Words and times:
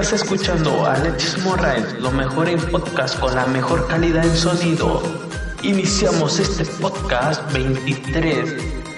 Estás 0.00 0.22
escuchando 0.22 0.86
a 0.86 0.94
Alexis 0.94 1.44
Morales, 1.44 1.92
lo 1.94 2.12
mejor 2.12 2.48
en 2.48 2.60
podcast 2.70 3.18
con 3.18 3.34
la 3.34 3.46
mejor 3.46 3.88
calidad 3.88 4.24
en 4.24 4.36
sonido. 4.36 5.02
Iniciamos 5.64 6.38
este 6.38 6.64
podcast 6.80 7.52
23. 7.52 8.54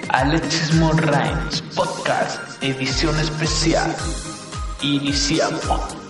Alexis 0.09 0.75
Morales, 0.75 1.63
podcast, 1.75 2.39
edición 2.61 3.19
especial. 3.19 3.95
Iniciamos. 4.83 6.00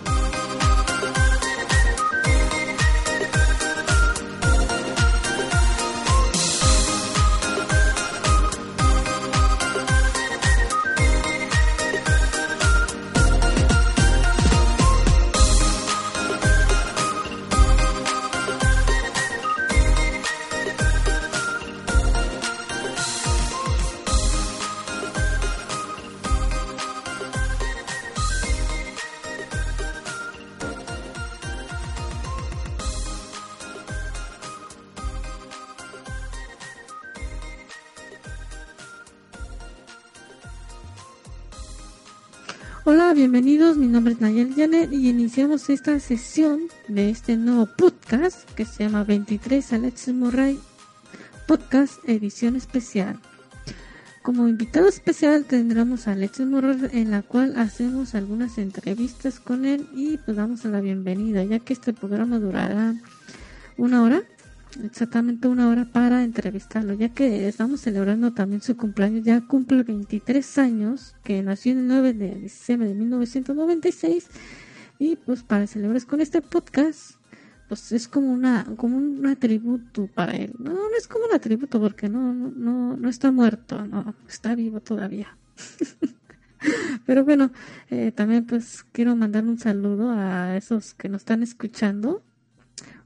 Nombre 43.91 44.13
es 44.13 44.21
Nayel 44.21 44.55
Janet 44.55 44.93
y 44.93 45.09
iniciamos 45.09 45.69
esta 45.69 45.99
sesión 45.99 46.61
de 46.87 47.09
este 47.09 47.35
nuevo 47.35 47.65
podcast 47.65 48.49
que 48.51 48.63
se 48.63 48.85
llama 48.85 49.03
23 49.03 49.73
Alexis 49.73 50.13
Morray 50.13 50.57
Podcast 51.45 51.99
Edición 52.07 52.55
Especial. 52.55 53.19
Como 54.23 54.47
invitado 54.47 54.87
especial 54.87 55.43
tendremos 55.43 56.07
a 56.07 56.13
Alexis 56.13 56.45
Morray 56.45 56.89
en 56.93 57.11
la 57.11 57.21
cual 57.21 57.59
hacemos 57.59 58.15
algunas 58.15 58.57
entrevistas 58.57 59.41
con 59.41 59.65
él 59.65 59.85
y 59.93 60.17
pues 60.19 60.37
damos 60.37 60.63
la 60.63 60.79
bienvenida 60.79 61.43
ya 61.43 61.59
que 61.59 61.73
este 61.73 61.91
programa 61.91 62.39
durará 62.39 62.95
una 63.75 64.03
hora 64.03 64.23
exactamente 64.83 65.47
una 65.47 65.69
hora 65.69 65.85
para 65.85 66.23
entrevistarlo, 66.23 66.93
ya 66.93 67.09
que 67.09 67.47
estamos 67.47 67.81
celebrando 67.81 68.33
también 68.33 68.61
su 68.61 68.77
cumpleaños, 68.77 69.25
ya 69.25 69.41
cumple 69.41 69.83
23 69.83 70.57
años, 70.57 71.15
que 71.23 71.41
nació 71.43 71.73
el 71.73 71.87
9 71.87 72.13
de 72.13 72.35
diciembre 72.35 72.89
de 72.89 72.95
1996, 72.95 74.27
y 74.99 75.15
pues 75.15 75.43
para 75.43 75.67
celebrar 75.67 76.05
con 76.05 76.21
este 76.21 76.41
podcast, 76.41 77.15
pues 77.67 77.91
es 77.91 78.07
como 78.07 78.31
una 78.31 78.65
como 78.75 78.97
un 78.97 79.25
atributo 79.25 80.07
para 80.07 80.33
él, 80.33 80.53
no, 80.59 80.73
no 80.73 80.97
es 80.97 81.07
como 81.07 81.25
un 81.25 81.33
atributo 81.33 81.79
porque 81.79 82.09
no, 82.09 82.33
no, 82.33 82.97
no 82.97 83.09
está 83.09 83.31
muerto, 83.31 83.85
no, 83.87 84.15
está 84.27 84.55
vivo 84.55 84.79
todavía. 84.81 85.37
Pero 87.05 87.25
bueno, 87.25 87.51
eh, 87.89 88.11
también 88.11 88.45
pues 88.45 88.85
quiero 88.91 89.15
mandar 89.15 89.45
un 89.45 89.57
saludo 89.57 90.11
a 90.11 90.55
esos 90.55 90.93
que 90.93 91.09
nos 91.09 91.21
están 91.21 91.41
escuchando 91.41 92.23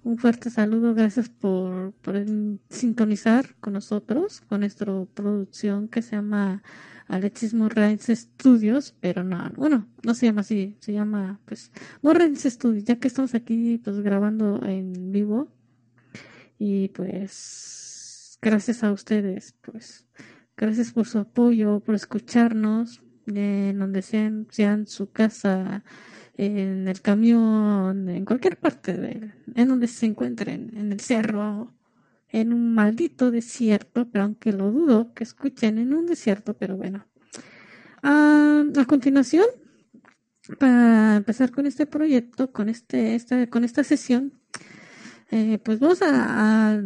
un 0.06 0.20
fuerte 0.20 0.52
saludo, 0.52 0.94
gracias 0.94 1.30
por, 1.30 1.92
por 1.94 2.24
sintonizar 2.70 3.56
con 3.56 3.74
nosotros, 3.74 4.42
con 4.42 4.60
nuestra 4.60 4.94
producción 5.16 5.88
que 5.88 6.04
se 6.04 6.16
llama 6.16 6.62
Alexis 7.08 7.56
Morrains 7.56 8.06
Studios, 8.08 8.96
pero 9.00 9.24
no, 9.24 9.52
bueno, 9.58 9.88
no 10.04 10.14
se 10.14 10.28
llama 10.28 10.42
así, 10.42 10.78
se 10.80 10.94
llama 10.94 11.40
pues 11.46 11.72
Morrains 12.04 12.44
Studios, 12.44 12.84
ya 12.86 12.98
que 12.98 13.08
estamos 13.08 13.34
aquí 13.34 13.82
pues 13.84 14.00
grabando 14.02 14.64
en 14.64 15.12
vivo. 15.12 15.52
Y 16.60 16.90
pues 16.90 18.38
gracias 18.44 18.84
a 18.84 18.92
ustedes, 18.92 19.56
pues 19.62 20.06
gracias 20.56 20.94
por 20.94 21.08
su 21.08 21.18
apoyo, 21.18 21.80
por 21.80 21.96
escucharnos, 21.96 23.02
en 23.26 23.80
donde 23.80 24.04
sean, 24.04 24.46
sean 24.52 24.86
su 24.86 25.12
casa, 25.12 25.84
en 26.38 26.88
el 26.88 27.02
camión, 27.02 28.10
en 28.10 28.26
cualquier 28.26 28.58
parte 28.58 28.94
de, 28.94 29.32
en 29.56 29.68
donde 29.68 29.88
se 29.88 30.06
encuentren, 30.06 30.72
en 30.76 30.92
el 30.92 31.00
cerro, 31.00 31.74
en 32.30 32.54
un 32.54 32.74
maldito 32.74 33.32
desierto, 33.32 34.10
pero 34.12 34.26
aunque 34.26 34.52
lo 34.52 34.72
dudo 34.72 35.14
que 35.14 35.24
escuchen 35.24 35.78
en 35.78 35.94
un 35.94 36.06
desierto, 36.06 36.54
pero 36.56 36.76
bueno. 36.76 37.06
Ah, 38.04 38.64
a 38.76 38.86
continuación, 38.86 39.46
para 40.60 41.16
empezar 41.18 41.52
con 41.52 41.66
este 41.66 41.86
proyecto, 41.86 42.52
con 42.52 42.70
este, 42.70 43.16
esta, 43.16 43.48
con 43.48 43.64
esta 43.64 43.84
sesión, 43.84 44.34
eh, 45.32 45.60
pues 45.64 45.80
vamos 45.80 46.02
a, 46.02 46.74
a, 46.74 46.82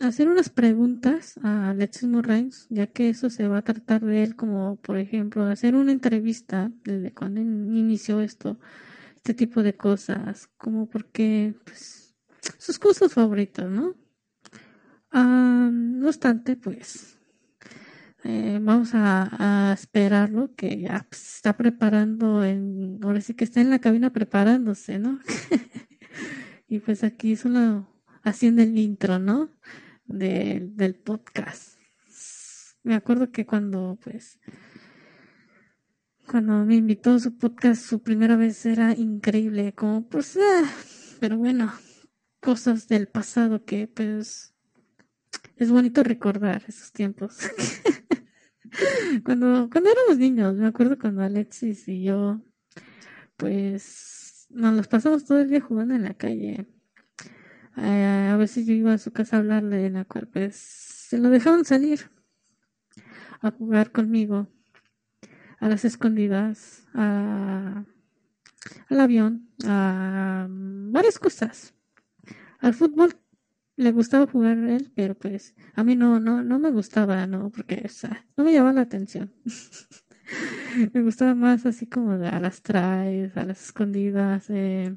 hacer 0.00 0.28
unas 0.28 0.48
preguntas 0.48 1.38
a 1.42 1.70
Alexis 1.70 2.08
Morrains, 2.08 2.66
ya 2.70 2.86
que 2.86 3.08
eso 3.08 3.30
se 3.30 3.48
va 3.48 3.58
a 3.58 3.62
tratar 3.62 4.04
de 4.04 4.22
él 4.22 4.36
como, 4.36 4.76
por 4.76 4.98
ejemplo, 4.98 5.44
hacer 5.44 5.74
una 5.74 5.92
entrevista 5.92 6.72
desde 6.84 7.12
cuando 7.12 7.40
inició 7.40 8.20
esto, 8.20 8.58
este 9.16 9.34
tipo 9.34 9.62
de 9.62 9.76
cosas, 9.76 10.48
como 10.56 10.88
porque, 10.88 11.54
pues, 11.64 12.14
sus 12.58 12.78
cosas 12.78 13.12
favoritas, 13.12 13.70
¿no? 13.70 13.94
Ah, 15.10 15.70
no 15.72 16.08
obstante, 16.08 16.56
pues, 16.56 17.18
eh, 18.24 18.58
vamos 18.60 18.94
a, 18.94 19.70
a, 19.70 19.72
esperarlo, 19.74 20.54
que 20.56 20.80
ya 20.80 21.06
pues, 21.08 21.36
está 21.36 21.56
preparando, 21.56 22.44
en, 22.44 22.98
ahora 23.02 23.20
sí 23.20 23.34
que 23.34 23.44
está 23.44 23.60
en 23.60 23.70
la 23.70 23.78
cabina 23.78 24.12
preparándose, 24.12 24.98
¿no? 24.98 25.20
y 26.68 26.80
pues 26.80 27.04
aquí 27.04 27.36
solo 27.36 27.86
haciendo 28.22 28.62
el 28.62 28.76
intro, 28.78 29.18
¿no? 29.18 29.50
De, 30.06 30.60
del 30.72 30.94
podcast. 30.96 31.78
Me 32.82 32.94
acuerdo 32.94 33.32
que 33.32 33.46
cuando, 33.46 33.98
pues, 34.02 34.38
cuando 36.26 36.64
me 36.64 36.76
invitó 36.76 37.14
a 37.14 37.18
su 37.18 37.36
podcast, 37.36 37.82
su 37.82 38.02
primera 38.02 38.36
vez 38.36 38.64
era 38.66 38.92
increíble, 38.92 39.72
como, 39.72 40.06
pues, 40.08 40.36
ah, 40.36 40.70
pero 41.20 41.38
bueno, 41.38 41.72
cosas 42.40 42.88
del 42.88 43.08
pasado 43.08 43.64
que, 43.64 43.88
pues, 43.88 44.54
es 45.56 45.70
bonito 45.70 46.02
recordar 46.02 46.62
esos 46.66 46.92
tiempos. 46.92 47.38
cuando, 49.24 49.70
cuando 49.70 49.90
éramos 49.90 50.18
niños, 50.18 50.54
me 50.56 50.66
acuerdo 50.66 50.98
cuando 50.98 51.22
Alexis 51.22 51.88
y 51.88 52.02
yo, 52.02 52.42
pues, 53.36 54.46
nos 54.50 54.74
los 54.74 54.88
pasamos 54.88 55.24
todo 55.24 55.40
el 55.40 55.48
día 55.48 55.60
jugando 55.60 55.94
en 55.94 56.02
la 56.02 56.14
calle. 56.14 56.66
Eh, 57.76 58.28
a 58.32 58.36
veces 58.36 58.66
yo 58.66 58.72
iba 58.72 58.92
a 58.92 58.98
su 58.98 59.12
casa 59.12 59.36
a 59.36 59.40
hablarle, 59.40 59.86
en 59.86 59.94
la 59.94 60.04
cual, 60.04 60.28
pues, 60.28 60.56
se 60.56 61.18
lo 61.18 61.30
dejaban 61.30 61.64
salir 61.64 62.10
a 63.40 63.50
jugar 63.50 63.92
conmigo 63.92 64.48
a 65.60 65.68
las 65.68 65.84
escondidas, 65.84 66.86
a, 66.94 67.84
al 68.88 69.00
avión, 69.00 69.48
a 69.64 70.46
varias 70.48 71.18
cosas. 71.18 71.74
Al 72.60 72.74
fútbol 72.74 73.16
le 73.76 73.92
gustaba 73.92 74.26
jugar 74.26 74.58
él, 74.58 74.92
pero 74.94 75.14
pues 75.14 75.54
a 75.74 75.84
mí 75.84 75.96
no, 75.96 76.20
no, 76.20 76.42
no 76.42 76.58
me 76.58 76.70
gustaba, 76.70 77.26
no, 77.26 77.50
porque 77.50 77.82
o 77.84 77.88
sea, 77.88 78.26
no 78.36 78.44
me 78.44 78.52
llamaba 78.52 78.74
la 78.74 78.82
atención. 78.82 79.32
me 80.94 81.02
gustaba 81.02 81.34
más 81.34 81.66
así 81.66 81.86
como 81.86 82.18
de 82.18 82.28
a 82.28 82.40
las 82.40 82.62
traes, 82.62 83.36
a 83.36 83.44
las 83.44 83.64
escondidas, 83.66 84.46
eh, 84.50 84.96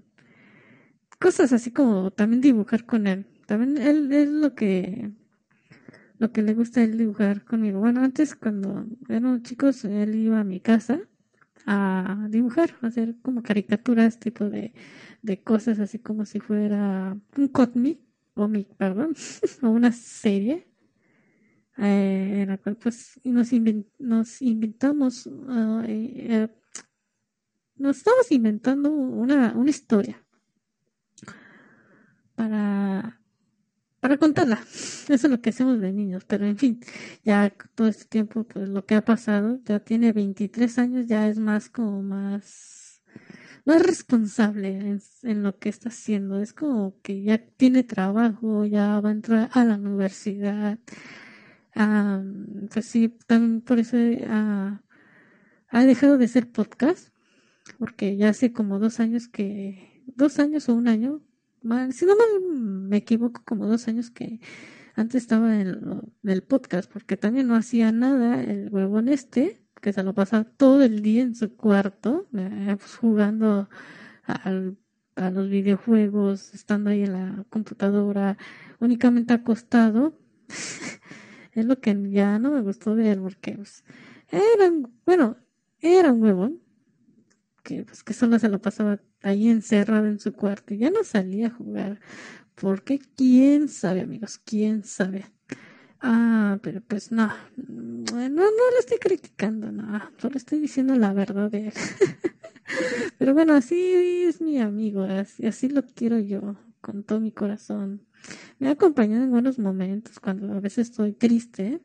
cosas 1.20 1.54
así 1.54 1.72
como 1.72 2.12
también 2.12 2.42
dibujar 2.42 2.86
con 2.86 3.08
él. 3.08 3.26
También 3.46 3.78
él 3.78 4.12
es 4.12 4.30
lo 4.30 4.56
que 4.56 5.12
lo 6.20 6.32
que 6.32 6.42
le 6.42 6.54
gusta 6.54 6.82
es 6.84 6.98
dibujar 6.98 7.46
conmigo. 7.46 7.80
Bueno, 7.80 8.02
antes 8.02 8.36
cuando 8.36 8.86
éramos 9.08 9.44
chicos, 9.44 9.86
él 9.86 10.16
iba 10.16 10.40
a 10.40 10.44
mi 10.44 10.60
casa 10.60 11.00
a 11.66 12.28
dibujar, 12.30 12.76
hacer 12.82 13.16
como 13.22 13.44
caricaturas, 13.44 14.20
tipo 14.20 14.50
de, 14.50 14.74
de 15.22 15.44
cosas 15.44 15.80
así 15.80 16.00
como 16.00 16.26
si 16.26 16.40
fuera 16.40 17.18
un 17.38 17.48
cómic, 17.50 18.00
cómic, 18.34 18.70
perdón, 18.78 19.14
o 19.62 19.70
una 19.70 19.92
serie. 19.92 20.68
Eh, 21.80 22.42
en 22.42 22.50
la 22.50 22.58
cual 22.58 22.76
pues 22.78 23.20
nos, 23.24 23.52
nos 24.00 24.42
inventamos, 24.42 25.28
uh, 25.28 25.84
eh, 25.86 26.50
nos 27.76 27.98
estamos 27.98 28.32
inventando 28.32 28.90
una, 28.90 29.54
una 29.56 29.70
historia 29.70 30.27
para 32.38 33.20
para 34.00 34.18
contarla. 34.18 34.60
Eso 35.10 35.14
es 35.14 35.24
lo 35.30 35.42
que 35.42 35.50
hacemos 35.50 35.82
de 35.82 35.92
niños, 35.92 36.24
pero 36.26 36.46
en 36.46 36.58
fin, 36.58 36.80
ya 37.24 37.50
todo 37.76 37.88
este 37.88 38.06
tiempo, 38.06 38.44
pues 38.46 38.70
lo 38.70 38.86
que 38.86 38.96
ha 38.96 39.04
pasado, 39.04 39.60
ya 39.66 39.80
tiene 39.80 40.14
23 40.14 40.78
años, 40.80 41.08
ya 41.08 41.28
es 41.28 41.40
más 41.40 41.70
como 41.70 42.02
más, 42.04 43.02
más 43.66 43.82
responsable 43.82 45.00
en, 45.24 45.44
lo 45.44 45.58
que 45.60 45.70
está 45.70 45.90
haciendo. 45.90 46.42
Es 46.42 46.54
como 46.54 47.00
que 47.02 47.24
ya 47.24 47.38
tiene 47.40 47.84
trabajo, 47.84 48.66
ya 48.66 49.00
va 49.02 49.10
a 49.10 49.12
entrar 49.12 49.50
a 49.54 49.66
la 49.66 49.76
universidad. 49.76 50.80
pues 52.72 52.86
sí, 52.86 53.10
también 53.28 53.62
por 53.62 53.80
eso 53.80 53.98
ha 55.70 55.84
dejado 55.86 56.18
de 56.18 56.28
ser 56.28 56.52
podcast, 56.52 57.10
porque 57.80 58.18
ya 58.18 58.30
hace 58.30 58.54
como 58.54 58.80
dos 58.80 59.00
años 59.00 59.28
que, 59.28 60.04
dos 60.16 60.40
años 60.40 60.70
o 60.70 60.76
un 60.76 60.88
año 60.88 61.27
si 61.92 62.06
no 62.06 62.14
me 62.40 62.98
equivoco, 62.98 63.42
como 63.46 63.68
dos 63.68 63.88
años 63.88 64.12
que 64.12 64.40
antes 64.96 65.22
estaba 65.22 65.60
en, 65.60 66.12
el 66.24 66.44
podcast, 66.44 66.92
porque 66.92 67.18
también 67.18 67.48
no 67.48 67.56
hacía 67.56 67.92
nada 67.92 68.42
el 68.42 68.70
huevón 68.72 69.10
este, 69.10 69.62
que 69.82 69.94
se 69.94 70.04
lo 70.04 70.14
pasaba 70.14 70.44
todo 70.44 70.82
el 70.84 71.02
día 71.02 71.22
en 71.22 71.36
su 71.36 71.56
cuarto, 71.56 72.28
eh, 72.34 72.76
pues, 72.80 72.96
jugando 72.96 73.70
a 74.26 75.30
los 75.32 75.50
videojuegos, 75.50 76.54
estando 76.54 76.90
ahí 76.90 77.04
en 77.04 77.14
la 77.14 77.46
computadora, 77.50 78.38
únicamente 78.80 79.34
acostado. 79.34 80.20
es 81.54 81.66
lo 81.66 81.80
que 81.80 82.10
ya 82.12 82.40
no 82.40 82.52
me 82.52 82.62
gustó 82.62 82.96
de 82.96 83.12
él, 83.12 83.20
porque 83.22 83.54
pues, 83.54 83.84
bueno, 85.06 85.38
era 85.80 86.12
un 86.12 86.22
huevón, 86.22 86.62
que, 87.64 87.84
pues, 87.84 88.04
que 88.04 88.14
solo 88.14 88.40
se 88.40 88.50
lo 88.50 88.62
pasaba 88.62 89.00
ahí 89.28 89.50
encerrado 89.50 90.08
en 90.08 90.20
su 90.20 90.34
cuarto 90.34 90.74
ya 90.74 90.90
no 90.90 91.04
salía 91.04 91.48
a 91.48 91.52
jugar. 91.52 92.00
Porque 92.56 93.00
quién 93.16 93.70
sabe, 93.70 94.02
amigos, 94.02 94.40
quién 94.44 94.84
sabe. 94.84 95.26
Ah, 96.00 96.60
pero 96.62 96.82
pues 96.82 97.12
no, 97.12 97.28
no, 97.56 98.30
no 98.30 98.72
le 98.72 98.80
estoy 98.80 99.00
criticando, 99.00 99.72
no, 99.72 100.00
solo 100.18 100.38
estoy 100.38 100.60
diciendo 100.60 100.96
la 100.96 101.14
verdad 101.14 101.50
de 101.50 101.68
él. 101.68 101.74
pero 103.18 103.34
bueno, 103.34 103.54
así 103.54 104.24
es 104.28 104.42
mi 104.42 104.60
amigo, 104.60 105.04
así, 105.04 105.46
así 105.48 105.70
lo 105.70 105.84
quiero 105.84 106.20
yo, 106.20 106.56
con 106.82 107.04
todo 107.04 107.20
mi 107.20 107.32
corazón. 107.32 108.06
Me 108.60 108.68
ha 108.68 108.72
acompañado 108.72 109.24
en 109.24 109.32
buenos 109.32 109.58
momentos, 109.58 110.20
cuando 110.20 110.54
a 110.54 110.60
veces 110.60 110.90
estoy 110.90 111.14
triste, 111.14 111.82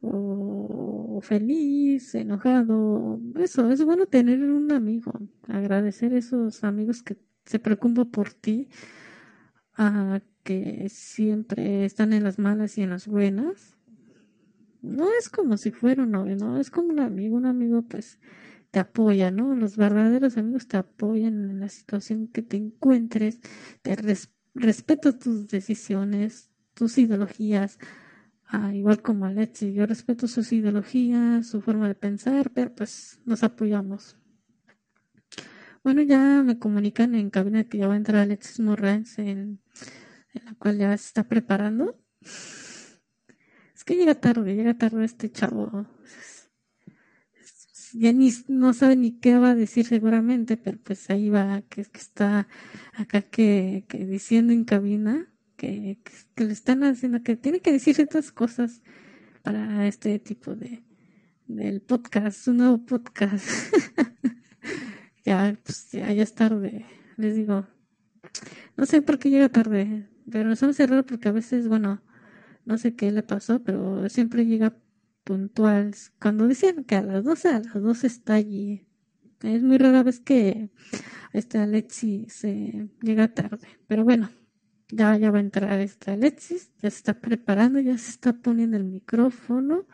o 0.00 1.20
feliz, 1.22 2.14
enojado. 2.14 3.20
Eso, 3.36 3.70
es 3.70 3.84
bueno 3.84 4.06
tener 4.06 4.42
un 4.42 4.72
amigo, 4.72 5.12
agradecer 5.48 6.14
a 6.14 6.18
esos 6.18 6.64
amigos 6.64 7.02
que 7.02 7.16
se 7.44 7.58
preocupan 7.58 8.10
por 8.10 8.32
ti, 8.32 8.68
a 9.76 10.20
que 10.42 10.88
siempre 10.88 11.84
están 11.84 12.12
en 12.12 12.24
las 12.24 12.38
malas 12.38 12.78
y 12.78 12.82
en 12.82 12.90
las 12.90 13.06
buenas. 13.06 13.76
No 14.80 15.08
es 15.18 15.28
como 15.28 15.56
si 15.56 15.70
fuera 15.72 16.04
un 16.04 16.12
novio, 16.12 16.36
no, 16.36 16.58
es 16.58 16.70
como 16.70 16.88
un 16.88 17.00
amigo, 17.00 17.36
un 17.36 17.46
amigo 17.46 17.82
pues 17.82 18.18
te 18.70 18.78
apoya, 18.78 19.30
¿no? 19.30 19.54
Los 19.54 19.76
verdaderos 19.76 20.36
amigos 20.36 20.68
te 20.68 20.76
apoyan 20.76 21.50
en 21.50 21.60
la 21.60 21.68
situación 21.68 22.28
que 22.28 22.42
te 22.42 22.56
encuentres, 22.56 23.40
te 23.82 23.96
respeto 24.54 25.18
tus 25.18 25.48
decisiones, 25.48 26.50
tus 26.74 26.98
ideologías, 26.98 27.78
Ah, 28.50 28.72
igual 28.74 29.02
como 29.02 29.26
Alexis, 29.26 29.74
yo 29.74 29.84
respeto 29.84 30.26
sus 30.26 30.52
ideologías, 30.52 31.46
su 31.46 31.60
forma 31.60 31.86
de 31.86 31.94
pensar, 31.94 32.50
pero 32.54 32.74
pues 32.74 33.20
nos 33.26 33.42
apoyamos. 33.42 34.16
Bueno, 35.84 36.00
ya 36.00 36.42
me 36.42 36.58
comunican 36.58 37.14
en 37.14 37.28
cabina 37.28 37.64
que 37.64 37.76
ya 37.78 37.88
va 37.88 37.94
a 37.94 37.98
entrar 37.98 38.22
Alexis 38.22 38.60
Morales, 38.60 39.18
en, 39.18 39.60
la 40.32 40.54
cual 40.54 40.78
ya 40.78 40.96
se 40.96 41.06
está 41.08 41.28
preparando. 41.28 41.98
Es 42.22 43.84
que 43.84 43.96
llega 43.96 44.14
tarde, 44.14 44.54
llega 44.56 44.78
tarde 44.78 45.04
este 45.04 45.30
chavo. 45.30 45.86
Ya 47.92 48.12
ni 48.14 48.30
no 48.48 48.72
sabe 48.72 48.96
ni 48.96 49.18
qué 49.18 49.38
va 49.38 49.50
a 49.50 49.54
decir 49.54 49.86
seguramente, 49.86 50.56
pero 50.56 50.78
pues 50.82 51.10
ahí 51.10 51.28
va, 51.28 51.62
que, 51.68 51.84
que 51.84 52.00
está 52.00 52.48
acá 52.94 53.22
que, 53.22 53.84
que 53.88 54.06
diciendo 54.06 54.52
en 54.54 54.64
cabina 54.64 55.27
que, 55.58 55.98
le 56.36 56.52
están 56.52 56.84
haciendo, 56.84 57.22
que 57.22 57.36
tiene 57.36 57.60
que 57.60 57.72
decir 57.72 57.94
ciertas 57.94 58.32
cosas 58.32 58.80
para 59.42 59.86
este 59.86 60.18
tipo 60.18 60.54
de 60.54 60.82
del 61.48 61.80
podcast, 61.80 62.46
un 62.48 62.58
nuevo 62.58 62.78
podcast. 62.84 63.46
ya, 65.24 65.58
pues 65.64 65.90
ya, 65.92 66.10
es 66.10 66.34
tarde, 66.34 66.84
les 67.16 67.34
digo. 67.36 67.66
No 68.76 68.86
sé 68.86 69.02
por 69.02 69.18
qué 69.18 69.30
llega 69.30 69.48
tarde, 69.48 70.08
pero 70.30 70.48
nos 70.48 70.62
hace 70.62 70.86
raro 70.86 71.06
porque 71.06 71.28
a 71.28 71.32
veces, 71.32 71.66
bueno, 71.66 72.02
no 72.66 72.78
sé 72.78 72.94
qué 72.94 73.10
le 73.10 73.22
pasó, 73.22 73.62
pero 73.64 74.08
siempre 74.10 74.46
llega 74.46 74.76
puntual. 75.24 75.94
Cuando 76.20 76.46
dicen 76.46 76.84
que 76.84 76.96
a 76.96 77.02
las 77.02 77.24
12, 77.24 77.48
a 77.48 77.60
las 77.60 77.82
12 77.82 78.06
está 78.06 78.34
allí. 78.34 78.86
Es 79.42 79.62
muy 79.62 79.78
rara 79.78 80.02
vez 80.02 80.20
que 80.20 80.70
este 81.32 81.58
Alexi 81.58 82.26
se 82.28 82.90
llega 83.00 83.32
tarde, 83.34 83.68
pero 83.86 84.04
bueno, 84.04 84.30
ya, 84.90 85.16
ya 85.16 85.30
va 85.30 85.38
a 85.38 85.40
entrar 85.40 85.80
esta 85.80 86.12
Alexis, 86.12 86.70
ya 86.82 86.90
se 86.90 86.96
está 86.96 87.14
preparando, 87.20 87.80
ya 87.80 87.96
se 87.98 88.10
está 88.10 88.32
poniendo 88.32 88.76
el 88.76 88.84
micrófono, 88.84 89.86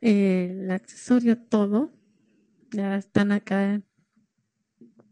el 0.00 0.70
accesorio, 0.70 1.38
todo. 1.38 1.92
Ya 2.72 2.96
están 2.96 3.32
acá, 3.32 3.82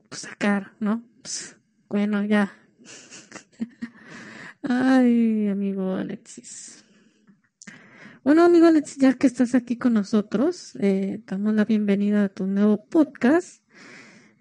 pues 0.08 0.22
sacar, 0.22 0.72
¿no? 0.80 1.04
Pues, 1.22 1.56
bueno, 1.88 2.24
ya. 2.24 2.52
Ay, 4.62 5.48
amigo 5.48 5.94
Alexis. 5.94 6.84
Bueno, 8.24 8.44
amigo 8.44 8.66
Alexis, 8.66 8.98
ya 8.98 9.14
que 9.14 9.26
estás 9.26 9.54
aquí 9.54 9.76
con 9.76 9.94
nosotros, 9.94 10.76
eh, 10.80 11.22
damos 11.26 11.54
la 11.54 11.64
bienvenida 11.64 12.24
a 12.24 12.28
tu 12.28 12.46
nuevo 12.46 12.84
podcast. 12.86 13.62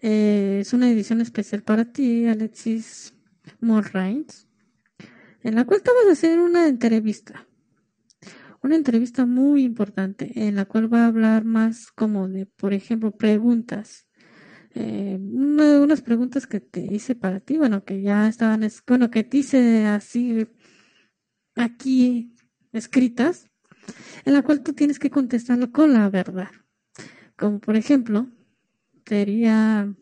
Eh, 0.02 0.60
es 0.62 0.74
una 0.74 0.90
edición 0.90 1.22
especial 1.22 1.62
para 1.62 1.86
ti, 1.86 2.26
Alexis 2.26 3.14
Morrains, 3.62 4.48
en 5.44 5.56
la 5.56 5.66
cual 5.66 5.82
te 5.82 5.92
vas 5.92 6.08
a 6.10 6.12
hacer 6.14 6.40
una 6.40 6.68
entrevista. 6.68 7.48
Una 8.62 8.76
entrevista 8.76 9.26
muy 9.26 9.64
importante, 9.64 10.48
en 10.48 10.56
la 10.56 10.66
cual 10.66 10.94
va 10.94 11.04
a 11.04 11.08
hablar 11.08 11.46
más 11.46 11.92
como 11.92 12.28
de, 12.28 12.46
por 12.46 12.74
ejemplo, 12.74 13.12
preguntas. 13.12 14.08
Eh, 14.76 15.18
unas 15.20 16.02
preguntas 16.02 16.46
que 16.46 16.60
te 16.60 16.82
hice 16.82 17.16
para 17.16 17.40
ti, 17.40 17.58
bueno, 17.58 17.86
que 17.86 18.02
ya 18.02 18.28
estaban, 18.28 18.68
bueno, 18.86 19.10
que 19.10 19.24
te 19.24 19.38
hice 19.38 19.86
así 19.86 20.46
aquí 21.56 22.36
escritas, 22.74 23.50
en 24.26 24.34
la 24.34 24.44
cual 24.44 24.62
tú 24.62 24.74
tienes 24.74 25.00
que 25.00 25.10
contestarlo 25.10 25.72
con 25.72 25.94
la 25.94 26.10
verdad. 26.10 26.52
Como 27.38 27.60
por 27.60 27.78
ejemplo, 27.78 28.28
sería 29.06 29.94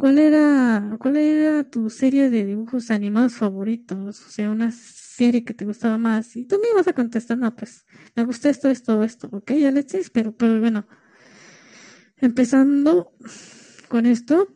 ¿Cuál 0.00 0.18
era, 0.18 0.96
cuál 0.98 1.18
era 1.18 1.62
tu 1.68 1.90
serie 1.90 2.30
de 2.30 2.46
dibujos 2.46 2.90
animados 2.90 3.34
favoritos? 3.34 4.26
O 4.26 4.30
sea, 4.30 4.50
una 4.50 4.72
serie 4.72 5.44
que 5.44 5.52
te 5.52 5.66
gustaba 5.66 5.98
más. 5.98 6.36
Y 6.36 6.46
tú 6.46 6.56
me 6.58 6.70
ibas 6.70 6.88
a 6.88 6.94
contestar, 6.94 7.36
no, 7.36 7.54
pues, 7.54 7.84
me 8.16 8.24
gusta 8.24 8.48
esto, 8.48 8.70
esto, 8.70 9.04
esto, 9.04 9.28
ok, 9.30 9.50
Alexis, 9.66 10.08
pero, 10.08 10.34
pero 10.34 10.58
bueno, 10.58 10.86
empezando 12.16 13.12
con 13.88 14.06
esto. 14.06 14.48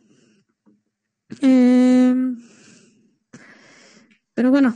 Em, 1.41 2.41
pero 4.33 4.49
bueno, 4.49 4.75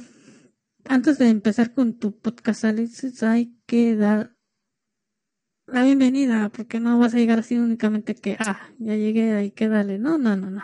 antes 0.86 1.18
de 1.18 1.30
empezar 1.30 1.74
con 1.74 1.98
tu 1.98 2.20
podcast, 2.20 2.66
Alexis, 2.66 3.24
hay 3.24 3.58
que 3.66 3.96
dar 3.96 4.38
la 5.72 5.84
bienvenida, 5.84 6.50
porque 6.50 6.80
no 6.80 6.98
vas 7.00 7.14
a 7.14 7.18
llegar 7.18 7.40
así 7.40 7.58
únicamente 7.58 8.16
que, 8.16 8.38
ah, 8.40 8.60
ya 8.80 8.96
llegué, 8.96 9.34
hay 9.34 9.52
que 9.52 9.68
darle. 9.68 10.00
No, 10.00 10.18
no, 10.18 10.36
no, 10.36 10.50
no. 10.50 10.64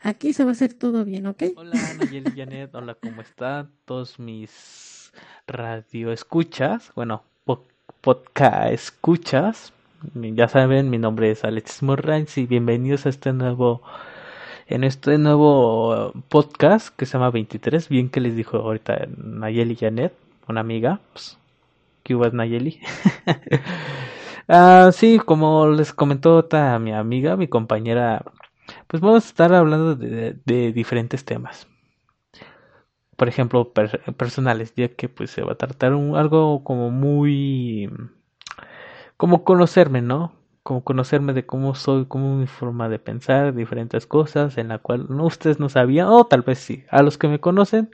Aquí 0.00 0.32
se 0.32 0.44
va 0.44 0.50
a 0.50 0.52
hacer 0.52 0.74
todo 0.74 1.04
bien, 1.04 1.26
¿ok? 1.26 1.42
Hola, 1.56 1.78
Nayeli 1.98 2.32
Janet, 2.36 2.74
hola, 2.74 2.94
¿cómo 2.94 3.20
están 3.20 3.70
todos 3.84 4.18
mis 4.18 5.12
radio 5.46 6.12
escuchas? 6.12 6.92
Bueno, 6.94 7.24
podcast 8.00 8.72
escuchas. 8.72 9.72
Ya 10.14 10.48
saben, 10.48 10.90
mi 10.90 10.98
nombre 10.98 11.30
es 11.30 11.44
Alexis 11.44 11.82
Morrains 11.82 12.38
y 12.38 12.46
bienvenidos 12.46 13.06
a 13.06 13.08
este 13.08 13.32
nuevo 13.32 13.82
en 14.68 14.84
este 14.84 15.18
nuevo 15.18 16.12
podcast 16.28 16.94
que 16.94 17.06
se 17.06 17.14
llama 17.14 17.30
23, 17.30 17.88
bien 17.88 18.10
que 18.10 18.20
les 18.20 18.36
dijo 18.36 18.58
ahorita 18.58 19.08
Nayeli 19.16 19.74
Janet, 19.76 20.12
una 20.46 20.60
amiga, 20.60 21.00
pues, 21.12 21.38
que 22.04 22.14
hubo 22.14 22.28
Nayeli. 22.30 22.80
ah, 24.48 24.90
sí, 24.92 25.18
como 25.18 25.68
les 25.68 25.92
comentó 25.92 26.46
mi 26.80 26.92
amiga, 26.92 27.36
mi 27.36 27.48
compañera, 27.48 28.24
pues 28.86 29.00
vamos 29.02 29.24
a 29.24 29.28
estar 29.28 29.54
hablando 29.54 29.94
de, 29.94 30.72
diferentes 30.72 31.24
temas. 31.24 31.68
Por 33.16 33.28
ejemplo, 33.28 33.72
personales, 34.16 34.74
ya 34.76 34.88
que 34.88 35.08
pues 35.08 35.30
se 35.30 35.42
va 35.42 35.52
a 35.52 35.56
tratar 35.56 35.94
un, 35.94 36.16
algo 36.16 36.62
como 36.64 36.90
muy... 36.90 37.90
como 39.16 39.44
conocerme, 39.44 40.02
¿no? 40.02 40.32
Como 40.62 40.84
conocerme 40.84 41.32
de 41.32 41.46
cómo 41.46 41.74
soy, 41.74 42.06
cómo 42.06 42.36
mi 42.36 42.46
forma 42.46 42.88
de 42.88 42.98
pensar, 42.98 43.54
diferentes 43.54 44.06
cosas 44.06 44.58
en 44.58 44.68
la 44.68 44.78
cual 44.78 45.06
no 45.08 45.26
ustedes 45.26 45.60
no 45.60 45.68
sabían, 45.68 46.08
o 46.08 46.26
tal 46.26 46.42
vez 46.42 46.58
sí, 46.60 46.84
a 46.90 47.02
los 47.02 47.18
que 47.18 47.28
me 47.28 47.40
conocen, 47.40 47.90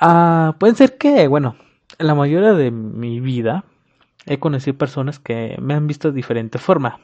ah, 0.00 0.56
pueden 0.58 0.76
ser 0.76 0.98
que, 0.98 1.28
bueno, 1.28 1.56
en 1.98 2.06
la 2.06 2.14
mayoría 2.14 2.54
de 2.54 2.70
mi 2.70 3.20
vida 3.20 3.64
he 4.26 4.38
conocido 4.38 4.76
personas 4.76 5.18
que 5.18 5.56
me 5.60 5.74
han 5.74 5.86
visto 5.86 6.08
de 6.08 6.14
diferente 6.14 6.58
forma. 6.58 7.00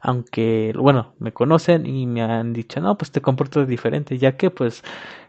Aunque, 0.00 0.72
bueno, 0.76 1.14
me 1.18 1.32
conocen 1.32 1.86
y 1.86 2.06
me 2.06 2.22
han 2.22 2.52
dicho, 2.52 2.80
no, 2.80 2.96
pues 2.96 3.10
te 3.10 3.20
comportas 3.20 3.68
diferente, 3.68 4.16
ya 4.16 4.36
que 4.36 4.50
pues 4.50 4.82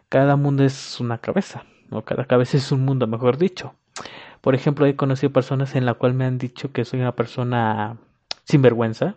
cada 0.08 0.36
mundo 0.36 0.64
es 0.64 1.00
una 1.00 1.18
cabeza, 1.18 1.64
o 1.90 2.02
cada 2.02 2.24
cabeza 2.24 2.56
es 2.56 2.72
un 2.72 2.84
mundo, 2.84 3.06
mejor 3.06 3.36
dicho. 3.36 3.74
Por 4.40 4.54
ejemplo, 4.54 4.86
he 4.86 4.96
conocido 4.96 5.32
personas 5.32 5.74
en 5.74 5.84
la 5.86 5.94
cual 5.94 6.14
me 6.14 6.24
han 6.24 6.38
dicho 6.38 6.72
que 6.72 6.84
soy 6.84 7.00
una 7.00 7.14
persona 7.14 7.98
sin 8.44 8.62
vergüenza, 8.62 9.16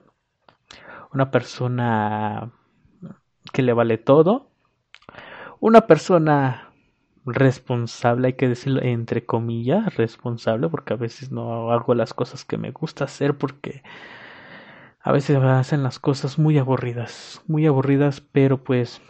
una 1.14 1.32
persona 1.32 2.52
que 3.54 3.62
le 3.62 3.74
vale 3.74 3.98
todo, 3.98 4.50
una 5.60 5.88
persona 5.88 6.65
responsable, 7.26 8.28
hay 8.28 8.34
que 8.34 8.48
decirlo 8.48 8.82
entre 8.82 9.26
comillas, 9.26 9.96
responsable, 9.96 10.70
porque 10.70 10.94
a 10.94 10.98
veces 10.98 11.32
no 11.32 11.72
hago 11.72 11.96
las 11.96 12.14
cosas 12.14 12.46
que 12.46 12.58
me 12.58 12.72
gusta 12.72 13.06
hacer 13.06 13.38
porque 13.38 13.84
a 15.02 15.12
veces 15.12 15.38
hacen 15.38 15.84
las 15.84 16.00
cosas 16.00 16.40
muy 16.40 16.58
aburridas, 16.58 17.42
muy 17.48 17.66
aburridas, 17.68 18.22
pero 18.22 18.64
pues 18.64 19.02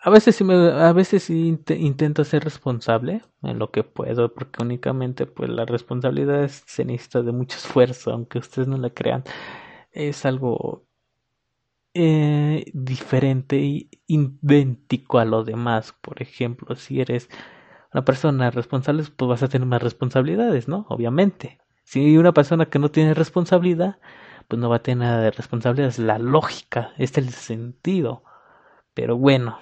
a 0.00 0.10
veces 0.10 0.34
sí 0.34 0.44
me, 0.44 0.54
a 0.54 0.92
veces 0.92 1.24
sí 1.24 1.58
intento 1.68 2.24
ser 2.24 2.42
responsable 2.42 3.22
en 3.42 3.58
lo 3.58 3.70
que 3.70 3.84
puedo, 3.84 4.34
porque 4.34 4.62
únicamente 4.62 5.26
pues 5.26 5.48
la 5.50 5.64
responsabilidad 5.64 6.48
se 6.48 6.84
necesita 6.84 7.22
de 7.22 7.32
mucho 7.32 7.56
esfuerzo, 7.56 8.12
aunque 8.12 8.38
ustedes 8.38 8.66
no 8.66 8.78
la 8.78 8.90
crean, 8.90 9.22
es 9.92 10.24
algo 10.26 10.86
eh, 11.94 12.70
diferente 12.72 13.56
y 13.58 13.90
idéntico 14.06 15.18
a 15.18 15.24
lo 15.24 15.44
demás. 15.44 15.94
Por 16.00 16.22
ejemplo, 16.22 16.76
si 16.76 17.00
eres 17.00 17.28
una 17.92 18.04
persona 18.04 18.50
responsable, 18.50 19.04
pues 19.16 19.28
vas 19.28 19.42
a 19.42 19.48
tener 19.48 19.66
más 19.66 19.82
responsabilidades, 19.82 20.68
¿no? 20.68 20.86
Obviamente. 20.88 21.58
Si 21.84 22.16
una 22.16 22.32
persona 22.32 22.66
que 22.66 22.78
no 22.78 22.90
tiene 22.90 23.14
responsabilidad, 23.14 23.98
pues 24.48 24.60
no 24.60 24.68
va 24.70 24.76
a 24.76 24.82
tener 24.82 25.06
nada 25.08 25.20
de 25.20 25.30
responsabilidad. 25.30 25.88
Es 25.88 25.98
la 25.98 26.18
lógica, 26.18 26.92
este 26.98 27.20
es 27.20 27.26
el 27.26 27.32
sentido. 27.32 28.24
Pero 28.94 29.16
bueno, 29.16 29.58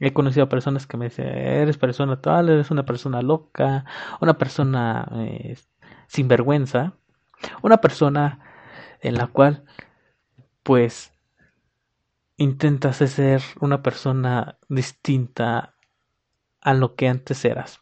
he 0.00 0.12
conocido 0.12 0.44
a 0.44 0.48
personas 0.48 0.86
que 0.86 0.96
me 0.96 1.06
dicen, 1.06 1.26
eres 1.26 1.78
persona 1.78 2.20
tal, 2.20 2.48
eres 2.48 2.70
una 2.70 2.84
persona 2.84 3.22
loca, 3.22 3.84
una 4.20 4.38
persona 4.38 5.08
eh, 5.16 5.56
sin 6.06 6.28
vergüenza, 6.28 6.94
una 7.62 7.78
persona 7.78 8.40
en 9.00 9.14
la 9.14 9.26
cual, 9.28 9.64
pues, 10.62 11.13
intentas 12.36 12.96
ser 12.96 13.42
una 13.60 13.82
persona 13.82 14.58
distinta 14.68 15.74
a 16.60 16.74
lo 16.74 16.94
que 16.94 17.08
antes 17.08 17.44
eras. 17.44 17.78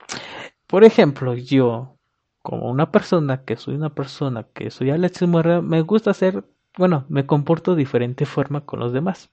Por 0.67 0.85
ejemplo, 0.85 1.35
yo, 1.35 1.97
como 2.43 2.71
una 2.71 2.91
persona 2.91 3.45
que 3.45 3.57
soy 3.57 3.75
una 3.75 3.95
persona 3.95 4.47
que 4.55 4.71
soy 4.71 4.91
Alexis 4.91 5.29
Morera, 5.29 5.63
me 5.63 5.83
gusta 5.83 6.13
ser, 6.13 6.45
bueno, 6.77 7.05
me 7.09 7.27
comporto 7.27 7.73
de 7.73 7.79
diferente 7.79 8.27
forma 8.27 8.63
con 8.63 8.81
los 8.81 8.93
demás. 8.93 9.31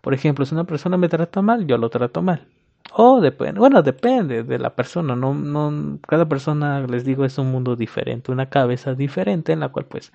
Por 0.00 0.14
ejemplo, 0.14 0.44
si 0.44 0.54
una 0.54 0.64
persona 0.64 0.96
me 0.96 1.08
trata 1.08 1.42
mal, 1.42 1.66
yo 1.66 1.78
lo 1.78 1.88
trato 1.88 2.22
mal. 2.22 2.48
Oh, 2.94 3.20
depende, 3.22 3.58
bueno, 3.58 3.82
depende 3.82 4.42
de 4.42 4.58
la 4.58 4.74
persona, 4.76 5.16
no, 5.16 5.32
no, 5.32 5.98
cada 6.06 6.28
persona, 6.28 6.86
les 6.86 7.04
digo, 7.06 7.24
es 7.24 7.38
un 7.38 7.50
mundo 7.50 7.74
diferente, 7.74 8.30
una 8.30 8.50
cabeza 8.50 8.94
diferente 8.94 9.52
en 9.52 9.60
la 9.60 9.70
cual 9.70 9.86
pues 9.86 10.12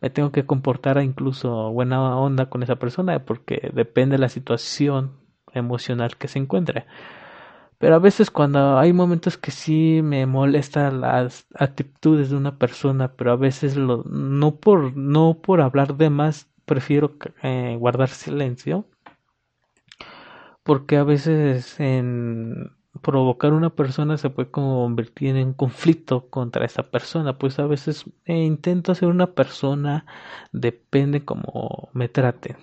me 0.00 0.10
tengo 0.10 0.32
que 0.32 0.44
comportar 0.44 1.00
incluso 1.02 1.70
buena 1.70 2.16
onda 2.18 2.46
con 2.50 2.64
esa 2.64 2.76
persona 2.76 3.24
porque 3.24 3.70
depende 3.74 4.14
de 4.16 4.20
la 4.20 4.28
situación 4.28 5.12
emocional 5.52 6.16
que 6.16 6.28
se 6.28 6.40
encuentre. 6.40 6.86
Pero 7.78 7.96
a 7.96 7.98
veces 8.00 8.30
cuando 8.30 8.78
hay 8.78 8.92
momentos 8.92 9.38
que 9.38 9.50
sí 9.50 10.00
me 10.02 10.26
molesta 10.26 10.90
las 10.90 11.46
actitudes 11.54 12.30
de 12.30 12.36
una 12.36 12.58
persona, 12.58 13.12
pero 13.16 13.32
a 13.32 13.36
veces 13.36 13.76
lo, 13.76 14.02
no 14.04 14.56
por, 14.56 14.96
no 14.96 15.38
por 15.42 15.60
hablar 15.60 15.96
de 15.96 16.10
más, 16.10 16.48
prefiero 16.64 17.16
eh, 17.42 17.76
guardar 17.78 18.08
silencio 18.08 18.86
porque 20.66 20.96
a 20.96 21.04
veces 21.04 21.78
en 21.80 22.72
provocar 23.02 23.52
una 23.52 23.70
persona 23.70 24.16
se 24.18 24.30
puede 24.30 24.50
convertir 24.50 25.36
en 25.36 25.52
conflicto 25.54 26.28
contra 26.28 26.66
esa 26.66 26.90
persona, 26.90 27.38
pues 27.38 27.58
a 27.60 27.66
veces 27.66 28.04
eh, 28.24 28.34
intento 28.44 28.94
ser 28.94 29.08
una 29.08 29.28
persona, 29.34 30.06
depende 30.52 31.24
cómo 31.24 31.88
me 31.92 32.08
trate. 32.08 32.56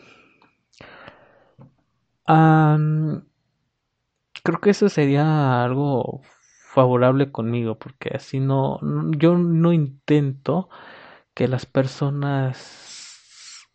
creo 4.44 4.60
que 4.62 4.72
eso 4.72 4.90
sería 4.90 5.64
algo 5.64 6.22
favorable 6.74 7.32
conmigo, 7.32 7.78
porque 7.78 8.10
así 8.16 8.40
no, 8.40 8.80
yo 9.18 9.38
no 9.38 9.72
intento 9.74 10.70
que 11.34 11.48
las 11.48 11.66
personas 11.66 13.03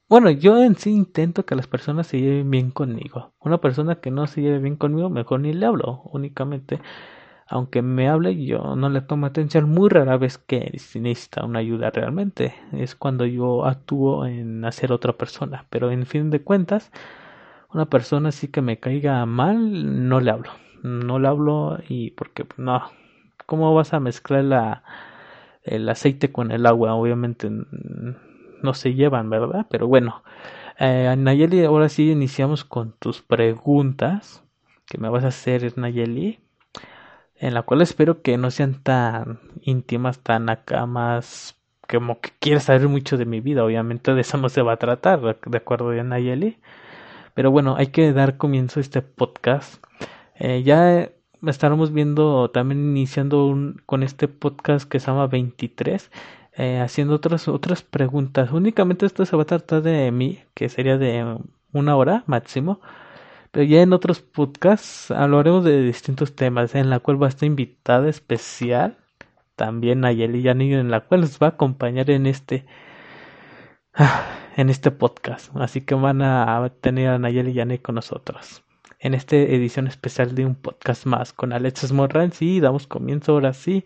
bueno, 0.08 0.30
yo 0.30 0.62
en 0.62 0.76
sí 0.76 0.90
intento 0.90 1.44
que 1.44 1.54
las 1.54 1.66
personas 1.66 2.06
se 2.06 2.20
lleven 2.20 2.50
bien 2.50 2.70
conmigo. 2.70 3.32
Una 3.40 3.58
persona 3.58 3.96
que 3.96 4.10
no 4.10 4.26
se 4.26 4.40
lleve 4.40 4.58
bien 4.58 4.76
conmigo, 4.76 5.10
mejor 5.10 5.40
ni 5.40 5.52
le 5.52 5.66
hablo. 5.66 6.02
Únicamente, 6.12 6.80
aunque 7.46 7.82
me 7.82 8.08
hable, 8.08 8.44
yo 8.44 8.74
no 8.76 8.88
le 8.88 9.02
tomo 9.02 9.26
atención. 9.26 9.68
Muy 9.70 9.90
rara 9.90 10.16
vez 10.16 10.38
que 10.38 10.70
necesita 10.72 11.44
una 11.44 11.58
ayuda 11.60 11.90
realmente. 11.90 12.54
Es 12.72 12.94
cuando 12.94 13.26
yo 13.26 13.66
actúo 13.66 14.26
en 14.26 14.64
hacer 14.64 14.92
otra 14.92 15.12
persona. 15.14 15.66
Pero 15.70 15.90
en 15.90 16.06
fin 16.06 16.30
de 16.30 16.42
cuentas, 16.42 16.90
una 17.72 17.86
persona 17.86 18.30
así 18.30 18.48
que 18.48 18.62
me 18.62 18.78
caiga 18.80 19.24
mal, 19.26 20.08
no 20.08 20.20
le 20.20 20.30
hablo. 20.30 20.50
No 20.82 21.18
le 21.18 21.28
hablo 21.28 21.78
y 21.88 22.12
porque 22.12 22.46
no. 22.56 22.82
¿Cómo 23.46 23.74
vas 23.74 23.92
a 23.94 24.00
mezclar 24.00 24.44
la, 24.44 24.84
el 25.64 25.88
aceite 25.88 26.32
con 26.32 26.50
el 26.52 26.66
agua? 26.66 26.94
Obviamente 26.94 27.50
no 28.62 28.74
se 28.74 28.94
llevan, 28.94 29.30
¿verdad? 29.30 29.66
Pero 29.70 29.86
bueno, 29.86 30.22
eh, 30.78 31.14
Nayeli, 31.16 31.64
ahora 31.64 31.88
sí 31.88 32.10
iniciamos 32.10 32.64
con 32.64 32.92
tus 32.98 33.22
preguntas 33.22 34.44
que 34.86 34.98
me 34.98 35.08
vas 35.08 35.24
a 35.24 35.28
hacer, 35.28 35.76
Nayeli, 35.76 36.40
en 37.36 37.54
la 37.54 37.62
cual 37.62 37.82
espero 37.82 38.22
que 38.22 38.36
no 38.38 38.50
sean 38.50 38.82
tan 38.82 39.40
íntimas, 39.62 40.20
tan 40.20 40.48
acá 40.48 40.86
más 40.86 41.56
como 41.88 42.20
que 42.20 42.30
quieres 42.38 42.64
saber 42.64 42.88
mucho 42.88 43.16
de 43.16 43.24
mi 43.24 43.40
vida, 43.40 43.64
obviamente 43.64 44.14
de 44.14 44.20
eso 44.20 44.36
no 44.36 44.48
se 44.48 44.62
va 44.62 44.72
a 44.72 44.76
tratar, 44.76 45.20
de 45.20 45.56
acuerdo 45.56 45.90
a 45.90 46.02
Nayeli. 46.02 46.58
Pero 47.34 47.50
bueno, 47.50 47.76
hay 47.76 47.88
que 47.88 48.12
dar 48.12 48.36
comienzo 48.36 48.80
a 48.80 48.82
este 48.82 49.00
podcast. 49.00 49.82
Eh, 50.34 50.62
ya 50.64 51.10
estaremos 51.46 51.92
viendo, 51.92 52.50
también 52.50 52.80
iniciando 52.90 53.74
con 53.86 54.02
este 54.02 54.28
podcast 54.28 54.88
que 54.88 55.00
se 55.00 55.06
llama 55.06 55.28
23 55.28 56.10
eh, 56.58 56.80
haciendo 56.80 57.14
otras, 57.14 57.46
otras 57.46 57.82
preguntas. 57.84 58.50
Únicamente 58.50 59.06
esto 59.06 59.24
se 59.24 59.36
va 59.36 59.44
a 59.44 59.46
tratar 59.46 59.80
de 59.80 60.10
mí, 60.10 60.40
que 60.54 60.68
sería 60.68 60.98
de 60.98 61.38
una 61.72 61.96
hora 61.96 62.24
máximo. 62.26 62.80
Pero 63.52 63.64
ya 63.64 63.80
en 63.80 63.92
otros 63.92 64.20
podcasts 64.20 65.12
hablaremos 65.12 65.64
de 65.64 65.82
distintos 65.82 66.34
temas, 66.34 66.74
en 66.74 66.90
la 66.90 66.98
cual 66.98 67.22
va 67.22 67.26
a 67.26 67.28
estar 67.30 67.46
invitada 67.46 68.08
especial 68.08 68.98
también 69.54 70.00
Nayeli 70.00 70.42
Yani, 70.42 70.74
en 70.74 70.90
la 70.90 71.02
cual 71.02 71.22
nos 71.22 71.38
va 71.38 71.46
a 71.48 71.50
acompañar 71.50 72.10
en 72.10 72.26
este 72.26 72.66
en 74.56 74.68
este 74.68 74.90
podcast. 74.90 75.54
Así 75.56 75.82
que 75.82 75.94
van 75.94 76.22
a 76.22 76.72
tener 76.80 77.08
a 77.08 77.18
Nayeli 77.20 77.52
Yani 77.52 77.78
con 77.78 77.94
nosotros. 77.94 78.64
En 78.98 79.14
esta 79.14 79.36
edición 79.36 79.86
especial 79.86 80.34
de 80.34 80.44
un 80.44 80.56
podcast 80.56 81.06
más 81.06 81.32
con 81.32 81.52
Alexis 81.52 81.92
Morrans 81.92 82.42
y 82.42 82.58
damos 82.58 82.88
comienzo 82.88 83.32
ahora 83.32 83.52
sí 83.52 83.84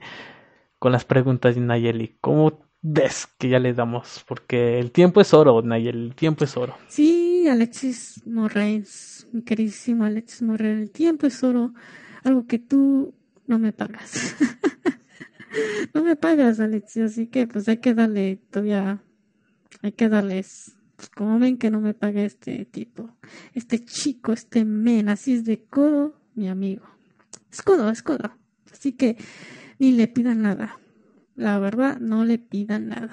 con 0.83 0.91
las 0.91 1.05
preguntas 1.05 1.55
de 1.55 1.61
Nayeli. 1.61 2.17
¿Cómo 2.21 2.59
ves 2.81 3.29
que 3.39 3.49
ya 3.49 3.61
le 3.61 3.73
damos? 3.73 4.25
Porque 4.27 4.81
el 4.81 4.91
tiempo 4.91 5.21
es 5.21 5.33
oro, 5.33 5.62
Nayeli, 5.62 6.07
el 6.07 6.15
tiempo 6.17 6.43
es 6.43 6.57
oro. 6.57 6.75
Sí, 6.89 7.47
Alexis 7.47 8.21
Morales, 8.27 9.29
mi 9.31 9.43
queridísimo 9.43 10.05
Alexis 10.05 10.43
Morales, 10.43 10.83
el 10.83 10.91
tiempo 10.91 11.29
es 11.29 11.41
oro, 11.45 11.73
algo 12.25 12.49
que 12.49 12.59
tú 12.59 13.15
no 13.47 13.61
me 13.61 13.73
pagas. 13.73 14.35
no 15.95 16.03
me 16.03 16.17
pagas, 16.17 16.59
Alexis, 16.59 17.03
así 17.05 17.29
que 17.29 17.47
pues 17.47 17.69
hay 17.69 17.77
que 17.77 17.95
darle 17.95 18.41
todavía, 18.51 19.05
hay 19.83 19.93
que 19.93 20.09
darles 20.09 20.75
pues, 20.97 21.11
como 21.11 21.39
ven 21.39 21.59
que 21.59 21.71
no 21.71 21.81
me 21.81 21.95
paga 21.95 22.25
este 22.25 22.65
tipo, 22.65 23.09
este 23.55 23.85
chico, 23.85 24.33
este 24.33 24.65
men, 24.65 25.09
así 25.09 25.35
es 25.35 25.45
de 25.45 25.62
codo, 25.62 26.17
mi 26.35 26.49
amigo. 26.49 26.83
Es 27.53 27.62
codo, 27.62 27.89
es 27.89 28.03
codo. 28.03 28.33
Así 28.73 28.95
que 28.95 29.17
ni 29.83 29.91
le 29.91 30.07
pidan 30.07 30.43
nada. 30.43 30.79
La 31.35 31.59
verdad, 31.59 31.99
no 31.99 32.25
le 32.25 32.39
pidan 32.39 32.89
nada. 32.91 33.11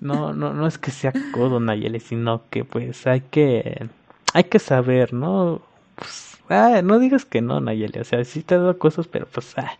No, 0.00 0.34
no, 0.34 0.52
no 0.52 0.66
es 0.66 0.76
que 0.76 0.90
sea 0.90 1.14
codo 1.30 1.58
Nayeli, 1.58 2.00
sino 2.00 2.42
que 2.50 2.64
pues 2.64 3.06
hay 3.06 3.22
que, 3.22 3.88
hay 4.34 4.44
que 4.44 4.58
saber, 4.58 5.14
¿no? 5.14 5.62
Pues, 5.96 6.38
ah, 6.50 6.82
no 6.84 6.98
digas 6.98 7.24
que 7.24 7.40
no, 7.40 7.60
Nayeli, 7.60 8.00
o 8.00 8.04
sea, 8.04 8.22
sí 8.24 8.42
te 8.42 8.56
he 8.56 8.58
dado 8.58 8.78
cosas, 8.78 9.08
pero 9.08 9.26
pues, 9.26 9.56
ah, 9.56 9.78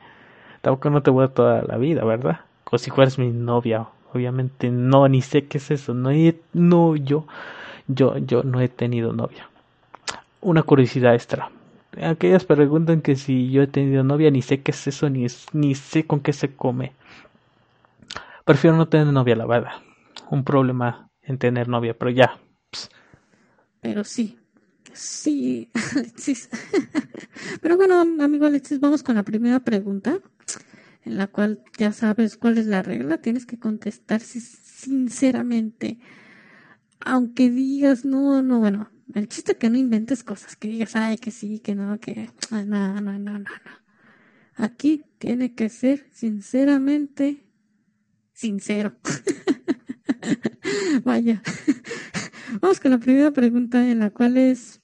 tampoco 0.63 0.89
no 0.89 1.03
te 1.03 1.11
voy 1.11 1.25
a 1.27 1.29
toda 1.29 1.63
la 1.63 1.77
vida, 1.77 2.05
¿verdad? 2.05 2.41
Como 2.65 2.79
si 2.79 2.91
fueras 2.91 3.19
mi 3.19 3.29
novia, 3.31 3.87
obviamente 4.15 4.71
no, 4.71 5.07
ni 5.09 5.21
sé 5.21 5.47
qué 5.47 5.59
es 5.59 5.71
eso, 5.71 5.93
no, 5.93 6.11
he- 6.11 6.41
no, 6.55 6.97
yo, 6.97 7.27
yo, 7.89 8.17
yo 8.19 8.43
no 8.45 8.61
he 8.63 8.69
tenido 8.69 9.13
novia. 9.13 9.51
Una 10.41 10.63
curiosidad 10.63 11.15
extra. 11.15 11.51
Aquellas 12.03 12.45
preguntan 12.45 13.01
que 13.03 13.17
si 13.17 13.51
yo 13.51 13.63
he 13.63 13.67
tenido 13.67 14.05
novia, 14.05 14.31
ni 14.31 14.43
sé 14.43 14.63
qué 14.63 14.71
es 14.73 14.87
eso, 14.87 15.11
ni, 15.11 15.27
ni 15.53 15.75
sé 15.75 16.07
con 16.07 16.21
qué 16.21 16.33
se 16.33 16.55
come. 16.55 16.93
Prefiero 18.45 18.77
no 18.77 18.89
tener 18.89 19.07
novia, 19.09 19.37
la 19.37 19.47
verdad. 19.47 19.73
Un 20.31 20.45
problema 20.45 21.09
en 21.23 21.39
tener 21.39 21.69
novia, 21.69 21.95
pero 21.99 22.11
ya. 22.11 22.39
ps, 22.71 22.89
Pero 23.81 24.05
sí, 24.05 24.39
sí, 24.93 25.71
Alexis. 25.97 26.49
Pero 27.61 27.77
bueno, 27.77 28.01
amigo 28.01 28.47
Alexis, 28.47 28.81
vamos 28.81 29.03
con 29.03 29.17
la 29.17 29.23
primera 29.23 29.61
pregunta, 29.61 30.21
en 31.05 31.19
la 31.19 31.29
cual 31.29 31.63
ya 31.79 31.93
sabes 31.93 32.37
cuál 32.37 32.59
es 32.59 32.67
la 32.67 32.83
regla. 32.83 33.19
Tienes 33.19 33.47
que 33.47 33.59
contestar 33.59 34.21
si- 34.21 34.41
sinceramente, 34.41 35.99
aunque 37.01 37.51
digas 37.51 38.05
no, 38.05 38.43
no, 38.43 38.59
bueno, 38.61 38.89
el 39.13 39.29
chiste 39.29 39.53
es 39.53 39.59
que 39.59 39.71
no 39.71 39.77
inventes 39.77 40.25
cosas, 40.25 40.57
que 40.57 40.69
digas, 40.69 40.97
ay, 40.97 41.19
que 41.19 41.31
sí, 41.31 41.61
que 41.61 41.75
no, 41.75 41.99
que 42.01 42.31
ay, 42.51 42.67
no, 42.67 43.01
no, 43.01 43.01
no, 43.01 43.19
no, 43.19 43.39
no. 43.39 43.51
Aquí 44.57 45.05
tiene 45.19 45.55
que 45.55 45.69
ser 45.69 46.07
sinceramente 46.13 47.45
sincero. 48.33 48.97
Vaya. 51.05 51.43
Vamos 52.61 52.81
con 52.81 52.93
la 52.93 52.99
primera 52.99 53.33
pregunta, 53.33 53.89
en 53.89 53.99
la 53.99 54.11
cual 54.11 54.37
es 54.37 54.81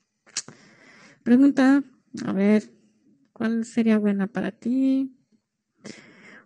pregunta, 1.22 1.84
a 2.24 2.32
ver, 2.32 2.72
¿cuál 3.32 3.64
sería 3.64 3.98
buena 3.98 4.26
para 4.26 4.50
ti? 4.50 5.16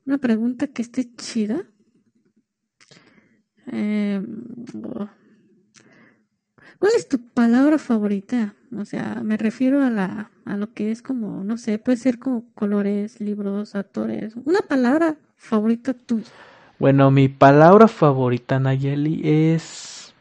Una 0.04 0.19
pregunta 0.19 0.66
que 0.66 0.83
esté 0.83 1.14
chida. 1.14 1.66
Eh. 3.73 4.23
¿Cuál 6.78 6.93
es 6.97 7.09
tu 7.09 7.19
palabra 7.19 7.78
favorita? 7.78 8.54
O 8.76 8.85
sea, 8.85 9.21
me 9.23 9.37
refiero 9.37 9.83
a 9.83 9.90
la 9.90 10.31
a 10.45 10.57
lo 10.57 10.73
que 10.73 10.90
es 10.90 11.02
como, 11.02 11.43
no 11.45 11.57
sé, 11.57 11.78
puede 11.78 11.97
ser 11.97 12.19
como 12.19 12.45
colores, 12.54 13.21
libros, 13.21 13.75
actores. 13.75 14.35
Una 14.45 14.61
palabra 14.61 15.16
favorita 15.37 15.95
tuya. 15.95 16.26
Bueno, 16.78 17.11
mi 17.11 17.28
palabra 17.28 17.88
favorita, 17.88 18.59
Nayeli, 18.59 19.23
es 19.25 20.14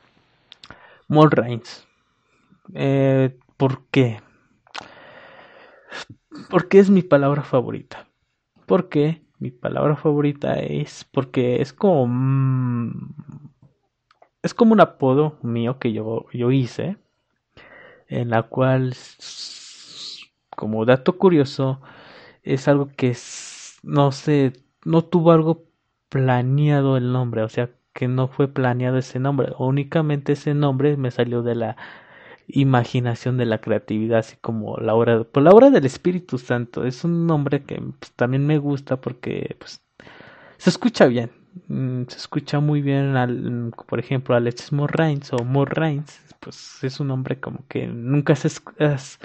Molrains. 1.08 1.86
Eh, 2.74 3.38
¿Por 3.58 3.86
qué? 3.88 4.22
Porque 6.50 6.80
es 6.80 6.90
mi 6.90 7.02
palabra 7.02 7.44
favorita. 7.44 8.08
¿Por 8.66 8.90
qué? 8.90 9.24
Mi 9.40 9.52
palabra 9.52 9.96
favorita 9.96 10.54
es 10.56 11.06
porque 11.12 11.62
es 11.62 11.74
como 11.74 12.08
mm, 12.08 13.33
es 14.44 14.54
como 14.54 14.74
un 14.74 14.82
apodo 14.82 15.38
mío 15.42 15.80
que 15.80 15.94
yo, 15.94 16.26
yo 16.34 16.52
hice, 16.52 16.98
en 18.08 18.30
la 18.30 18.44
cual, 18.44 18.96
como 20.56 20.86
dato 20.86 21.18
curioso, 21.18 21.82
es 22.44 22.68
algo 22.68 22.90
que 22.96 23.16
no 23.84 24.12
sé, 24.12 24.54
no 24.86 25.04
tuvo 25.04 25.32
algo 25.32 25.64
planeado 26.10 26.98
el 26.98 27.12
nombre, 27.12 27.44
o 27.44 27.50
sea, 27.50 27.70
que 27.94 28.08
no 28.08 28.28
fue 28.28 28.48
planeado 28.48 28.98
ese 28.98 29.20
nombre, 29.20 29.54
únicamente 29.58 30.34
ese 30.34 30.54
nombre 30.54 30.98
me 30.98 31.12
salió 31.12 31.42
de 31.42 31.56
la 31.56 31.78
imaginación 32.48 33.38
de 33.38 33.46
la 33.46 33.60
creatividad, 33.62 34.20
así 34.20 34.36
como 34.42 34.78
la 34.78 34.96
obra, 34.96 35.24
por 35.24 35.44
la 35.44 35.52
obra 35.52 35.70
del 35.70 35.86
Espíritu 35.86 36.38
Santo. 36.38 36.86
Es 36.86 37.04
un 37.06 37.26
nombre 37.28 37.64
que 37.64 37.76
pues, 37.76 38.12
también 38.14 38.46
me 38.46 38.58
gusta 38.58 38.98
porque 39.00 39.56
pues, 39.60 39.82
se 40.58 40.70
escucha 40.70 41.06
bien, 41.08 41.32
mm, 41.68 42.04
se 42.08 42.18
escucha 42.18 42.60
muy 42.60 42.82
bien, 42.82 43.16
al, 43.16 43.72
por 43.88 44.00
ejemplo, 44.00 44.36
Alexis 44.36 44.72
Morrains 44.72 45.32
o 45.34 45.44
Morrains, 45.44 46.20
pues 46.40 46.84
es 46.84 47.00
un 47.00 47.08
nombre 47.08 47.40
como 47.40 47.66
que 47.68 47.88
nunca 47.88 48.34
has, 48.34 48.62
has- 48.80 49.20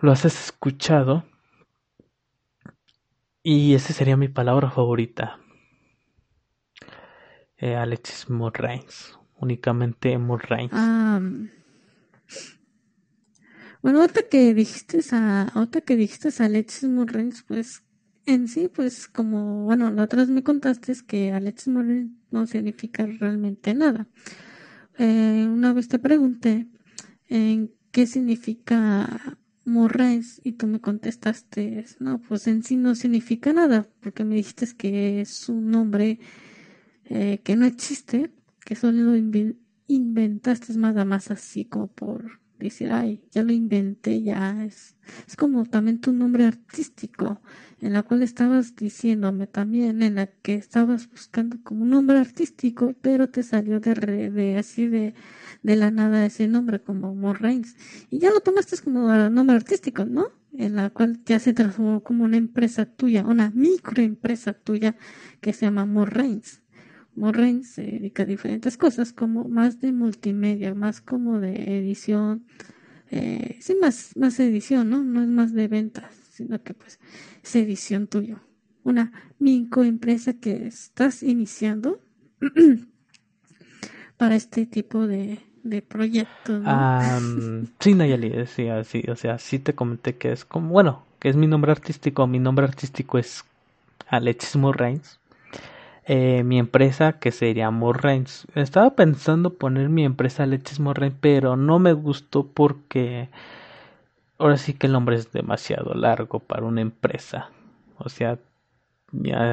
lo 0.00 0.12
has 0.12 0.24
escuchado. 0.24 1.24
Y 3.44 3.74
esa 3.74 3.92
sería 3.92 4.16
mi 4.16 4.26
palabra 4.26 4.70
favorita. 4.72 5.38
Eh, 7.56 7.74
Alexis 7.74 8.30
Morrains. 8.30 9.18
Únicamente 9.40 10.16
Morrains. 10.18 10.72
Ah, 10.72 11.20
bueno, 13.82 14.00
ahorita 14.00 14.28
que 14.28 14.54
dijiste 14.54 15.00
a, 15.12 15.42
ahorita 15.54 15.82
que 15.82 15.96
dijiste 15.96 16.28
a 16.42 16.46
Alexis 16.46 16.88
Morrens, 16.88 17.44
pues 17.46 17.82
en 18.26 18.48
sí, 18.48 18.68
pues 18.68 19.08
como, 19.08 19.64
bueno, 19.64 19.90
la 19.90 20.04
otra 20.04 20.20
vez 20.22 20.30
me 20.30 20.42
contaste 20.42 20.92
es 20.92 21.02
que 21.02 21.32
Alexis 21.32 21.68
Morrens 21.72 22.10
no 22.30 22.46
significa 22.46 23.06
realmente 23.06 23.74
nada. 23.74 24.08
Eh, 24.98 25.46
una 25.48 25.72
vez 25.72 25.88
te 25.88 25.98
pregunté 25.98 26.68
en 27.28 27.72
qué 27.90 28.06
significa 28.06 29.38
Morrens 29.64 30.40
y 30.44 30.52
tú 30.52 30.66
me 30.66 30.80
contestaste, 30.80 31.84
no, 32.00 32.20
pues 32.20 32.46
en 32.46 32.62
sí 32.62 32.76
no 32.76 32.94
significa 32.94 33.52
nada, 33.52 33.88
porque 34.00 34.24
me 34.24 34.36
dijiste 34.36 34.66
que 34.76 35.20
es 35.20 35.48
un 35.48 35.70
nombre 35.70 36.20
eh, 37.06 37.40
que 37.44 37.56
no 37.56 37.66
existe, 37.66 38.32
que 38.64 38.76
solo 38.76 39.02
lo 39.02 39.16
inven- 39.16 39.58
inventaste 39.88 40.74
nada 40.78 41.04
más 41.04 41.30
así 41.30 41.64
como 41.64 41.88
por 41.88 42.40
decir, 42.58 42.92
ay, 42.92 43.22
ya 43.32 43.42
lo 43.42 43.52
inventé, 43.52 44.22
ya 44.22 44.64
es, 44.64 44.96
es 45.28 45.36
como 45.36 45.64
también 45.66 46.00
tu 46.00 46.12
nombre 46.12 46.44
artístico, 46.44 47.40
en 47.80 47.92
la 47.92 48.02
cual 48.02 48.22
estabas 48.22 48.76
diciéndome 48.76 49.46
también, 49.46 50.02
en 50.02 50.16
la 50.16 50.26
que 50.26 50.54
estabas 50.54 51.10
buscando 51.10 51.58
como 51.62 51.82
un 51.82 51.90
nombre 51.90 52.18
artístico, 52.18 52.94
pero 53.02 53.28
te 53.28 53.42
salió 53.42 53.80
de, 53.80 53.94
re- 53.94 54.30
de 54.30 54.58
así 54.58 54.86
de, 54.88 55.14
de 55.62 55.76
la 55.76 55.90
nada 55.90 56.26
ese 56.26 56.48
nombre 56.48 56.80
como 56.82 57.14
Morrains, 57.14 57.76
y 58.10 58.18
ya 58.18 58.30
lo 58.30 58.40
tomaste 58.40 58.76
como 58.82 59.12
nombre 59.30 59.56
artístico, 59.56 60.04
¿no? 60.04 60.28
En 60.56 60.76
la 60.76 60.90
cual 60.90 61.20
ya 61.24 61.38
se 61.40 61.52
transformó 61.52 62.02
como 62.02 62.24
una 62.24 62.36
empresa 62.36 62.86
tuya, 62.86 63.24
una 63.26 63.50
microempresa 63.54 64.52
tuya 64.54 64.96
que 65.40 65.52
se 65.52 65.66
llama 65.66 65.84
Morrains. 65.86 66.62
Morren 67.16 67.64
se 67.64 67.82
dedica 67.82 68.24
a 68.24 68.26
diferentes 68.26 68.76
cosas, 68.76 69.12
como 69.12 69.44
más 69.44 69.80
de 69.80 69.92
multimedia, 69.92 70.74
más 70.74 71.00
como 71.00 71.40
de 71.40 71.78
edición, 71.78 72.46
eh, 73.10 73.58
sí, 73.60 73.76
más, 73.80 74.12
más 74.16 74.38
edición, 74.40 74.90
¿no? 74.90 75.02
No 75.02 75.22
es 75.22 75.28
más 75.28 75.52
de 75.52 75.68
ventas, 75.68 76.14
sino 76.30 76.62
que 76.62 76.74
pues 76.74 76.98
es 77.42 77.56
edición 77.56 78.06
tuyo. 78.06 78.40
Una 78.82 79.12
microempresa 79.38 80.34
que 80.34 80.66
estás 80.66 81.22
iniciando 81.22 82.00
para 84.16 84.36
este 84.36 84.66
tipo 84.66 85.06
de, 85.06 85.38
de 85.62 85.82
proyectos, 85.82 86.62
¿no? 86.62 86.70
Am, 86.70 87.66
sí, 87.80 87.94
Nayeli, 87.94 88.32
eh, 88.34 88.46
sí, 88.46 88.68
así, 88.68 89.04
o 89.08 89.16
sea, 89.16 89.38
sí 89.38 89.58
te 89.58 89.74
comenté 89.74 90.16
que 90.16 90.32
es 90.32 90.44
como, 90.44 90.70
bueno, 90.70 91.04
que 91.24 91.30
es 91.30 91.36
mi 91.36 91.46
nombre 91.46 91.72
artístico. 91.72 92.26
Mi 92.26 92.38
nombre 92.38 92.66
artístico 92.66 93.16
es 93.16 93.46
Alexis 94.08 94.56
Morrains. 94.56 95.18
Eh, 96.06 96.42
mi 96.44 96.58
empresa 96.58 97.14
que 97.18 97.32
sería 97.32 97.70
Morrains. 97.70 98.46
Estaba 98.54 98.94
pensando 98.94 99.54
poner 99.54 99.88
mi 99.88 100.04
empresa 100.04 100.42
Alexis 100.42 100.80
Morrains, 100.80 101.16
pero 101.20 101.56
no 101.56 101.78
me 101.78 101.92
gustó 101.94 102.46
porque 102.46 103.30
ahora 104.38 104.56
sí 104.56 104.74
que 104.74 104.86
el 104.86 104.92
nombre 104.92 105.16
es 105.16 105.32
demasiado 105.32 105.94
largo 105.94 106.40
para 106.40 106.64
una 106.66 106.80
empresa. 106.82 107.50
O 107.98 108.08
sea, 108.08 108.38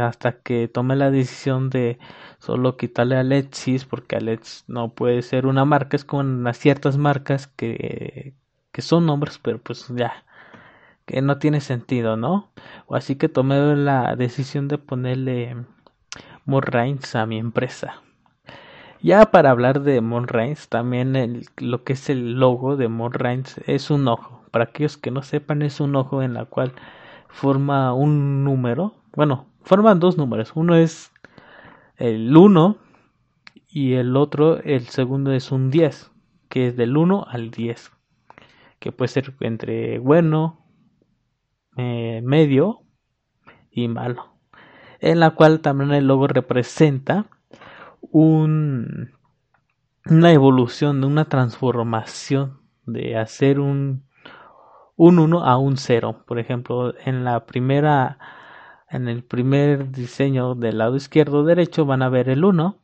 hasta 0.04 0.34
que 0.42 0.68
tomé 0.68 0.96
la 0.96 1.12
decisión 1.12 1.70
de 1.70 2.00
solo 2.40 2.78
quitarle 2.78 3.18
a 3.18 3.22
Alexis, 3.22 3.86
porque 3.86 4.16
Alex 4.18 4.66
no 4.68 4.90
puede 4.90 5.22
ser 5.22 5.46
una 5.46 5.66
marca, 5.66 5.96
es 5.98 6.06
como 6.06 6.22
unas 6.22 6.58
ciertas 6.58 6.98
marcas 6.98 7.48
que, 7.48 8.34
que 8.72 8.82
son 8.82 9.06
nombres, 9.06 9.40
pero 9.40 9.60
pues 9.60 9.88
ya, 9.90 10.26
que 11.06 11.22
no 11.22 11.40
tiene 11.40 11.62
sentido, 11.62 12.18
¿no? 12.18 12.52
Así 12.90 13.16
que 13.18 13.30
tomé 13.30 13.76
la 13.76 14.16
decisión 14.16 14.68
de 14.68 14.78
ponerle 14.80 15.56
Morrains 16.46 17.16
a 17.16 17.26
mi 17.26 17.38
empresa. 17.38 18.02
Ya 19.02 19.32
para 19.32 19.50
hablar 19.50 19.82
de 19.82 20.00
Monrains, 20.00 20.70
también 20.70 21.42
lo 21.58 21.84
que 21.84 21.94
es 21.94 22.10
el 22.10 22.34
logo 22.34 22.76
de 22.76 22.88
Monrains 22.88 23.60
es 23.66 23.90
un 23.90 24.08
ojo. 24.08 24.44
Para 24.52 24.66
aquellos 24.66 24.98
que 24.98 25.10
no 25.10 25.24
sepan, 25.24 25.64
es 25.64 25.80
un 25.80 25.96
ojo 25.96 26.22
en 26.22 26.36
la 26.36 26.46
cual 26.46 26.74
forma 27.28 27.94
un 27.94 28.44
número. 28.44 28.94
Bueno, 29.16 29.48
forman 29.64 30.00
dos 30.00 30.18
números. 30.18 30.52
Uno 30.54 30.76
es 30.76 31.12
el 31.96 32.36
1 32.36 32.78
y 33.68 33.94
el 33.94 34.16
otro, 34.18 34.60
el 34.62 34.82
segundo 34.82 35.32
es 35.32 35.52
un 35.52 35.72
10, 35.72 36.12
que 36.50 36.68
es 36.68 36.78
del 36.78 36.96
1 36.96 37.26
al 37.28 37.50
10. 37.50 37.92
Que 38.80 38.92
puede 38.92 39.08
ser 39.08 39.34
entre 39.40 39.98
bueno, 39.98 40.60
eh, 41.78 42.22
medio 42.24 42.82
y 43.72 43.88
malo, 43.88 44.31
en 45.02 45.20
la 45.20 45.32
cual 45.32 45.60
también 45.60 45.92
el 45.92 46.08
logo 46.08 46.28
representa 46.28 47.26
un, 48.00 49.12
una 50.06 50.32
evolución, 50.32 51.04
una 51.04 51.26
transformación 51.26 52.62
de 52.86 53.18
hacer 53.18 53.60
un 53.60 54.04
un 54.96 55.18
1 55.18 55.44
a 55.44 55.58
un 55.58 55.78
0. 55.78 56.26
Por 56.28 56.38
ejemplo, 56.38 56.94
en 57.06 57.24
la 57.24 57.48
primera 57.48 58.20
en 58.88 59.08
el 59.08 59.24
primer 59.24 59.90
diseño 59.92 60.54
del 60.54 60.78
lado 60.78 60.96
izquierdo 60.96 61.44
derecho 61.44 61.86
van 61.86 62.04
a 62.04 62.10
ver 62.10 62.30
el 62.30 62.44
1 62.46 62.78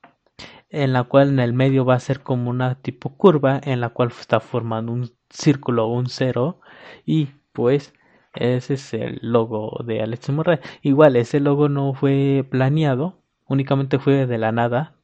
en 0.69 0.93
la 0.93 1.03
cual 1.03 1.29
en 1.29 1.39
el 1.39 1.53
medio 1.53 1.85
va 1.85 1.93
a 1.95 1.99
ser 1.99 2.21
como 2.21 2.49
una 2.49 2.75
tipo 2.81 3.15
curva 3.17 3.59
en 3.63 3.81
la 3.81 3.89
cual 3.89 4.09
está 4.09 4.39
formando 4.39 4.93
un 4.93 5.11
círculo 5.29 5.85
o 5.85 5.93
un 5.93 6.07
0 6.07 6.59
y 7.05 7.27
pues 7.53 7.93
ese 8.39 8.75
es 8.75 8.93
el 8.93 9.19
logo 9.21 9.83
de 9.85 10.01
Alex 10.01 10.29
Morray. 10.29 10.59
Igual 10.81 11.15
ese 11.15 11.39
logo 11.39 11.69
no 11.69 11.93
fue 11.93 12.45
planeado, 12.49 13.21
únicamente 13.47 13.99
fue 13.99 14.25
de 14.25 14.37
la 14.37 14.51
nada. 14.51 14.95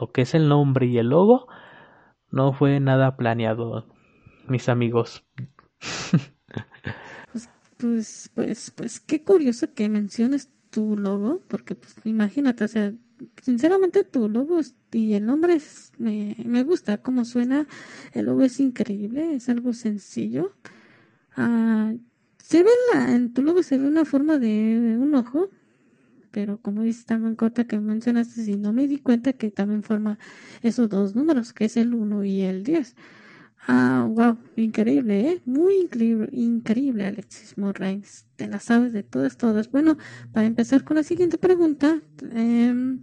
Lo 0.00 0.10
que 0.12 0.22
es 0.22 0.34
el 0.34 0.48
nombre 0.48 0.86
y 0.86 0.98
el 0.98 1.10
logo 1.10 1.48
no 2.30 2.52
fue 2.52 2.80
nada 2.80 3.16
planeado, 3.16 3.86
mis 4.48 4.68
amigos. 4.68 5.24
Pues, 7.32 7.50
pues, 7.76 8.30
pues, 8.34 8.70
pues, 8.70 9.00
qué 9.00 9.22
curioso 9.22 9.74
que 9.74 9.88
menciones 9.90 10.50
tu 10.70 10.96
logo, 10.96 11.42
porque 11.48 11.74
pues 11.74 11.94
imagínate, 12.04 12.64
o 12.64 12.68
sea, 12.68 12.94
sinceramente 13.42 14.04
tu 14.04 14.28
logo 14.28 14.60
y 14.92 15.14
el 15.14 15.26
nombre 15.26 15.58
me, 15.98 16.36
me 16.44 16.62
gusta 16.62 17.02
cómo 17.02 17.24
suena, 17.24 17.66
el 18.12 18.26
logo 18.26 18.42
es 18.42 18.60
increíble, 18.60 19.34
es 19.34 19.48
algo 19.48 19.72
sencillo. 19.72 20.56
Ah, 21.36 21.92
se 22.46 22.62
ve 22.62 22.70
la, 22.94 23.12
en 23.12 23.34
tu 23.34 23.42
logo 23.42 23.60
se 23.64 23.76
ve 23.76 23.88
una 23.88 24.04
forma 24.04 24.38
de 24.38 24.96
un 25.00 25.16
ojo, 25.16 25.50
pero 26.30 26.58
como 26.62 26.82
dices 26.82 27.04
también 27.04 27.34
corta 27.34 27.64
que 27.66 27.80
mencionaste, 27.80 28.44
si 28.44 28.56
no 28.56 28.72
me 28.72 28.86
di 28.86 28.98
cuenta 28.98 29.32
que 29.32 29.50
también 29.50 29.82
forma 29.82 30.18
esos 30.62 30.88
dos 30.88 31.16
números, 31.16 31.52
que 31.52 31.64
es 31.64 31.76
el 31.76 31.92
1 31.92 32.22
y 32.24 32.42
el 32.42 32.62
10. 32.62 32.94
Ah, 33.66 34.06
wow, 34.08 34.38
increíble, 34.54 35.28
¿eh? 35.28 35.42
Muy 35.44 35.74
increíble, 35.74 36.28
increíble, 36.30 37.06
Alexis 37.06 37.58
Morrains. 37.58 38.26
Te 38.36 38.46
la 38.46 38.60
sabes 38.60 38.92
de 38.92 39.02
todas, 39.02 39.36
todas. 39.36 39.68
Bueno, 39.72 39.98
para 40.32 40.46
empezar 40.46 40.84
con 40.84 40.96
la 40.98 41.02
siguiente 41.02 41.38
pregunta, 41.38 42.00
eh, 42.32 42.96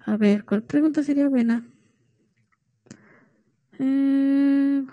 a 0.00 0.16
ver, 0.16 0.44
¿cuál 0.44 0.64
pregunta 0.64 1.04
sería 1.04 1.28
buena? 1.28 1.64
Eh. 3.78 4.84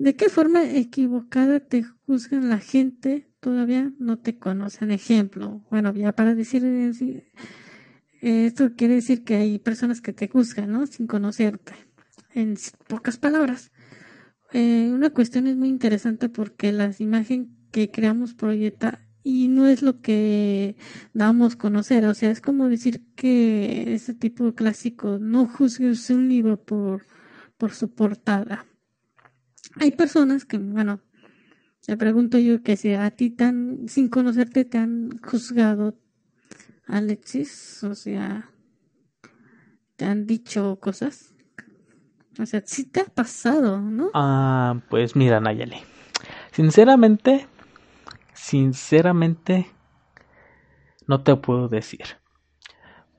¿De 0.00 0.16
qué 0.16 0.30
forma 0.30 0.64
equivocada 0.64 1.60
te 1.60 1.82
juzgan 2.06 2.48
la 2.48 2.58
gente? 2.58 3.28
Todavía 3.38 3.92
no 3.98 4.18
te 4.18 4.38
conocen. 4.38 4.92
Ejemplo, 4.92 5.62
bueno, 5.70 5.92
ya 5.92 6.12
para 6.12 6.34
decir 6.34 6.64
esto 8.22 8.72
quiere 8.76 8.94
decir 8.94 9.24
que 9.24 9.34
hay 9.34 9.58
personas 9.58 10.00
que 10.00 10.14
te 10.14 10.26
juzgan, 10.26 10.72
¿no? 10.72 10.86
Sin 10.86 11.06
conocerte. 11.06 11.74
En 12.32 12.56
pocas 12.88 13.18
palabras. 13.18 13.72
Eh, 14.54 14.90
una 14.90 15.10
cuestión 15.10 15.46
es 15.46 15.56
muy 15.56 15.68
interesante 15.68 16.30
porque 16.30 16.72
la 16.72 16.90
imagen 16.98 17.54
que 17.70 17.90
creamos 17.90 18.32
proyecta 18.32 19.06
y 19.22 19.48
no 19.48 19.66
es 19.68 19.82
lo 19.82 20.00
que 20.00 20.76
damos 21.12 21.56
a 21.56 21.58
conocer. 21.58 22.06
O 22.06 22.14
sea, 22.14 22.30
es 22.30 22.40
como 22.40 22.70
decir 22.70 23.02
que 23.16 23.92
ese 23.92 24.14
tipo 24.14 24.46
de 24.46 24.54
clásico, 24.54 25.18
no 25.18 25.46
juzgues 25.46 26.08
un 26.08 26.30
libro 26.30 26.58
por, 26.58 27.06
por 27.58 27.72
su 27.72 27.94
portada. 27.94 28.64
Hay 29.76 29.92
personas 29.92 30.44
que, 30.44 30.58
bueno, 30.58 31.00
te 31.84 31.96
pregunto 31.96 32.38
yo 32.38 32.62
que 32.62 32.76
si 32.76 32.94
a 32.94 33.10
ti 33.10 33.30
tan, 33.30 33.88
sin 33.88 34.08
conocerte, 34.08 34.64
te 34.64 34.78
han 34.78 35.18
juzgado, 35.18 35.98
Alexis, 36.86 37.82
o 37.84 37.94
sea, 37.94 38.50
te 39.96 40.04
han 40.04 40.26
dicho 40.26 40.78
cosas. 40.80 41.34
O 42.38 42.46
sea, 42.46 42.62
sí 42.64 42.84
te 42.84 43.00
ha 43.00 43.04
pasado, 43.04 43.80
¿no? 43.80 44.10
Ah, 44.14 44.80
pues 44.88 45.14
mira, 45.14 45.40
Nayeli. 45.40 45.76
Sinceramente, 46.52 47.46
sinceramente, 48.32 49.66
no 51.06 51.22
te 51.22 51.36
puedo 51.36 51.68
decir. 51.68 52.04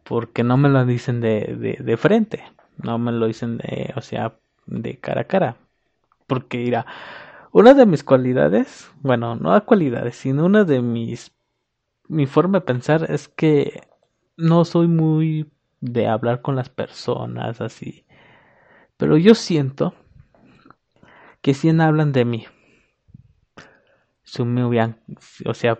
Porque 0.03 0.43
no 0.43 0.57
me 0.57 0.69
lo 0.69 0.85
dicen 0.85 1.21
de, 1.21 1.55
de, 1.59 1.83
de 1.83 1.97
frente. 1.97 2.43
No 2.77 2.97
me 2.97 3.11
lo 3.11 3.27
dicen 3.27 3.57
de, 3.57 3.93
o 3.95 4.01
sea, 4.01 4.39
de 4.65 4.99
cara 4.99 5.21
a 5.21 5.25
cara. 5.25 5.57
Porque, 6.31 6.59
mira, 6.59 6.85
una 7.51 7.73
de 7.73 7.85
mis 7.85 8.05
cualidades, 8.05 8.89
bueno, 9.01 9.35
no 9.35 9.65
cualidades, 9.65 10.15
sino 10.15 10.45
una 10.45 10.63
de 10.63 10.81
mis 10.81 11.33
mi 12.07 12.25
forma 12.25 12.59
de 12.59 12.65
pensar 12.65 13.11
es 13.11 13.27
que 13.27 13.81
no 14.37 14.63
soy 14.63 14.87
muy 14.87 15.51
de 15.81 16.07
hablar 16.07 16.41
con 16.41 16.55
las 16.55 16.69
personas 16.69 17.59
así. 17.59 18.05
Pero 18.95 19.17
yo 19.17 19.35
siento 19.35 19.93
que 21.41 21.53
si 21.53 21.69
hablan 21.69 22.13
de 22.13 22.23
mí. 22.23 22.45
O 25.45 25.53
sea, 25.53 25.79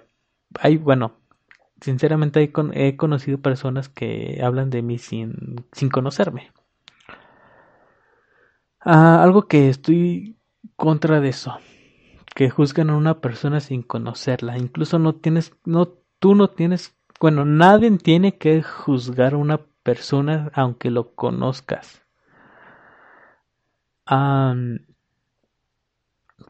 hay, 0.59 0.75
bueno, 0.75 1.13
sinceramente 1.79 2.51
he, 2.73 2.97
conocido 2.97 3.37
personas 3.37 3.87
que 3.87 4.41
hablan 4.43 4.69
de 4.69 4.81
mí 4.81 4.97
sin, 4.97 5.63
sin 5.71 5.89
conocerme. 5.89 6.51
Ah, 8.81 9.23
algo 9.23 9.47
que 9.47 9.69
estoy 9.69 10.40
contra 10.81 11.21
de 11.21 11.29
eso. 11.29 11.59
Que 12.33 12.49
juzgan 12.49 12.89
a 12.89 12.97
una 12.97 13.21
persona 13.21 13.59
sin 13.59 13.83
conocerla. 13.83 14.57
Incluso 14.57 14.97
no 14.97 15.13
tienes, 15.13 15.53
no 15.63 15.89
tú 16.17 16.33
no 16.33 16.49
tienes, 16.49 16.97
bueno, 17.19 17.45
nadie 17.45 17.91
tiene 17.99 18.39
que 18.39 18.63
juzgar 18.63 19.35
a 19.35 19.37
una 19.37 19.59
persona 19.83 20.51
aunque 20.55 20.89
lo 20.89 21.13
conozcas. 21.13 22.01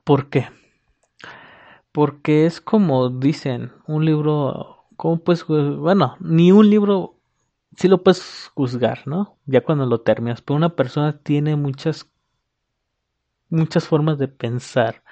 ¿Por 0.06 0.30
qué? 0.30 0.48
Porque 1.92 2.46
es 2.46 2.62
como 2.62 3.10
dicen, 3.10 3.74
un 3.86 4.06
libro, 4.06 4.86
¿cómo 4.96 5.18
puedes 5.18 5.46
Bueno, 5.46 6.16
ni 6.22 6.54
un 6.54 6.70
libro 6.70 7.18
sí 7.76 7.90
lo 7.90 8.02
puedes 8.02 8.50
juzgar, 8.56 9.06
¿no? 9.08 9.36
Ya 9.46 9.60
cuando 9.60 9.86
lo 9.86 10.00
terminas, 10.00 10.42
pero 10.42 10.56
una 10.56 10.78
persona 10.78 11.20
tiene 11.20 11.58
muchas 11.58 12.11
muchas 13.52 13.88
formas 13.88 14.18
de 14.18 14.28
pensar 14.28 15.04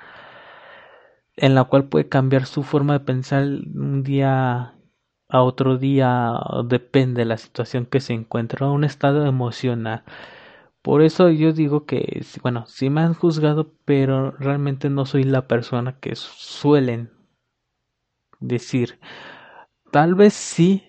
en 1.35 1.55
la 1.55 1.63
cual 1.65 1.85
puede 1.85 2.09
cambiar 2.09 2.45
su 2.45 2.63
forma 2.63 2.93
de 2.93 2.99
pensar 3.01 3.43
un 3.43 4.03
día 4.03 4.75
a 5.29 5.41
otro 5.43 5.77
día, 5.77 6.33
depende 6.65 7.21
de 7.21 7.25
la 7.25 7.37
situación 7.37 7.85
que 7.85 7.99
se 8.01 8.13
encuentra, 8.13 8.67
un 8.67 8.83
estado 8.83 9.25
emocional. 9.27 10.03
Por 10.81 11.01
eso 11.03 11.29
yo 11.29 11.53
digo 11.53 11.85
que, 11.85 12.25
bueno, 12.41 12.65
sí 12.67 12.89
me 12.89 13.01
han 13.01 13.13
juzgado, 13.13 13.73
pero 13.85 14.31
realmente 14.31 14.89
no 14.89 15.05
soy 15.05 15.23
la 15.23 15.47
persona 15.47 15.99
que 15.99 16.15
suelen 16.15 17.11
decir. 18.39 18.99
Tal 19.91 20.15
vez 20.15 20.33
sí, 20.33 20.88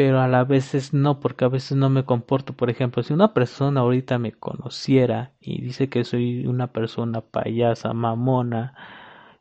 pero 0.00 0.22
a 0.22 0.28
la 0.28 0.44
veces 0.44 0.94
no, 0.94 1.20
porque 1.20 1.44
a 1.44 1.48
veces 1.48 1.76
no 1.76 1.90
me 1.90 2.06
comporto. 2.06 2.54
Por 2.54 2.70
ejemplo, 2.70 3.02
si 3.02 3.12
una 3.12 3.34
persona 3.34 3.80
ahorita 3.80 4.18
me 4.18 4.32
conociera 4.32 5.34
y 5.40 5.60
dice 5.60 5.90
que 5.90 6.04
soy 6.04 6.46
una 6.46 6.68
persona 6.72 7.20
payasa, 7.20 7.92
mamona, 7.92 8.74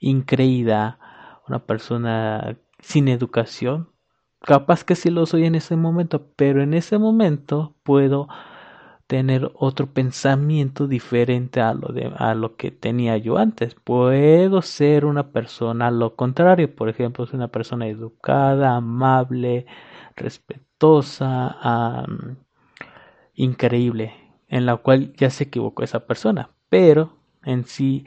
increída, 0.01 0.99
una 1.47 1.59
persona 1.59 2.57
sin 2.81 3.07
educación. 3.07 3.87
Capaz 4.41 4.83
que 4.83 4.95
sí 4.95 5.09
lo 5.09 5.25
soy 5.25 5.45
en 5.45 5.55
ese 5.55 5.77
momento, 5.77 6.27
pero 6.35 6.61
en 6.61 6.73
ese 6.73 6.97
momento 6.97 7.77
puedo 7.83 8.27
tener 9.07 9.49
otro 9.55 9.87
pensamiento 9.87 10.87
diferente 10.87 11.61
a 11.61 11.73
lo 11.73 11.93
de 11.93 12.11
a 12.17 12.35
lo 12.35 12.57
que 12.57 12.71
tenía 12.71 13.15
yo 13.15 13.37
antes. 13.37 13.75
Puedo 13.75 14.61
ser 14.61 15.05
una 15.05 15.31
persona 15.31 15.89
lo 15.89 16.17
contrario, 16.17 16.75
por 16.75 16.89
ejemplo, 16.89 17.25
ser 17.25 17.35
una 17.37 17.47
persona 17.47 17.87
educada, 17.87 18.75
amable, 18.75 19.65
respetuosa, 20.19 22.05
increíble, 23.33 24.13
en 24.47 24.65
la 24.65 24.77
cual 24.77 25.13
ya 25.13 25.29
se 25.29 25.45
equivocó 25.45 25.83
esa 25.83 26.05
persona, 26.05 26.51
pero 26.69 27.17
en 27.43 27.65
sí 27.65 28.05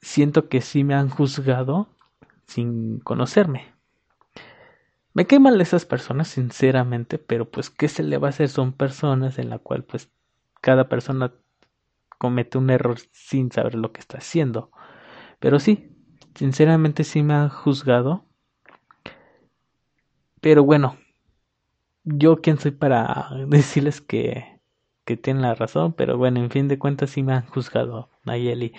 siento 0.00 0.48
que 0.48 0.60
sí 0.60 0.82
me 0.82 0.94
han 0.94 1.08
juzgado 1.08 1.88
sin 2.46 3.00
conocerme. 3.00 3.76
Me 5.14 5.26
queman 5.26 5.58
esas 5.60 5.86
personas, 5.86 6.28
sinceramente, 6.28 7.18
pero 7.18 7.50
pues, 7.50 7.70
¿qué 7.70 7.88
se 7.88 8.02
le 8.02 8.18
va 8.18 8.28
a 8.28 8.30
hacer? 8.30 8.48
Son 8.48 8.72
personas 8.72 9.38
en 9.38 9.48
la 9.48 9.58
cual, 9.58 9.82
pues, 9.82 10.10
cada 10.60 10.88
persona 10.88 11.32
comete 12.18 12.58
un 12.58 12.70
error 12.70 12.98
sin 13.12 13.50
saber 13.50 13.76
lo 13.76 13.92
que 13.92 14.00
está 14.00 14.18
haciendo. 14.18 14.70
Pero 15.38 15.58
sí, 15.58 15.96
sinceramente 16.34 17.02
sí 17.02 17.22
me 17.22 17.34
han 17.34 17.48
juzgado. 17.48 18.26
Pero 20.40 20.64
bueno, 20.64 20.98
yo 22.06 22.40
quién 22.40 22.58
soy 22.58 22.70
para 22.70 23.28
decirles 23.48 24.00
que, 24.00 24.60
que 25.04 25.16
tienen 25.16 25.42
la 25.42 25.54
razón, 25.54 25.92
pero 25.92 26.16
bueno, 26.16 26.40
en 26.40 26.50
fin 26.50 26.68
de 26.68 26.78
cuentas 26.78 27.10
sí 27.10 27.22
me 27.22 27.34
han 27.34 27.46
juzgado 27.46 28.08
Nayeli. 28.24 28.72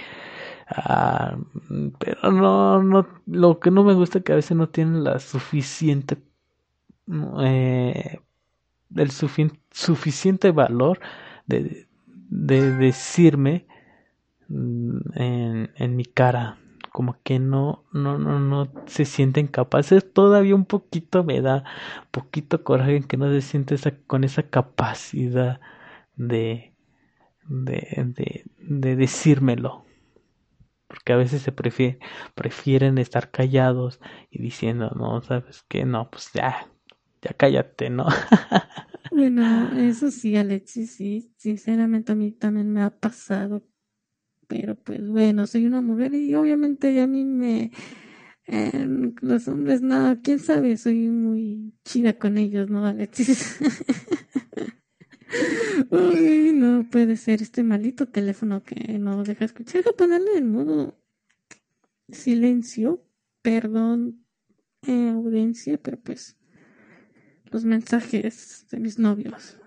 Ah, 0.69 1.37
pero 1.99 2.31
no, 2.31 2.81
no, 2.83 3.07
lo 3.27 3.59
que 3.59 3.71
no 3.71 3.83
me 3.83 3.93
gusta 3.93 4.17
es 4.19 4.23
que 4.23 4.33
a 4.33 4.35
veces 4.37 4.57
no 4.57 4.69
tienen 4.69 5.03
la 5.03 5.19
suficiente, 5.19 6.17
eh, 7.39 8.19
el 8.95 9.11
suficiente 9.11 10.51
valor 10.51 10.99
de, 11.45 11.87
de 12.29 12.71
decirme 12.73 13.67
mm, 14.49 14.97
en, 15.15 15.71
en 15.75 15.95
mi 15.95 16.05
cara 16.05 16.57
como 16.97 17.21
que 17.21 17.37
no, 17.37 17.85
no, 17.93 18.17
no, 18.17 18.39
no 18.39 18.71
se 18.87 19.05
sienten 19.05 19.45
capaces. 19.45 20.11
Todavía 20.13 20.55
un 20.55 20.65
poquito 20.65 21.23
me 21.23 21.41
da 21.41 21.63
poquito 22.09 22.63
coraje 22.63 23.01
que 23.03 23.17
no 23.17 23.29
se 23.31 23.41
siente 23.43 23.75
con 24.07 24.23
esa 24.23 24.41
capacidad 24.49 25.61
de, 26.15 26.73
de, 27.47 28.03
de, 28.15 28.45
de 28.57 28.95
decírmelo. 28.95 29.85
Porque 30.87 31.13
a 31.13 31.17
veces 31.17 31.43
se 31.43 31.51
prefiere, 31.51 31.99
prefieren 32.33 32.97
estar 32.97 33.29
callados 33.29 33.99
y 34.31 34.41
diciendo, 34.41 34.89
no, 34.95 35.21
sabes 35.21 35.63
que 35.67 35.85
no, 35.85 36.09
pues 36.09 36.31
ya, 36.33 36.67
ya 37.21 37.33
cállate, 37.37 37.91
¿no? 37.91 38.07
bueno, 39.11 39.71
eso 39.77 40.11
sí, 40.11 40.35
Alexis, 40.35 40.95
sí, 40.95 41.33
sinceramente 41.37 42.11
a 42.11 42.15
mí 42.15 42.31
también 42.31 42.71
me 42.71 42.81
ha 42.81 42.89
pasado 42.99 43.63
pero 44.47 44.75
pues 44.75 45.07
bueno, 45.07 45.47
soy 45.47 45.65
una 45.65 45.81
mujer 45.81 46.13
y 46.13 46.33
obviamente 46.35 47.01
a 47.01 47.07
mí 47.07 47.25
me... 47.25 47.71
Eh, 48.49 48.87
los 49.21 49.47
hombres, 49.49 49.81
no, 49.81 50.19
quién 50.23 50.39
sabe, 50.39 50.77
soy 50.77 51.09
muy 51.09 51.73
chida 51.83 52.17
con 52.17 52.37
ellos, 52.37 52.69
¿no, 52.69 52.85
Alexis? 52.85 53.59
Uy, 55.89 56.53
no 56.53 56.87
puede 56.89 57.17
ser 57.17 57.41
este 57.41 57.63
maldito 57.63 58.07
teléfono 58.07 58.63
que 58.63 58.97
no 58.99 59.23
deja 59.23 59.43
escuchar. 59.43 59.83
Voy 59.83 59.93
a 59.93 59.97
ponerle 59.97 60.37
en 60.37 60.51
modo 60.51 60.97
silencio, 62.09 63.05
perdón, 63.41 64.25
eh, 64.87 65.09
audiencia, 65.09 65.77
pero 65.77 65.99
pues 65.99 66.37
los 67.51 67.65
mensajes 67.65 68.65
de 68.71 68.79
mis 68.79 68.97
novios. 68.97 69.59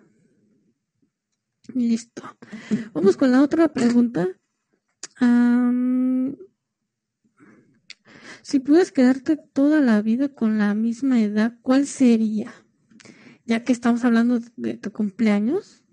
Listo. 1.74 2.22
Vamos 2.94 3.18
con 3.18 3.30
la 3.30 3.42
otra 3.42 3.72
pregunta 3.72 4.39
si 8.42 8.58
pudieras 8.58 8.92
quedarte 8.92 9.36
toda 9.36 9.80
la 9.80 10.02
vida 10.02 10.28
con 10.28 10.58
la 10.58 10.74
misma 10.74 11.20
edad, 11.20 11.58
¿cuál 11.62 11.86
sería? 11.86 12.52
Ya 13.44 13.64
que 13.64 13.72
estamos 13.72 14.04
hablando 14.04 14.40
de 14.56 14.74
tu 14.74 14.92
cumpleaños. 14.92 15.84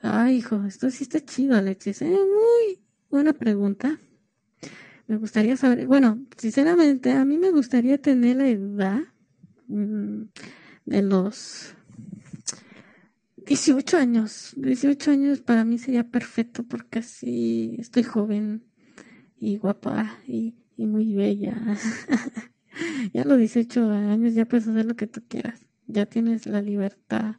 Ay, 0.00 0.36
hijo, 0.36 0.64
esto 0.64 0.90
sí 0.90 1.04
está 1.04 1.24
chido, 1.24 1.56
Alexis. 1.56 2.02
¿eh? 2.02 2.10
Muy 2.10 2.82
buena 3.08 3.32
pregunta. 3.32 3.98
Me 5.06 5.16
gustaría 5.16 5.56
saber, 5.56 5.86
bueno, 5.86 6.26
sinceramente, 6.36 7.12
a 7.12 7.24
mí 7.24 7.38
me 7.38 7.50
gustaría 7.50 7.98
tener 8.00 8.36
la 8.36 8.48
edad 8.48 9.00
mm, 9.68 10.22
de 10.86 11.02
los 11.02 11.74
18 13.46 13.96
años. 13.96 14.54
18 14.56 15.10
años 15.10 15.40
para 15.40 15.64
mí 15.64 15.78
sería 15.78 16.04
perfecto 16.04 16.64
porque 16.64 17.00
así 17.00 17.76
estoy 17.78 18.02
joven 18.02 18.64
y 19.36 19.56
guapa 19.56 20.18
y, 20.26 20.54
muy 20.76 21.14
bella. 21.14 21.54
ya 23.12 23.22
a 23.22 23.24
los 23.24 23.38
18 23.38 23.90
años 23.90 24.34
ya 24.34 24.46
puedes 24.46 24.66
hacer 24.66 24.84
lo 24.84 24.96
que 24.96 25.06
tú 25.06 25.22
quieras. 25.28 25.66
Ya 25.86 26.06
tienes 26.06 26.46
la 26.46 26.60
libertad. 26.60 27.36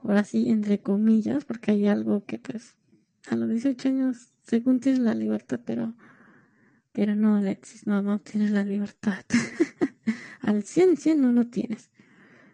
Ahora 0.00 0.24
sí, 0.24 0.50
entre 0.50 0.80
comillas, 0.80 1.44
porque 1.44 1.70
hay 1.70 1.86
algo 1.86 2.24
que 2.24 2.38
pues 2.38 2.76
a 3.30 3.36
los 3.36 3.48
18 3.48 3.88
años 3.88 4.34
según 4.42 4.80
tienes 4.80 5.00
la 5.00 5.14
libertad, 5.14 5.60
pero 5.64 5.94
pero 6.92 7.14
no, 7.16 7.36
Alexis, 7.36 7.86
no, 7.86 8.02
no 8.02 8.20
tienes 8.20 8.50
la 8.50 8.64
libertad. 8.64 9.24
Al 10.42 10.62
100, 10.62 10.98
100 10.98 11.20
no, 11.20 11.32
no 11.32 11.48
tienes. 11.48 11.90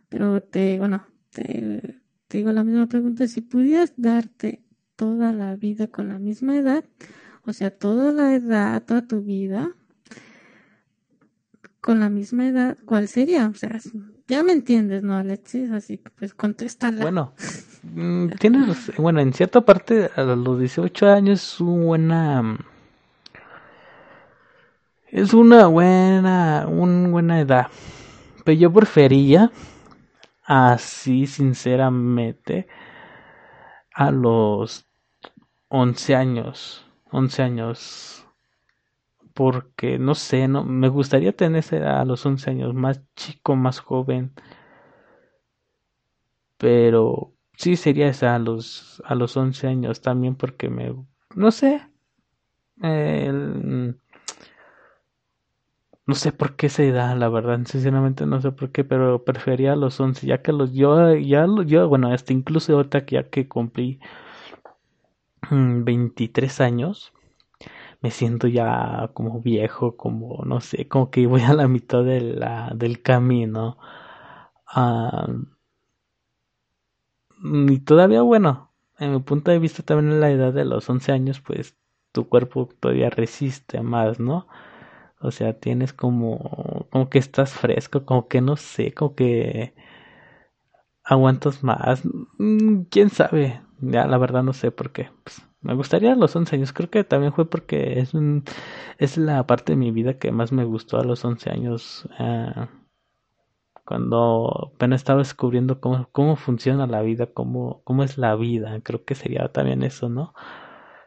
Pero 0.09 0.41
te, 0.41 0.79
bueno, 0.79 1.07
te 1.31 2.01
te 2.29 2.38
digo 2.38 2.53
la 2.53 2.62
misma 2.62 2.87
pregunta, 2.87 3.27
si 3.27 3.41
pudieras 3.41 3.95
darte 3.97 4.62
toda 4.97 5.33
la 5.33 5.57
vida 5.57 5.88
con 5.88 6.09
la 6.09 6.19
misma 6.19 6.57
edad, 6.57 6.85
o 7.45 7.53
sea, 7.53 7.71
toda 7.71 8.12
la 8.12 8.35
edad, 8.35 8.83
toda 8.85 9.07
tu 9.07 9.23
vida, 9.23 9.71
con 11.81 12.01
la 12.01 12.11
misma 12.11 12.47
edad, 12.47 12.77
¿cuál 12.85 13.09
sería? 13.09 13.49
O 13.49 13.55
sea, 13.55 13.81
ya 14.27 14.43
me 14.43 14.53
entiendes, 14.53 15.03
¿no, 15.03 15.17
Alexis? 15.17 15.71
Así 15.71 15.97
que 15.97 16.11
pues 16.11 16.35
contéstala. 16.35 17.01
Bueno, 17.01 17.33
mm, 17.83 18.29
tienes, 18.38 18.93
bueno, 18.99 19.21
en 19.21 19.33
cierta 19.33 19.62
parte 19.62 20.11
a 20.14 20.23
los 20.23 20.59
18 20.59 21.07
años 21.07 21.43
es 21.43 21.61
una 21.61 21.85
buena... 21.85 22.59
Es 25.11 25.33
una 25.33 25.67
buena, 25.69 26.67
una 26.69 27.09
buena 27.09 27.41
edad. 27.41 27.69
Pero 28.45 28.59
yo 28.59 28.71
prefería 28.71 29.51
así 30.49 31.27
sinceramente 31.27 32.67
a 33.95 34.11
los 34.11 34.87
11 35.69 36.15
años, 36.17 36.87
11 37.11 37.43
años, 37.43 38.27
porque 39.35 39.99
no 39.99 40.15
sé, 40.15 40.49
no 40.49 40.65
me 40.65 40.89
gustaría 40.89 41.33
tener 41.37 41.65
a 41.85 42.05
los 42.05 42.25
11 42.27 42.51
años 42.51 42.75
más 42.75 43.03
chico, 43.15 43.57
más 43.57 43.79
joven, 43.81 44.33
pero 46.57 47.35
sí 47.57 47.77
sería 47.77 48.09
esa 48.09 48.35
a 48.35 48.39
los 48.39 49.03
a 49.05 49.15
los 49.15 49.37
11 49.37 49.67
años 49.67 50.01
también 50.01 50.35
porque 50.37 50.69
me 50.69 50.95
no 51.35 51.51
sé, 51.51 51.83
el, 52.83 54.01
no 56.09 56.14
sé 56.14 56.33
por 56.33 56.57
qué 56.57 56.71
se 56.71 56.90
da, 56.90 57.14
la 57.14 57.29
verdad, 57.29 57.61
sinceramente 57.66 58.25
no 58.27 58.40
sé 58.40 58.51
por 58.51 58.73
qué, 58.73 58.83
pero 58.83 59.25
prefería 59.25 59.77
los 59.77 60.01
11, 60.01 60.27
ya 60.27 60.40
que 60.42 60.53
los 60.53 60.73
yo, 60.73 61.14
ya 61.16 61.47
yo, 61.66 61.87
bueno, 61.88 62.11
hasta 62.11 62.33
incluso 62.33 62.75
ahorita 62.75 63.05
que 63.05 63.16
ya 63.16 63.29
que 63.29 63.47
cumplí 63.47 64.01
23 65.51 66.61
mm, 66.61 66.62
años, 66.62 67.12
me 68.03 68.11
siento 68.11 68.49
ya 68.49 69.11
como 69.14 69.40
viejo, 69.42 69.97
como, 69.97 70.44
no 70.47 70.61
sé, 70.62 70.88
como 70.88 71.11
que 71.11 71.27
voy 71.27 71.42
a 71.42 71.55
la 71.55 71.68
mitad 71.68 72.05
la, 72.05 72.73
del 72.75 73.03
camino. 73.03 73.79
y 77.42 77.79
todavía, 77.81 78.23
bueno, 78.23 78.73
en 78.99 79.12
mi 79.12 79.21
punto 79.21 79.51
de 79.51 79.59
vista 79.59 79.83
también 79.83 80.12
en 80.14 80.21
la 80.21 80.31
edad 80.31 80.53
de 80.53 80.64
los 80.64 80.88
11 80.90 81.12
años, 81.12 81.40
pues 81.40 81.77
tu 82.12 82.29
cuerpo 82.29 82.68
todavía 82.81 83.11
resiste 83.11 83.83
más, 83.83 84.21
¿no? 84.21 84.47
O 85.21 85.31
sea, 85.31 85.59
tienes 85.59 85.93
como, 85.93 86.87
como 86.91 87.11
que 87.11 87.19
estás 87.19 87.53
fresco, 87.53 88.05
como 88.05 88.29
que 88.29 88.41
no 88.41 88.57
sé, 88.57 88.93
como 88.95 89.15
que 89.15 89.75
aguantas 91.05 91.65
más. 91.65 92.03
Mm, 92.39 92.83
¿Quién 92.91 93.11
sabe? 93.11 93.61
Ya, 93.81 94.07
la 94.07 94.19
verdad 94.19 94.43
no 94.43 94.53
sé 94.53 94.71
por 94.71 94.93
qué. 94.93 95.11
Pues, 95.25 95.43
me 95.61 95.75
gustaría 95.75 96.13
a 96.13 96.17
los 96.17 96.35
11 96.37 96.57
años. 96.57 96.73
Creo 96.73 96.91
que 96.91 97.05
también 97.05 97.33
fue 97.33 97.49
porque 97.49 98.01
es, 98.01 98.13
es 98.99 99.17
la 99.17 99.47
parte 99.47 99.73
de 99.73 99.77
mi 99.77 99.91
vida 99.91 100.19
que 100.19 100.33
más 100.33 100.53
me 100.53 100.65
gustó 100.65 100.99
a 100.99 101.05
los 101.05 101.25
11 101.25 101.51
años. 101.51 102.09
Eh, 102.19 102.67
cuando 103.85 104.71
apenas 104.75 105.01
estaba 105.01 105.21
descubriendo 105.21 105.81
cómo, 105.81 106.09
cómo 106.13 106.37
funciona 106.37 106.87
la 106.87 107.01
vida, 107.03 107.27
cómo, 107.33 107.83
cómo 107.85 108.05
es 108.05 108.19
la 108.19 108.37
vida. 108.37 108.81
Creo 108.83 109.05
que 109.05 109.15
sería 109.15 109.49
también 109.49 109.83
eso, 109.83 110.09
¿no? 110.09 110.35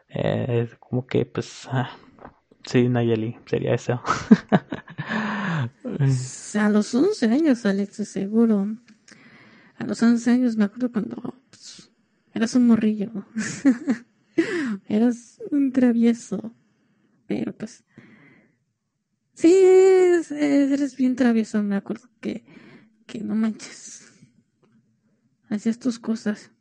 Eh, 0.08 0.68
como 0.80 1.06
que 1.06 1.24
pues... 1.26 1.68
Ah, 1.70 1.90
Sí, 2.64 2.88
Nayeli, 2.88 3.36
sería 3.46 3.74
eso. 3.74 4.00
a 6.54 6.68
los 6.70 6.94
11 6.94 7.26
años, 7.26 7.66
Alex, 7.66 7.96
seguro. 8.08 8.76
A 9.76 9.84
los 9.84 10.02
11 10.02 10.30
años 10.30 10.56
me 10.56 10.64
acuerdo 10.64 10.92
cuando 10.92 11.16
pues, 11.50 11.90
eras 12.34 12.54
un 12.54 12.66
morrillo. 12.68 13.10
eras 14.88 15.40
un 15.50 15.72
travieso. 15.72 16.54
Pero 17.26 17.52
pues... 17.52 17.84
Sí, 19.34 19.52
eres 19.52 20.96
bien 20.96 21.16
travieso, 21.16 21.62
me 21.62 21.74
acuerdo 21.74 22.08
que, 22.20 22.44
que 23.06 23.20
no 23.20 23.34
manches. 23.34 24.12
Hacías 25.48 25.78
tus 25.78 25.98
cosas. 25.98 26.52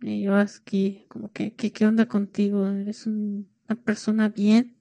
Y 0.00 0.22
yo 0.22 0.36
aquí, 0.36 1.06
como 1.08 1.32
que, 1.32 1.54
¿qué 1.54 1.86
onda 1.86 2.06
contigo? 2.06 2.68
Eres 2.68 3.06
una 3.06 3.74
persona 3.84 4.28
bien 4.28 4.77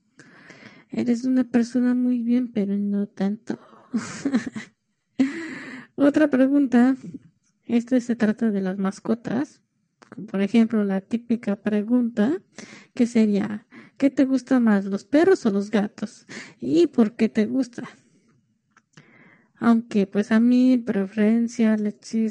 Eres 0.89 1.25
una 1.25 1.43
persona 1.43 1.93
muy 1.93 2.21
bien, 2.21 2.51
pero 2.51 2.77
no 2.77 3.07
tanto. 3.07 3.59
Otra 5.95 6.29
pregunta. 6.29 6.95
Este 7.65 7.99
se 8.01 8.15
trata 8.15 8.51
de 8.51 8.61
las 8.61 8.77
mascotas. 8.77 9.61
Por 10.31 10.41
ejemplo, 10.41 10.83
la 10.83 11.01
típica 11.01 11.57
pregunta 11.57 12.41
que 12.93 13.07
sería, 13.07 13.67
¿qué 13.97 14.09
te 14.09 14.25
gusta 14.25 14.59
más, 14.59 14.85
los 14.85 15.03
perros 15.03 15.45
o 15.45 15.51
los 15.51 15.69
gatos? 15.69 16.25
¿Y 16.61 16.87
por 16.87 17.15
qué 17.15 17.27
te 17.27 17.45
gusta? 17.45 17.83
Aunque 19.59 20.07
pues 20.07 20.31
a 20.31 20.39
mí, 20.39 20.77
preferencia, 20.77 21.75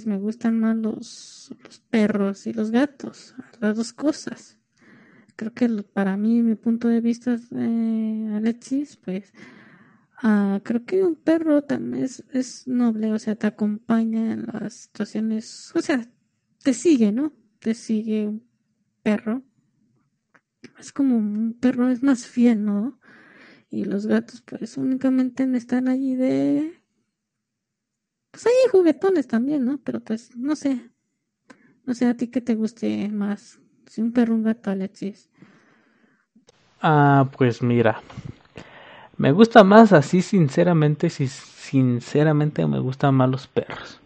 me 0.07 0.19
gustan 0.19 0.61
más 0.61 0.77
los, 0.77 1.55
los 1.63 1.81
perros 1.81 2.47
y 2.47 2.53
los 2.53 2.71
gatos, 2.71 3.35
las 3.61 3.77
dos 3.77 3.93
cosas. 3.93 4.56
Creo 5.37 5.53
que 5.53 5.69
para 5.83 6.17
mí, 6.17 6.43
mi 6.43 6.55
punto 6.57 6.89
de 6.89 7.01
vista, 7.01 7.39
eh, 7.55 8.31
Alexis, 8.35 8.97
pues 8.97 9.33
ah, 10.23 10.61
creo 10.65 10.85
que 10.85 11.05
un 11.05 11.17
perro 11.17 11.63
también 11.63 12.05
es, 12.05 12.25
es 12.33 12.67
noble, 12.67 13.13
o 13.13 13.19
sea, 13.19 13.37
te 13.37 13.47
acompaña 13.47 14.33
en 14.33 14.47
las 14.47 14.75
situaciones, 14.75 15.73
o 15.75 15.81
sea, 15.83 16.09
te 16.63 16.75
sigue, 16.75 17.13
¿no? 17.13 17.33
Te 17.61 17.75
sigue 17.75 18.27
un 18.27 18.47
perro. 19.03 19.43
Es 20.79 20.93
como 20.93 21.17
un 21.17 21.55
perro 21.61 21.89
es 21.91 22.03
más 22.03 22.27
fiel, 22.27 22.65
¿no? 22.65 22.99
Y 23.71 23.85
los 23.85 24.07
gatos, 24.07 24.43
pues 24.43 24.77
únicamente 24.77 25.45
están 25.57 25.89
allí 25.89 26.17
de. 26.17 26.83
Pues 28.31 28.47
hay 28.47 28.53
juguetones 28.73 29.27
también, 29.27 29.65
¿no? 29.65 29.79
Pero 29.83 30.01
pues, 30.01 30.37
no 30.37 30.57
sé. 30.57 30.91
No 31.85 31.95
sé 31.95 32.07
a 32.07 32.17
ti 32.17 32.29
qué 32.29 32.41
te 32.41 32.55
guste 32.55 33.09
más. 33.09 33.61
Si 33.87 34.01
un 34.03 34.13
perro 34.13 34.35
un 34.35 34.43
gato, 34.43 34.71
Alexis. 34.71 35.29
Ah, 36.81 37.29
pues 37.37 37.63
mira, 37.63 38.01
me 39.17 39.33
gusta 39.33 39.65
más 39.65 39.93
así, 39.93 40.23
sinceramente, 40.23 41.11
si 41.11 41.27
sinceramente 41.29 42.67
me 42.67 42.79
gustan 42.79 43.15
más 43.15 43.29
los 43.31 43.47
perros. 43.47 44.01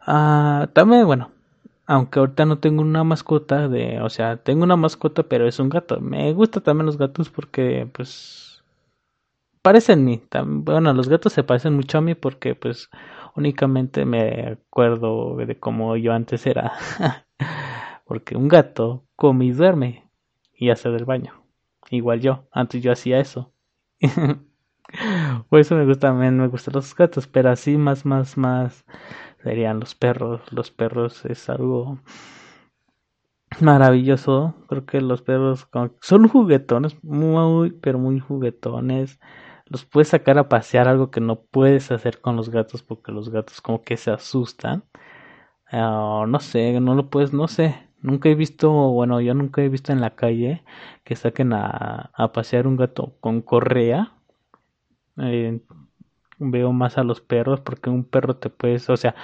Ah, 0.00 0.68
también, 0.72 1.06
bueno, 1.06 1.30
aunque 1.86 2.18
ahorita 2.20 2.44
no 2.46 2.58
tengo 2.58 2.82
una 2.82 3.04
mascota 3.04 3.68
de, 3.68 4.00
o 4.00 4.10
sea, 4.10 4.36
tengo 4.38 4.64
una 4.64 4.76
mascota, 4.76 5.22
pero 5.24 5.46
es 5.48 5.58
un 5.58 5.68
gato. 5.68 6.00
Me 6.00 6.32
gusta 6.32 6.60
también 6.60 6.86
los 6.86 6.98
gatos 6.98 7.30
porque, 7.30 7.88
pues, 7.92 8.62
parecen 9.62 10.04
mí. 10.04 10.22
Bueno, 10.46 10.92
los 10.94 11.08
gatos 11.08 11.32
se 11.32 11.44
parecen 11.44 11.74
mucho 11.74 11.98
a 11.98 12.00
mí 12.00 12.14
porque, 12.14 12.54
pues, 12.54 12.90
únicamente 13.36 14.04
me 14.04 14.58
acuerdo 14.68 15.36
de 15.36 15.58
cómo 15.58 15.96
yo 15.96 16.12
antes 16.12 16.46
era. 16.46 16.72
Porque 18.08 18.38
un 18.38 18.48
gato 18.48 19.04
come 19.16 19.44
y 19.44 19.52
duerme 19.52 20.10
y 20.54 20.70
hace 20.70 20.88
del 20.88 21.04
baño. 21.04 21.44
Igual 21.90 22.20
yo, 22.20 22.48
antes 22.50 22.82
yo 22.82 22.90
hacía 22.90 23.20
eso. 23.20 23.52
Por 25.50 25.60
eso 25.60 25.74
me 25.74 25.84
gusta, 25.84 26.14
me, 26.14 26.48
gustan 26.48 26.72
los 26.74 26.94
gatos, 26.94 27.26
pero 27.26 27.50
así 27.50 27.76
más, 27.76 28.06
más, 28.06 28.38
más 28.38 28.86
serían 29.42 29.78
los 29.78 29.94
perros. 29.94 30.40
Los 30.50 30.70
perros 30.70 31.26
es 31.26 31.50
algo 31.50 31.98
maravilloso. 33.60 34.54
Creo 34.68 34.86
que 34.86 35.02
los 35.02 35.20
perros 35.20 35.68
son 36.00 36.28
juguetones, 36.28 36.96
muy, 37.04 37.72
pero 37.72 37.98
muy 37.98 38.20
juguetones. 38.20 39.20
Los 39.66 39.84
puedes 39.84 40.08
sacar 40.08 40.38
a 40.38 40.48
pasear, 40.48 40.88
algo 40.88 41.10
que 41.10 41.20
no 41.20 41.42
puedes 41.42 41.90
hacer 41.92 42.22
con 42.22 42.36
los 42.36 42.48
gatos 42.48 42.82
porque 42.82 43.12
los 43.12 43.28
gatos 43.28 43.60
como 43.60 43.82
que 43.82 43.98
se 43.98 44.10
asustan. 44.10 44.84
Ah, 45.70 46.24
no 46.26 46.40
sé, 46.40 46.80
no 46.80 46.94
lo 46.94 47.10
puedes, 47.10 47.34
no 47.34 47.48
sé. 47.48 47.87
Nunca 48.00 48.28
he 48.28 48.34
visto, 48.34 48.70
bueno, 48.70 49.20
yo 49.20 49.34
nunca 49.34 49.62
he 49.62 49.68
visto 49.68 49.92
en 49.92 50.00
la 50.00 50.14
calle 50.16 50.64
que 51.04 51.16
saquen 51.16 51.52
a, 51.52 52.10
a 52.14 52.32
pasear 52.32 52.66
un 52.66 52.76
gato 52.76 53.16
con 53.20 53.40
correa. 53.42 54.14
Eh, 55.18 55.60
veo 56.38 56.72
más 56.72 56.98
a 56.98 57.04
los 57.04 57.20
perros 57.20 57.60
porque 57.60 57.90
un 57.90 58.04
perro 58.04 58.36
te 58.36 58.50
puedes, 58.50 58.88
o 58.90 58.96
sea, 58.96 59.14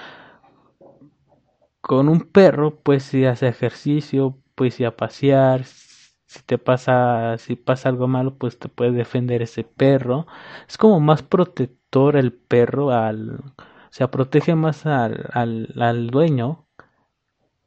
con 1.80 2.08
un 2.08 2.20
perro 2.20 2.76
puedes 2.82 3.12
ir 3.14 3.26
a 3.28 3.32
hacer 3.32 3.50
ejercicio, 3.50 4.38
puedes 4.54 4.80
ir 4.80 4.86
a 4.86 4.96
pasear. 4.96 5.64
Si 5.64 6.42
te 6.46 6.58
pasa, 6.58 7.36
si 7.38 7.54
pasa 7.56 7.88
algo 7.88 8.08
malo, 8.08 8.36
pues 8.38 8.58
te 8.58 8.68
puede 8.68 8.92
defender 8.92 9.42
ese 9.42 9.64
perro. 9.64 10.26
Es 10.68 10.78
como 10.78 11.00
más 11.00 11.22
protector 11.22 12.16
el 12.16 12.32
perro 12.32 12.90
al, 12.90 13.36
o 13.38 13.42
sea, 13.90 14.10
protege 14.10 14.54
más 14.54 14.86
al, 14.86 15.28
al, 15.32 15.74
al 15.80 16.08
dueño 16.08 16.63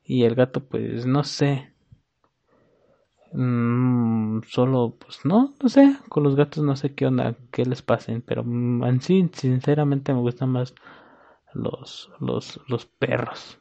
y 0.08 0.24
el 0.24 0.36
gato, 0.36 0.64
pues, 0.64 1.06
no 1.06 1.24
sé. 1.24 1.74
Mm, 3.34 4.42
solo, 4.48 4.96
pues, 5.00 5.26
no, 5.26 5.54
no 5.62 5.70
sé. 5.70 5.98
Con 6.10 6.24
los 6.24 6.36
gatos 6.36 6.64
no 6.64 6.76
sé 6.76 6.96
qué 6.96 7.06
onda, 7.08 7.36
qué 7.52 7.66
les 7.66 7.82
pasen. 7.82 8.22
Pero 8.22 8.44
mm, 8.46 8.84
en 8.86 9.02
sí, 9.02 9.30
sinceramente, 9.34 10.14
me 10.14 10.22
gustan 10.22 10.50
más 10.50 10.74
los, 11.54 12.10
los, 12.20 12.62
los 12.68 12.86
perros. 12.86 13.60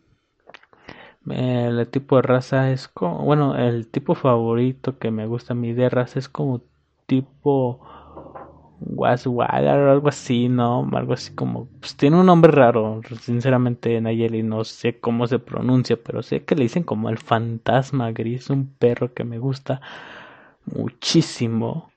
El 1.28 1.88
tipo 1.88 2.16
de 2.16 2.22
raza 2.22 2.70
es 2.70 2.88
como, 2.88 3.24
bueno, 3.24 3.56
el 3.56 3.88
tipo 3.88 4.14
favorito 4.14 4.98
que 4.98 5.10
me 5.10 5.26
gusta 5.26 5.54
a 5.54 5.56
mí 5.56 5.72
de 5.72 5.88
raza 5.88 6.18
es 6.20 6.28
como 6.28 6.62
tipo 7.06 7.80
Waswagger 8.80 9.78
o 9.78 9.92
algo 9.92 10.08
así, 10.08 10.48
¿no? 10.48 10.88
Algo 10.92 11.14
así 11.14 11.32
como, 11.34 11.68
pues 11.80 11.96
tiene 11.96 12.18
un 12.18 12.26
nombre 12.26 12.52
raro, 12.52 13.00
sinceramente 13.20 14.00
Nayeli 14.00 14.42
no 14.42 14.64
sé 14.64 14.98
cómo 14.98 15.26
se 15.26 15.38
pronuncia, 15.38 15.96
pero 16.02 16.22
sé 16.22 16.44
que 16.44 16.54
le 16.54 16.64
dicen 16.64 16.82
como 16.82 17.08
el 17.08 17.18
fantasma 17.18 18.12
gris, 18.12 18.50
un 18.50 18.66
perro 18.66 19.14
que 19.14 19.24
me 19.24 19.38
gusta 19.38 19.80
muchísimo, 20.64 21.90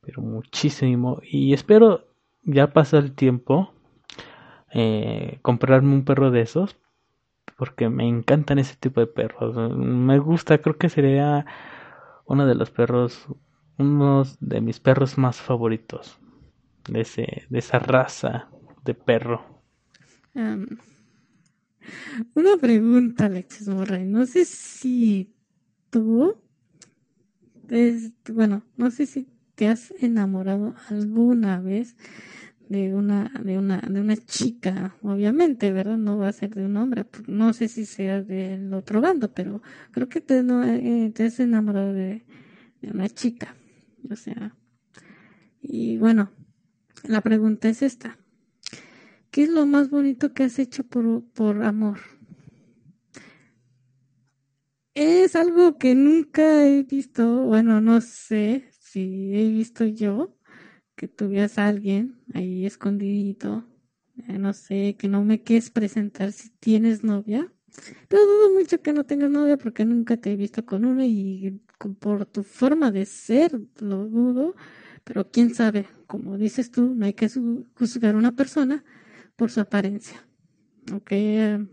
pero 0.00 0.22
muchísimo, 0.22 1.20
y 1.22 1.52
espero 1.54 2.06
ya 2.44 2.72
pasa 2.72 2.98
el 2.98 3.12
tiempo 3.12 3.72
eh, 4.72 5.38
comprarme 5.42 5.94
un 5.94 6.04
perro 6.04 6.30
de 6.30 6.42
esos 6.42 6.76
porque 7.56 7.88
me 7.88 8.08
encantan 8.08 8.58
ese 8.58 8.76
tipo 8.76 9.00
de 9.00 9.06
perros. 9.06 9.54
Me 9.76 10.18
gusta, 10.18 10.58
creo 10.58 10.76
que 10.76 10.88
sería 10.88 11.46
uno 12.24 12.46
de 12.46 12.54
los 12.54 12.70
perros, 12.70 13.26
uno 13.82 14.24
de 14.40 14.60
mis 14.60 14.80
perros 14.80 15.18
más 15.18 15.40
favoritos. 15.40 16.18
De 16.88 17.02
ese, 17.02 17.46
de 17.48 17.58
esa 17.58 17.78
raza 17.78 18.48
de 18.84 18.94
perro. 18.94 19.62
Am, 20.34 20.78
una 22.34 22.56
pregunta, 22.56 23.26
Alexis 23.26 23.68
Morray. 23.68 24.04
No 24.04 24.26
sé 24.26 24.44
si 24.44 25.34
tú, 25.90 26.36
bueno, 28.32 28.62
no 28.76 28.90
sé 28.90 29.06
si 29.06 29.28
te 29.54 29.68
has 29.68 29.92
enamorado 30.00 30.74
alguna 30.88 31.60
vez 31.60 31.96
de 32.68 32.94
una, 32.94 33.32
de 33.44 33.58
una, 33.58 33.78
de 33.80 34.00
una 34.00 34.16
chica, 34.16 34.96
obviamente, 35.02 35.72
¿verdad? 35.72 35.98
No 35.98 36.18
va 36.18 36.28
a 36.28 36.32
ser 36.32 36.54
de 36.54 36.64
un 36.66 36.76
hombre. 36.76 37.04
pues, 37.04 37.28
No 37.28 37.52
sé 37.52 37.68
si 37.68 37.86
sea 37.86 38.22
del 38.22 38.72
otro 38.74 39.00
bando, 39.00 39.32
pero 39.32 39.62
creo 39.92 40.08
que 40.08 40.20
te, 40.20 40.42
no, 40.42 40.64
eh, 40.64 41.12
te 41.14 41.24
has 41.26 41.40
enamorado 41.40 41.92
de 41.92 42.24
una 42.82 43.08
chica. 43.08 43.54
O 44.10 44.16
sea, 44.16 44.56
y 45.60 45.98
bueno, 45.98 46.30
la 47.04 47.20
pregunta 47.20 47.68
es 47.68 47.82
esta. 47.82 48.18
¿Qué 49.30 49.44
es 49.44 49.48
lo 49.48 49.64
más 49.66 49.90
bonito 49.90 50.34
que 50.34 50.44
has 50.44 50.58
hecho 50.58 50.84
por, 50.84 51.24
por 51.32 51.62
amor? 51.62 51.98
Es 54.94 55.36
algo 55.36 55.78
que 55.78 55.94
nunca 55.94 56.66
he 56.66 56.82
visto, 56.82 57.44
bueno, 57.44 57.80
no 57.80 58.02
sé 58.02 58.68
si 58.78 59.34
he 59.34 59.48
visto 59.48 59.86
yo, 59.86 60.36
que 60.96 61.08
tuvieras 61.08 61.58
a 61.58 61.66
alguien 61.66 62.20
ahí 62.34 62.66
escondidito, 62.66 63.64
eh, 64.28 64.38
no 64.38 64.52
sé, 64.52 64.96
que 64.98 65.08
no 65.08 65.24
me 65.24 65.42
quieres 65.42 65.70
presentar 65.70 66.32
si 66.32 66.50
tienes 66.50 67.02
novia, 67.02 67.50
pero 68.08 68.26
dudo 68.26 68.52
mucho 68.52 68.82
que 68.82 68.92
no 68.92 69.04
tengas 69.04 69.30
novia 69.30 69.56
porque 69.56 69.86
nunca 69.86 70.18
te 70.18 70.32
he 70.32 70.36
visto 70.36 70.66
con 70.66 70.84
uno 70.84 71.02
y 71.02 71.62
por 71.98 72.26
tu 72.26 72.42
forma 72.42 72.90
de 72.90 73.06
ser 73.06 73.60
lo 73.80 74.08
dudo, 74.08 74.54
pero 75.04 75.30
quién 75.30 75.54
sabe, 75.54 75.86
como 76.06 76.38
dices 76.38 76.70
tú, 76.70 76.94
no 76.94 77.06
hay 77.06 77.14
que 77.14 77.28
juzgar 77.74 78.14
a 78.14 78.18
una 78.18 78.32
persona 78.32 78.84
por 79.36 79.50
su 79.50 79.60
apariencia. 79.60 80.26
Ok, 80.92 81.12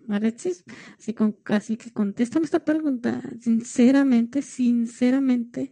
Alexis, 0.09 0.63
así, 0.97 1.13
con, 1.13 1.35
así 1.45 1.77
que 1.77 1.91
contéstame 1.91 2.45
esta 2.45 2.63
pregunta 2.63 3.21
sinceramente, 3.39 4.41
sinceramente, 4.41 5.71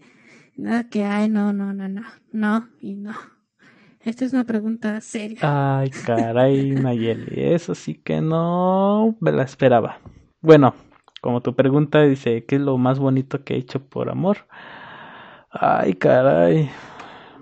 nada 0.55 0.89
que, 0.89 1.03
ay, 1.03 1.29
no, 1.29 1.53
no, 1.53 1.71
no, 1.73 1.87
no, 1.87 2.03
no 2.31 2.69
y 2.79 2.95
no. 2.95 3.13
Esta 4.01 4.25
es 4.25 4.33
una 4.33 4.45
pregunta 4.45 5.01
seria. 5.01 5.39
Ay, 5.41 5.89
caray, 6.05 6.71
Nayeli, 6.71 7.43
eso 7.53 7.75
sí 7.75 7.95
que 7.95 8.21
no 8.21 9.17
me 9.19 9.31
la 9.31 9.43
esperaba. 9.43 9.99
Bueno, 10.41 10.73
como 11.21 11.41
tu 11.41 11.55
pregunta 11.55 12.01
dice, 12.03 12.45
¿qué 12.45 12.55
es 12.55 12.61
lo 12.61 12.77
más 12.77 12.99
bonito 12.99 13.43
que 13.43 13.55
he 13.55 13.57
hecho 13.57 13.87
por 13.87 14.09
amor? 14.09 14.47
Ay, 15.49 15.93
caray, 15.95 16.69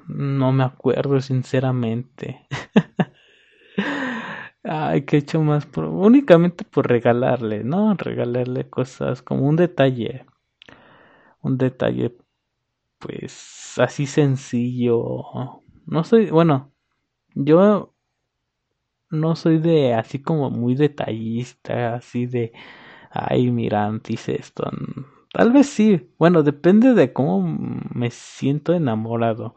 no 0.08 0.52
me 0.52 0.64
acuerdo 0.64 1.22
sinceramente. 1.22 2.48
Ay, 4.64 5.04
que 5.04 5.18
he 5.18 5.20
hecho 5.20 5.42
más 5.42 5.66
por, 5.66 5.86
únicamente 5.86 6.64
por 6.64 6.88
regalarle, 6.88 7.64
¿no? 7.64 7.94
Regalarle 7.96 8.70
cosas 8.70 9.22
como 9.22 9.48
un 9.48 9.56
detalle. 9.56 10.26
Un 11.42 11.58
detalle, 11.58 12.16
pues, 13.00 13.76
así 13.78 14.08
sencillo. 14.08 15.24
No 15.86 16.04
soy, 16.04 16.32
bueno, 16.32 16.74
yo 17.36 17.94
no 19.10 19.36
soy 19.36 19.60
de 19.60 19.94
así 19.94 20.22
como 20.22 20.50
muy 20.50 20.76
detallista, 20.76 21.96
así 21.96 22.26
de, 22.26 22.54
ay, 23.16 23.52
mira, 23.52 23.92
hice 24.08 24.36
esto. 24.40 24.70
Tal 25.32 25.52
vez 25.52 25.68
sí, 25.68 26.12
bueno, 26.18 26.44
depende 26.44 26.94
de 26.94 27.14
cómo 27.14 27.42
me 27.94 28.12
siento 28.12 28.74
enamorado. 28.74 29.56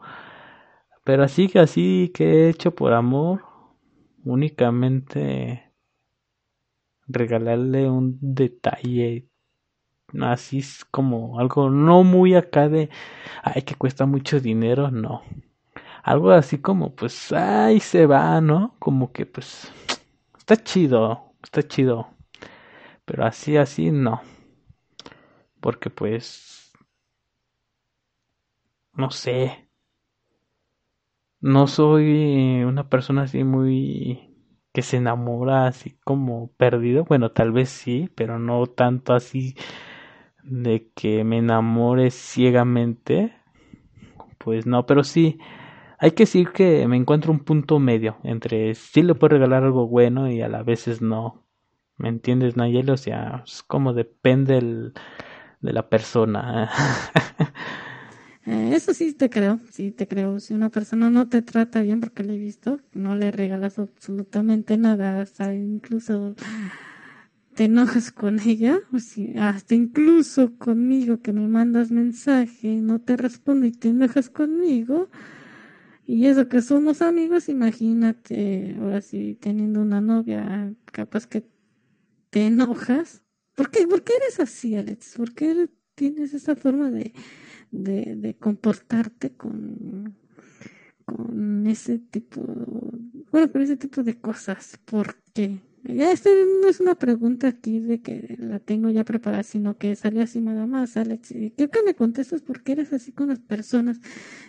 Pero 1.03 1.23
así 1.23 1.47
que 1.47 1.59
así 1.59 2.11
que 2.13 2.45
he 2.45 2.49
hecho 2.49 2.75
por 2.75 2.93
amor, 2.93 3.43
únicamente 4.23 5.73
regalarle 7.07 7.89
un 7.89 8.17
detalle 8.21 9.29
así 10.21 10.59
es 10.59 10.85
como 10.85 11.39
algo 11.39 11.69
no 11.69 12.03
muy 12.03 12.35
acá 12.35 12.69
de, 12.69 12.89
ay, 13.43 13.61
que 13.63 13.75
cuesta 13.75 14.05
mucho 14.05 14.39
dinero, 14.39 14.91
no. 14.91 15.21
Algo 16.03 16.31
así 16.31 16.57
como, 16.59 16.95
pues, 16.95 17.31
ay, 17.33 17.79
se 17.79 18.05
va, 18.05 18.41
¿no? 18.41 18.75
Como 18.79 19.11
que, 19.11 19.25
pues, 19.25 19.71
está 20.37 20.57
chido, 20.57 21.33
está 21.43 21.61
chido. 21.63 22.07
Pero 23.09 23.25
así, 23.25 23.57
así, 23.57 23.91
no. 23.91 24.21
Porque, 25.61 25.89
pues, 25.89 26.71
no 28.93 29.09
sé. 29.21 29.67
No 31.41 31.67
soy 31.67 32.63
una 32.63 32.89
persona 32.89 33.23
así 33.23 33.43
muy 33.43 34.35
que 34.73 34.81
se 34.81 34.97
enamora 34.97 35.67
así 35.67 35.97
como 36.03 36.51
perdido. 36.53 37.05
Bueno, 37.05 37.31
tal 37.31 37.51
vez 37.51 37.69
sí, 37.69 38.09
pero 38.15 38.39
no 38.39 38.65
tanto 38.67 39.13
así 39.13 39.55
de 40.43 40.91
que 40.95 41.23
me 41.23 41.37
enamore 41.39 42.11
ciegamente. 42.11 43.33
Pues 44.37 44.65
no, 44.65 44.85
pero 44.85 45.03
sí, 45.03 45.37
hay 45.99 46.11
que 46.11 46.23
decir 46.23 46.51
que 46.51 46.87
me 46.87 46.97
encuentro 46.97 47.31
un 47.31 47.39
punto 47.41 47.79
medio 47.79 48.17
entre 48.23 48.75
sí 48.75 49.01
le 49.03 49.15
puedo 49.15 49.33
regalar 49.35 49.63
algo 49.63 49.87
bueno 49.87 50.31
y 50.31 50.41
a 50.41 50.49
la 50.49 50.63
veces 50.63 51.01
no. 51.01 51.45
¿Me 51.99 52.07
entiendes, 52.09 52.55
Nayeli? 52.55 52.91
O 52.91 52.97
sea, 52.97 53.43
es 53.45 53.61
como 53.61 53.93
depende 53.93 54.57
el, 54.57 54.93
de 55.61 55.73
la 55.73 55.89
persona. 55.89 56.69
Eh, 58.45 58.71
eso 58.73 58.95
sí 58.95 59.13
te 59.13 59.29
creo, 59.29 59.59
sí 59.69 59.91
te 59.91 60.07
creo. 60.07 60.39
Si 60.39 60.55
una 60.55 60.69
persona 60.69 61.11
no 61.11 61.29
te 61.29 61.43
trata 61.43 61.81
bien, 61.81 61.99
porque 61.99 62.23
le 62.23 62.33
he 62.33 62.37
visto, 62.39 62.79
no 62.93 63.15
le 63.15 63.29
regalas 63.29 63.77
absolutamente 63.77 64.75
nada, 64.75 65.21
hasta 65.21 65.53
incluso 65.53 66.35
te 67.53 67.65
enojas 67.65 68.11
con 68.11 68.39
ella, 68.39 68.79
o 68.91 68.97
si, 68.97 69.37
hasta 69.37 69.75
incluso 69.75 70.57
conmigo 70.57 71.21
que 71.21 71.31
me 71.31 71.47
mandas 71.47 71.91
mensaje, 71.91 72.81
no 72.81 72.99
te 72.99 73.17
responde 73.17 73.67
y 73.67 73.71
te 73.71 73.89
enojas 73.89 74.31
conmigo, 74.31 75.09
y 76.07 76.25
eso 76.25 76.47
que 76.49 76.63
somos 76.63 77.03
amigos, 77.03 77.49
imagínate, 77.49 78.77
ahora 78.79 79.01
sí, 79.01 79.37
teniendo 79.39 79.81
una 79.81 80.01
novia, 80.01 80.73
capaz 80.91 81.27
que 81.27 81.43
te 82.29 82.47
enojas. 82.47 83.23
¿Por 83.55 83.71
qué, 83.71 83.87
¿Por 83.87 84.03
qué 84.03 84.13
eres 84.15 84.39
así, 84.39 84.75
Alex? 84.75 85.15
¿Por 85.17 85.33
qué 85.33 85.69
tienes 85.95 86.33
esa 86.33 86.55
forma 86.55 86.91
de 86.91 87.13
de, 87.71 88.35
comportarte 88.39 89.35
con, 89.35 90.17
con 91.05 91.67
ese 91.67 91.99
tipo, 91.99 92.41
bueno, 93.31 93.51
con 93.51 93.61
ese 93.61 93.77
tipo 93.77 94.03
de 94.03 94.19
cosas, 94.19 94.79
porque 94.85 95.59
ya 95.83 96.11
este 96.11 96.29
no 96.61 96.67
es 96.67 96.79
una 96.79 96.95
pregunta 96.95 97.47
aquí 97.47 97.79
de 97.79 98.01
que 98.01 98.35
la 98.39 98.59
tengo 98.59 98.89
ya 98.89 99.03
preparada, 99.05 99.43
sino 99.43 99.77
que 99.77 99.95
sale 99.95 100.21
así 100.21 100.41
nada 100.41 100.65
más, 100.65 100.97
Alex. 100.97 101.31
Y 101.31 101.51
quiero 101.51 101.71
que 101.71 101.83
me 101.83 101.95
contestes 101.95 102.41
por 102.41 102.63
qué 102.63 102.73
eres 102.73 102.93
así 102.93 103.11
con 103.11 103.29
las 103.29 103.39
personas 103.39 103.99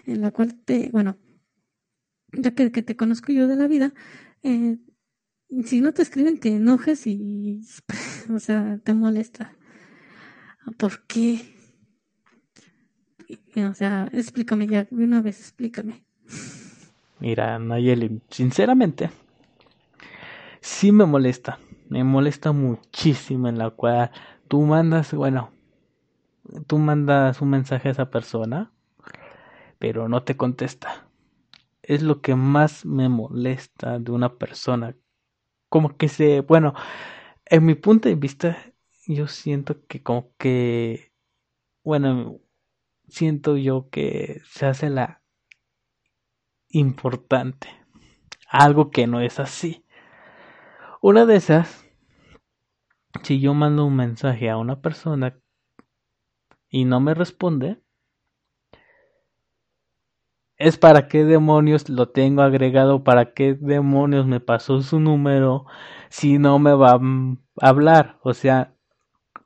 en 0.06 0.20
la 0.20 0.30
cual 0.32 0.54
te, 0.54 0.90
bueno, 0.90 1.18
ya 2.32 2.52
que, 2.54 2.72
que 2.72 2.82
te 2.82 2.96
conozco 2.96 3.32
yo 3.32 3.46
de 3.48 3.56
la 3.56 3.68
vida, 3.68 3.92
eh, 4.42 4.78
si 5.64 5.80
no 5.80 5.92
te 5.92 6.02
escriben 6.02 6.38
te 6.38 6.56
enojas 6.56 7.06
y, 7.06 7.60
o 8.34 8.38
sea, 8.38 8.78
te 8.82 8.94
molesta. 8.94 9.56
¿Por 10.76 11.06
qué? 11.06 11.54
O 13.56 13.74
sea, 13.74 14.08
explícame 14.12 14.66
ya, 14.66 14.84
de 14.90 15.04
una 15.04 15.22
vez, 15.22 15.40
explícame. 15.40 16.04
Mira, 17.18 17.58
Nayeli, 17.58 18.20
sinceramente, 18.30 19.10
sí 20.60 20.92
me 20.92 21.04
molesta. 21.04 21.58
Me 21.88 22.04
molesta 22.04 22.52
muchísimo 22.52 23.48
en 23.48 23.58
la 23.58 23.70
cual 23.70 24.10
tú 24.48 24.60
mandas, 24.62 25.12
bueno, 25.12 25.50
tú 26.66 26.78
mandas 26.78 27.40
un 27.40 27.50
mensaje 27.50 27.88
a 27.88 27.92
esa 27.92 28.10
persona, 28.10 28.72
pero 29.78 30.08
no 30.08 30.22
te 30.22 30.36
contesta. 30.36 31.08
Es 31.82 32.02
lo 32.02 32.20
que 32.20 32.36
más 32.36 32.86
me 32.86 33.08
molesta 33.08 33.98
de 33.98 34.12
una 34.12 34.34
persona. 34.36 34.94
Como 35.70 35.96
que 35.96 36.08
se, 36.08 36.42
bueno, 36.42 36.74
en 37.46 37.64
mi 37.64 37.74
punto 37.74 38.10
de 38.10 38.16
vista, 38.16 38.58
yo 39.06 39.26
siento 39.28 39.86
que 39.86 40.02
como 40.02 40.34
que, 40.36 41.14
bueno, 41.82 42.38
siento 43.08 43.56
yo 43.56 43.88
que 43.88 44.42
se 44.44 44.66
hace 44.66 44.90
la 44.90 45.22
importante. 46.68 47.68
Algo 48.48 48.90
que 48.90 49.06
no 49.06 49.20
es 49.20 49.40
así. 49.40 49.86
Una 51.00 51.24
de 51.24 51.36
esas, 51.36 51.86
si 53.22 53.40
yo 53.40 53.54
mando 53.54 53.86
un 53.86 53.96
mensaje 53.96 54.50
a 54.50 54.58
una 54.58 54.82
persona 54.82 55.40
y 56.68 56.84
no 56.84 57.00
me 57.00 57.14
responde, 57.14 57.80
es 60.60 60.78
para 60.78 61.08
qué 61.08 61.24
demonios 61.24 61.88
lo 61.88 62.10
tengo 62.10 62.42
agregado, 62.42 63.02
para 63.04 63.32
qué 63.34 63.54
demonios 63.54 64.26
me 64.26 64.40
pasó 64.40 64.82
su 64.82 65.00
número 65.00 65.66
si 66.10 66.38
no 66.38 66.58
me 66.58 66.74
va 66.74 66.92
a 66.92 67.68
hablar. 67.68 68.18
O 68.22 68.34
sea, 68.34 68.74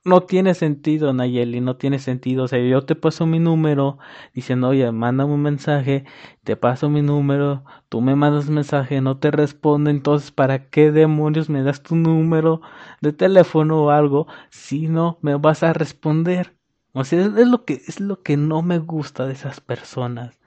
no 0.04 0.22
tiene 0.22 0.54
sentido, 0.54 1.12
Nayeli, 1.12 1.60
no 1.60 1.76
tiene 1.76 1.98
sentido. 2.00 2.44
O 2.44 2.48
sea, 2.48 2.58
yo 2.60 2.82
te 2.82 2.96
paso 2.96 3.26
mi 3.26 3.38
número 3.38 3.98
diciendo, 4.34 4.68
oye, 4.68 4.90
mándame 4.92 5.34
un 5.34 5.42
mensaje, 5.42 6.04
te 6.44 6.56
paso 6.56 6.90
mi 6.90 7.02
número, 7.02 7.64
tú 7.88 8.00
me 8.00 8.16
mandas 8.16 8.50
mensaje, 8.50 9.00
no 9.00 9.18
te 9.18 9.30
responde, 9.30 9.90
entonces, 9.92 10.32
¿para 10.32 10.68
qué 10.70 10.90
demonios 10.92 11.48
me 11.48 11.62
das 11.62 11.82
tu 11.82 11.96
número 11.96 12.60
de 13.00 13.12
teléfono 13.12 13.84
o 13.84 13.90
algo 13.90 14.26
si 14.50 14.88
no 14.88 15.18
me 15.22 15.36
vas 15.36 15.62
a 15.62 15.72
responder? 15.72 16.56
O 16.92 17.04
sea, 17.04 17.20
es, 17.22 17.48
lo 17.48 17.64
que 17.64 17.74
es 17.86 18.00
lo 18.00 18.22
que 18.22 18.36
no 18.36 18.62
me 18.62 18.78
gusta 18.78 19.26
de 19.26 19.34
esas 19.34 19.60
personas. 19.60 20.40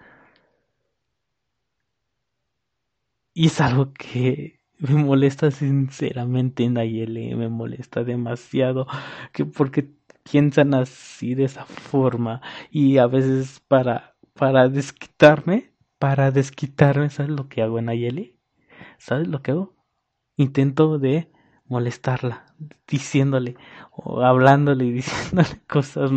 Y 3.40 3.46
es 3.48 3.62
algo 3.62 3.94
que 3.94 4.62
me 4.80 4.96
molesta 4.96 5.52
sinceramente 5.52 6.68
Nayeli, 6.68 7.36
me 7.36 7.50
molesta 7.50 8.04
demasiado 8.04 8.88
que 9.32 9.46
porque 9.46 9.92
piensan 10.24 10.74
así 10.74 11.36
de 11.36 11.44
esa 11.44 11.64
forma 11.66 12.42
y 12.72 12.98
a 12.98 13.06
veces 13.06 13.60
para 13.68 14.16
para 14.34 14.70
desquitarme, 14.70 15.72
para 16.00 16.32
desquitarme, 16.32 17.12
¿sabes 17.12 17.30
lo 17.32 17.48
que 17.48 17.62
hago 17.62 17.78
en 17.78 17.86
Nayeli? 17.86 18.40
¿Sabes 18.98 19.28
lo 19.28 19.44
que 19.44 19.52
hago? 19.52 19.76
Intento 20.36 20.98
de 20.98 21.32
molestarla, 21.66 22.56
diciéndole 22.88 23.56
o 23.92 24.22
hablándole 24.22 24.86
y 24.86 24.92
diciéndole 25.00 25.62
cosas 25.68 26.10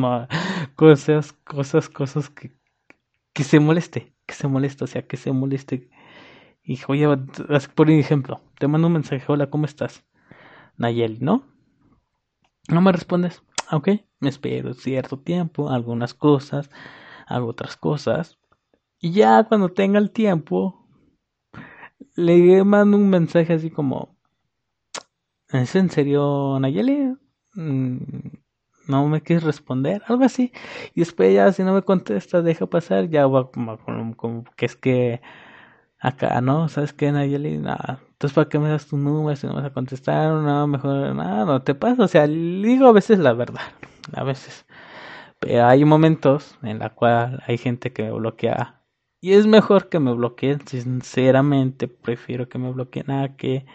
cosas, 0.75 1.35
cosas, 1.45 1.91
cosas 1.91 2.31
que 2.31 2.59
que 3.35 3.45
se 3.45 3.61
moleste, 3.61 4.15
que 4.27 4.35
se 4.35 4.49
moleste, 4.49 4.85
o 4.85 4.87
sea, 4.87 5.03
que 5.03 5.17
se 5.17 5.33
moleste 5.33 5.91
y 6.71 6.79
oye, 6.87 7.09
por 7.75 7.91
ejemplo, 7.91 8.41
te 8.61 8.69
mando 8.69 8.87
un 8.87 8.93
mensaje, 8.93 9.25
hola, 9.27 9.51
¿cómo 9.51 9.65
estás? 9.65 10.05
Nayeli, 10.77 11.19
¿no? 11.19 11.43
No 12.69 12.81
me 12.81 12.93
respondes. 12.93 13.43
Ah, 13.67 13.79
ok, 13.79 13.89
me 14.21 14.29
espero 14.29 14.73
cierto 14.75 15.19
tiempo, 15.19 15.69
algunas 15.69 16.15
cosas, 16.15 16.71
hago 17.27 17.49
otras 17.49 17.77
cosas. 17.77 18.39
Y 19.01 19.11
ya 19.11 19.43
cuando 19.49 19.71
tenga 19.71 19.99
el 19.99 20.13
tiempo, 20.13 20.87
le 22.15 22.63
mando 22.63 22.99
un 22.99 23.11
mensaje 23.11 23.53
así 23.53 23.71
como, 23.71 24.17
¿es 25.49 25.75
en 25.75 25.91
serio, 25.91 26.57
Nayeli? 26.61 27.17
Mm, 27.55 27.99
¿No 28.87 29.09
me 29.09 29.23
quieres 29.23 29.43
responder? 29.43 30.05
Algo 30.07 30.23
así. 30.23 30.53
Y 30.95 31.01
después 31.01 31.35
ya 31.35 31.51
si 31.53 31.65
no 31.65 31.75
me 31.75 31.83
contesta, 31.83 32.43
deja 32.43 32.67
pasar, 32.67 33.09
ya 33.09 33.27
va 33.27 33.51
como, 33.51 33.77
como 34.15 34.45
que 34.57 34.67
es 34.67 34.77
que 34.77 35.21
acá, 36.01 36.41
¿no? 36.41 36.69
¿Sabes 36.69 36.93
qué, 36.93 37.13
Nayeli? 37.13 37.59
Nada. 37.59 38.01
Entonces, 38.13 38.35
¿para 38.35 38.49
qué 38.49 38.59
me 38.59 38.69
das 38.69 38.87
tu 38.87 38.97
número 38.97 39.37
si 39.37 39.47
no 39.47 39.55
vas 39.55 39.65
a 39.65 39.73
contestar? 39.73 40.33
No, 40.33 40.67
mejor, 40.67 41.15
nada, 41.15 41.45
no 41.45 41.63
te 41.63 41.75
pasa. 41.75 42.05
O 42.05 42.09
sea, 42.09 42.27
digo 42.27 42.87
a 42.89 42.93
veces 42.93 43.19
la 43.19 43.33
verdad, 43.33 43.63
a 44.13 44.25
veces. 44.25 44.67
Pero 45.41 45.67
hay 45.67 45.85
momentos 45.85 46.59
en 46.63 46.81
la 46.81 46.91
cual 46.91 47.43
hay 47.47 47.59
gente 47.59 47.93
que 47.93 48.05
me 48.05 48.13
bloquea. 48.13 48.83
Y 49.21 49.35
es 49.35 49.47
mejor 49.47 49.89
que 49.89 50.01
me 50.01 50.13
bloqueen, 50.15 50.67
sinceramente, 50.67 51.89
prefiero 51.89 52.49
que 52.49 52.59
me 52.59 52.73
bloqueen 52.73 53.11
a 53.11 53.37
que 53.37 53.67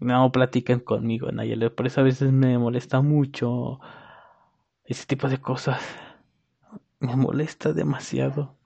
no 0.00 0.32
platiquen 0.32 0.80
conmigo, 0.80 1.30
Nayeli. 1.32 1.70
Por 1.70 1.86
eso 1.86 2.00
a 2.00 2.04
veces 2.04 2.32
me 2.32 2.58
molesta 2.58 3.00
mucho 3.00 3.80
ese 4.84 5.06
tipo 5.06 5.28
de 5.28 5.38
cosas. 5.38 5.82
Me 7.00 7.16
molesta 7.16 7.72
demasiado. 7.72 8.56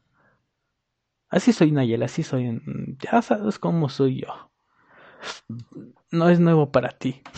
Así 1.31 1.53
soy 1.53 1.73
Nayel, 1.73 2.03
así 2.03 2.23
soy. 2.23 2.61
Ya 2.99 3.23
sabes 3.23 3.59
cómo 3.59 3.89
soy 3.89 4.23
yo. 4.23 4.51
No 6.11 6.29
es 6.31 6.41
nuevo 6.41 6.71
para 6.73 6.91
ti. 6.91 7.23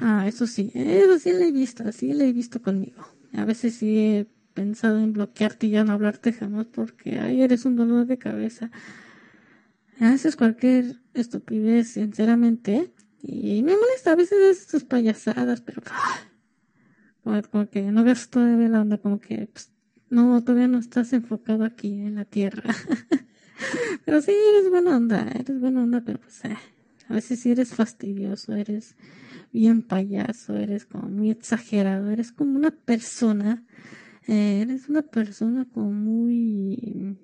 Ah, 0.00 0.26
eso 0.26 0.46
sí, 0.46 0.70
eso 0.74 1.18
sí 1.18 1.32
lo 1.32 1.40
he 1.40 1.52
visto, 1.52 1.84
así 1.86 2.12
lo 2.12 2.24
he 2.24 2.32
visto 2.32 2.60
conmigo. 2.60 3.06
A 3.32 3.44
veces 3.44 3.76
sí 3.76 3.98
he 3.98 4.26
pensado 4.52 4.98
en 4.98 5.12
bloquearte 5.12 5.66
y 5.66 5.70
ya 5.70 5.84
no 5.84 5.92
hablarte 5.92 6.32
jamás 6.32 6.66
porque 6.66 7.18
ahí 7.18 7.42
eres 7.42 7.64
un 7.64 7.76
dolor 7.76 8.06
de 8.06 8.18
cabeza. 8.18 8.70
Haces 10.00 10.36
cualquier 10.36 11.00
estupidez, 11.14 11.92
sinceramente, 11.92 12.92
y 13.22 13.62
me 13.62 13.76
molesta 13.76 14.12
a 14.12 14.16
veces 14.16 14.66
tus 14.66 14.84
payasadas, 14.84 15.60
pero 15.60 15.82
como, 17.22 17.42
como 17.42 17.68
que 17.68 17.82
no 17.82 18.04
ves 18.04 18.28
todavía 18.28 18.68
la 18.68 18.80
onda, 18.80 18.98
como 18.98 19.20
que 19.20 19.48
pues, 19.52 19.72
no, 20.14 20.42
todavía 20.42 20.68
no 20.68 20.78
estás 20.78 21.12
enfocado 21.12 21.64
aquí 21.64 22.00
en 22.00 22.16
la 22.16 22.24
tierra. 22.24 22.74
pero 24.04 24.20
sí, 24.22 24.32
eres 24.32 24.70
buena 24.70 24.96
onda, 24.96 25.28
eres 25.34 25.60
buena 25.60 25.82
onda, 25.82 26.02
pero 26.04 26.20
pues 26.20 26.44
eh, 26.44 26.56
a 27.08 27.14
veces 27.14 27.40
sí 27.40 27.50
eres 27.50 27.74
fastidioso, 27.74 28.54
eres 28.54 28.96
bien 29.52 29.82
payaso, 29.82 30.56
eres 30.56 30.86
como 30.86 31.08
muy 31.08 31.30
exagerado, 31.30 32.10
eres 32.10 32.32
como 32.32 32.56
una 32.56 32.70
persona, 32.70 33.64
eh, 34.26 34.62
eres 34.62 34.88
una 34.88 35.02
persona 35.02 35.66
como 35.72 35.92
muy 35.92 37.18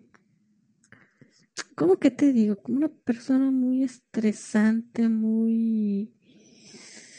¿cómo 1.81 1.99
que 1.99 2.11
te 2.11 2.35
digo? 2.35 2.57
Como 2.57 2.77
una 2.77 2.89
persona 2.89 3.51
muy 3.51 3.83
estresante, 3.83 5.09
muy... 5.09 6.13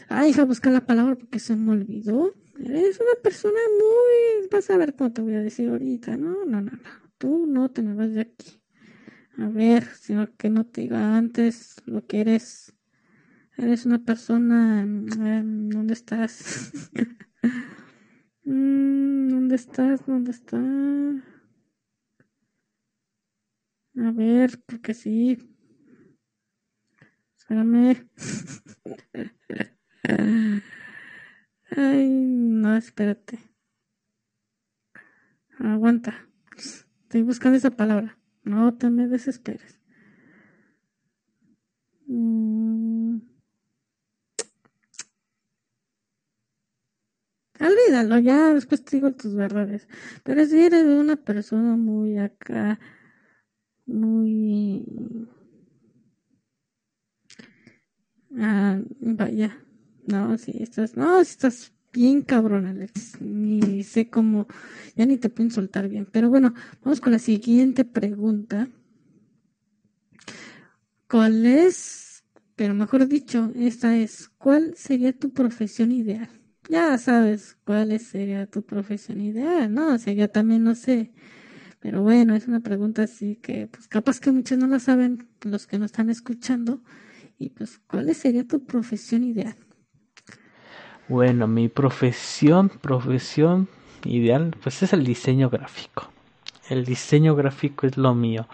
Ay, 0.07 0.33
a 0.37 0.45
buscar 0.45 0.71
la 0.71 0.85
palabra 0.85 1.15
porque 1.15 1.39
se 1.39 1.55
me 1.55 1.71
olvidó. 1.71 2.31
Eres 2.65 2.99
una 2.99 3.21
persona 3.23 3.59
muy... 3.69 4.47
Vas 4.51 4.69
a 4.69 4.77
ver 4.77 4.95
cómo 4.95 5.11
te 5.11 5.21
voy 5.21 5.35
a 5.35 5.41
decir 5.41 5.69
ahorita. 5.69 6.17
No, 6.17 6.45
no, 6.45 6.61
no, 6.61 6.71
no. 6.71 6.79
Tú 7.17 7.45
no 7.47 7.69
te 7.71 7.81
me 7.81 7.95
vas 7.95 8.13
de 8.13 8.21
aquí. 8.21 8.61
A 9.37 9.47
ver, 9.47 9.85
sino 9.99 10.35
que 10.35 10.49
no 10.49 10.65
te 10.65 10.81
diga 10.81 11.17
antes 11.17 11.77
lo 11.85 12.05
que 12.05 12.21
eres. 12.21 12.73
Eres 13.57 13.85
una 13.85 13.99
persona... 13.99 14.85
Mm, 15.23 15.69
¿Dónde 15.69 15.93
estás? 15.93 16.49
¿Dónde 19.27 19.55
estás? 19.55 20.05
¿Dónde 20.07 20.31
estás? 20.31 20.61
A 23.97 24.11
ver, 24.11 24.59
porque 24.65 24.93
sí. 24.95 25.37
Espérame. 27.37 28.09
Ay, 31.75 32.07
no, 32.09 32.75
espérate. 32.75 33.39
Aguanta. 35.59 36.27
Estoy 37.03 37.23
buscando 37.23 37.57
esa 37.57 37.71
palabra. 37.71 38.17
No 38.43 38.73
te 38.77 38.89
me 38.89 39.07
desesperes. 39.07 39.79
Mm. 42.07 43.19
Olvídalo, 47.59 48.19
ya 48.19 48.53
después 48.53 48.83
te 48.83 48.97
digo 48.97 49.13
tus 49.13 49.35
verdades. 49.35 49.87
Pero 50.23 50.45
si 50.45 50.59
eres 50.61 50.85
una 50.85 51.15
persona 51.15 51.75
muy 51.77 52.17
acá 52.17 52.79
muy... 53.85 54.85
Ah, 58.39 58.79
vaya. 58.99 59.57
No, 60.07 60.37
si 60.37 60.51
estás... 60.61 60.97
No, 60.97 61.19
estás 61.19 61.73
bien 61.93 62.21
cabrón, 62.21 62.65
Alex. 62.65 63.21
Ni 63.21 63.83
sé 63.83 64.09
cómo... 64.09 64.47
Ya 64.95 65.05
ni 65.05 65.17
te 65.17 65.29
puedo 65.29 65.45
insultar 65.45 65.89
bien. 65.89 66.07
Pero 66.11 66.29
bueno, 66.29 66.53
vamos 66.83 67.01
con 67.01 67.11
la 67.13 67.19
siguiente 67.19 67.85
pregunta. 67.85 68.67
¿Cuál 71.09 71.45
es? 71.45 72.23
Pero 72.55 72.73
mejor 72.73 73.07
dicho, 73.07 73.51
esta 73.55 73.97
es, 73.97 74.29
¿cuál 74.37 74.75
sería 74.75 75.17
tu 75.17 75.31
profesión 75.31 75.91
ideal? 75.91 76.29
Ya 76.69 76.97
sabes 76.97 77.57
cuál 77.65 77.99
sería 77.99 78.45
tu 78.45 78.63
profesión 78.63 79.19
ideal, 79.19 79.73
¿no? 79.73 79.95
O 79.95 79.97
sea, 79.97 80.13
yo 80.13 80.29
también 80.29 80.63
no 80.63 80.75
sé 80.75 81.11
pero 81.81 82.03
bueno, 82.03 82.35
es 82.35 82.47
una 82.47 82.59
pregunta 82.59 83.03
así 83.03 83.37
que, 83.37 83.67
pues 83.67 83.87
capaz 83.87 84.19
que 84.19 84.31
muchos 84.31 84.57
no 84.59 84.67
la 84.67 84.79
saben, 84.79 85.27
los 85.41 85.65
que 85.65 85.79
no 85.79 85.85
están 85.85 86.11
escuchando. 86.11 86.83
Y 87.39 87.49
pues, 87.49 87.79
¿cuál 87.87 88.13
sería 88.13 88.47
tu 88.47 88.63
profesión 88.63 89.23
ideal? 89.23 89.55
Bueno, 91.11 91.45
mi 91.45 91.67
profesión, 91.67 92.69
profesión 92.69 93.67
ideal, 94.05 94.55
pues 94.63 94.81
es 94.81 94.93
el 94.93 95.03
diseño 95.03 95.49
gráfico. 95.49 96.05
El 96.69 96.85
diseño 96.85 97.35
gráfico 97.35 97.85
es 97.85 97.97
lo 97.97 98.15
mío. 98.15 98.47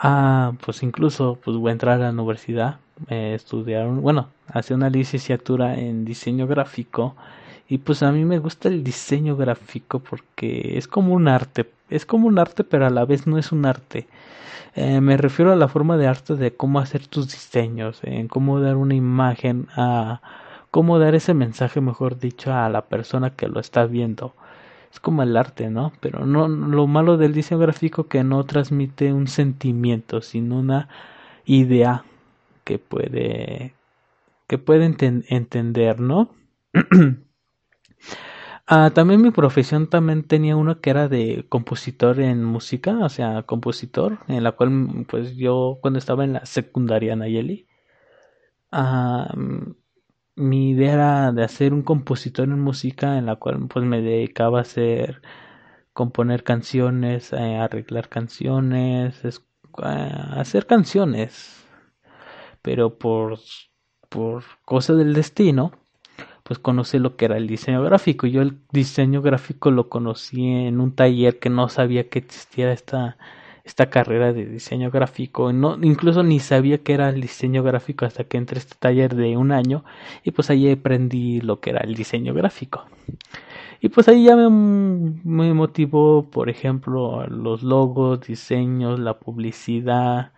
Ah, 0.00 0.52
pues 0.64 0.82
incluso 0.82 1.38
pues 1.44 1.58
voy 1.58 1.68
a 1.68 1.72
entrar 1.72 2.00
a 2.00 2.04
la 2.04 2.10
universidad, 2.10 2.78
eh, 3.08 3.34
estudiar, 3.34 3.86
bueno, 3.86 4.28
hacer 4.48 4.78
una 4.78 4.88
licenciatura 4.88 5.78
en 5.78 6.06
diseño 6.06 6.46
gráfico 6.46 7.16
y 7.68 7.76
pues 7.76 8.02
a 8.02 8.12
mí 8.12 8.24
me 8.24 8.38
gusta 8.38 8.70
el 8.70 8.82
diseño 8.82 9.36
gráfico 9.36 9.98
porque 9.98 10.78
es 10.78 10.88
como 10.88 11.12
un 11.12 11.28
arte, 11.28 11.68
es 11.90 12.06
como 12.06 12.28
un 12.28 12.38
arte 12.38 12.64
pero 12.64 12.86
a 12.86 12.90
la 12.90 13.04
vez 13.04 13.26
no 13.26 13.36
es 13.36 13.52
un 13.52 13.66
arte. 13.66 14.06
Eh, 14.74 15.02
me 15.02 15.18
refiero 15.18 15.52
a 15.52 15.56
la 15.56 15.68
forma 15.68 15.98
de 15.98 16.06
arte 16.06 16.34
de 16.34 16.54
cómo 16.54 16.78
hacer 16.78 17.06
tus 17.08 17.26
diseños, 17.26 18.00
en 18.04 18.26
cómo 18.26 18.58
dar 18.58 18.76
una 18.76 18.94
imagen, 18.94 19.66
a 19.76 20.22
cómo 20.72 20.98
dar 20.98 21.14
ese 21.14 21.34
mensaje, 21.34 21.80
mejor 21.82 22.18
dicho, 22.18 22.52
a 22.54 22.68
la 22.70 22.86
persona 22.88 23.36
que 23.36 23.46
lo 23.46 23.60
está 23.60 23.86
viendo. 23.86 24.34
Es 24.90 25.00
como 25.00 25.22
el 25.22 25.36
arte, 25.36 25.70
¿no? 25.70 25.92
Pero 26.00 26.26
no 26.26 26.48
lo 26.48 26.86
malo 26.86 27.18
del 27.18 27.34
diseño 27.34 27.60
gráfico 27.60 28.08
que 28.08 28.24
no 28.24 28.44
transmite 28.44 29.12
un 29.12 29.28
sentimiento, 29.28 30.22
sino 30.22 30.58
una 30.58 30.88
idea 31.44 32.04
que 32.64 32.78
puede 32.78 33.74
que 34.48 34.58
puede 34.58 34.86
entender, 35.28 36.00
¿no? 36.00 36.30
Ah, 38.66 38.90
también 38.94 39.20
mi 39.20 39.32
profesión 39.32 39.88
también 39.88 40.22
tenía 40.24 40.56
uno 40.56 40.80
que 40.80 40.90
era 40.90 41.08
de 41.08 41.44
compositor 41.48 42.20
en 42.20 42.44
música, 42.44 42.96
o 43.04 43.08
sea, 43.08 43.42
compositor, 43.42 44.20
en 44.28 44.44
la 44.44 44.52
cual 44.52 45.04
pues 45.08 45.36
yo 45.36 45.78
cuando 45.82 45.98
estaba 45.98 46.24
en 46.24 46.34
la 46.34 46.46
secundaria 46.46 47.16
Nayeli, 47.16 47.66
ah, 48.70 49.34
mi 50.36 50.70
idea 50.70 50.94
era 50.94 51.32
de 51.32 51.44
hacer 51.44 51.72
un 51.74 51.82
compositor 51.82 52.48
en 52.48 52.60
música 52.60 53.18
en 53.18 53.26
la 53.26 53.36
cual 53.36 53.66
pues 53.68 53.84
me 53.84 54.00
dedicaba 54.02 54.58
a 54.58 54.62
hacer 54.62 55.22
componer 55.92 56.44
canciones, 56.44 57.32
eh, 57.32 57.56
arreglar 57.56 58.08
canciones, 58.08 59.24
es, 59.24 59.44
hacer 59.82 60.66
canciones, 60.66 61.66
pero 62.62 62.98
por 62.98 63.38
por 64.08 64.44
cosa 64.66 64.94
del 64.94 65.14
destino 65.14 65.72
pues 66.44 66.58
conocí 66.58 66.98
lo 66.98 67.16
que 67.16 67.26
era 67.26 67.36
el 67.36 67.46
diseño 67.46 67.82
gráfico. 67.82 68.26
Yo 68.26 68.42
el 68.42 68.58
diseño 68.72 69.22
gráfico 69.22 69.70
lo 69.70 69.88
conocí 69.88 70.46
en 70.48 70.80
un 70.80 70.94
taller 70.94 71.38
que 71.38 71.50
no 71.50 71.68
sabía 71.68 72.08
que 72.08 72.18
existía 72.20 72.72
esta, 72.72 73.16
esta 73.64 73.90
carrera 73.90 74.32
de 74.32 74.46
diseño 74.46 74.90
gráfico. 74.90 75.52
No, 75.52 75.78
incluso 75.82 76.22
ni 76.22 76.40
sabía 76.40 76.78
que 76.78 76.94
era 76.94 77.08
el 77.10 77.20
diseño 77.20 77.62
gráfico 77.62 78.04
hasta 78.04 78.24
que 78.24 78.38
entré 78.38 78.58
a 78.58 78.60
este 78.60 78.74
taller 78.78 79.14
de 79.14 79.36
un 79.36 79.52
año 79.52 79.84
y 80.24 80.32
pues 80.32 80.50
ahí 80.50 80.70
aprendí 80.70 81.40
lo 81.40 81.60
que 81.60 81.70
era 81.70 81.80
el 81.80 81.94
diseño 81.94 82.34
gráfico. 82.34 82.86
Y 83.80 83.88
pues 83.88 84.08
ahí 84.08 84.24
ya 84.24 84.36
me, 84.36 85.54
motivó, 85.54 86.30
por 86.30 86.48
ejemplo, 86.48 87.26
los 87.26 87.62
logos, 87.64 88.20
diseños, 88.20 89.00
la 89.00 89.18
publicidad, 89.18 90.32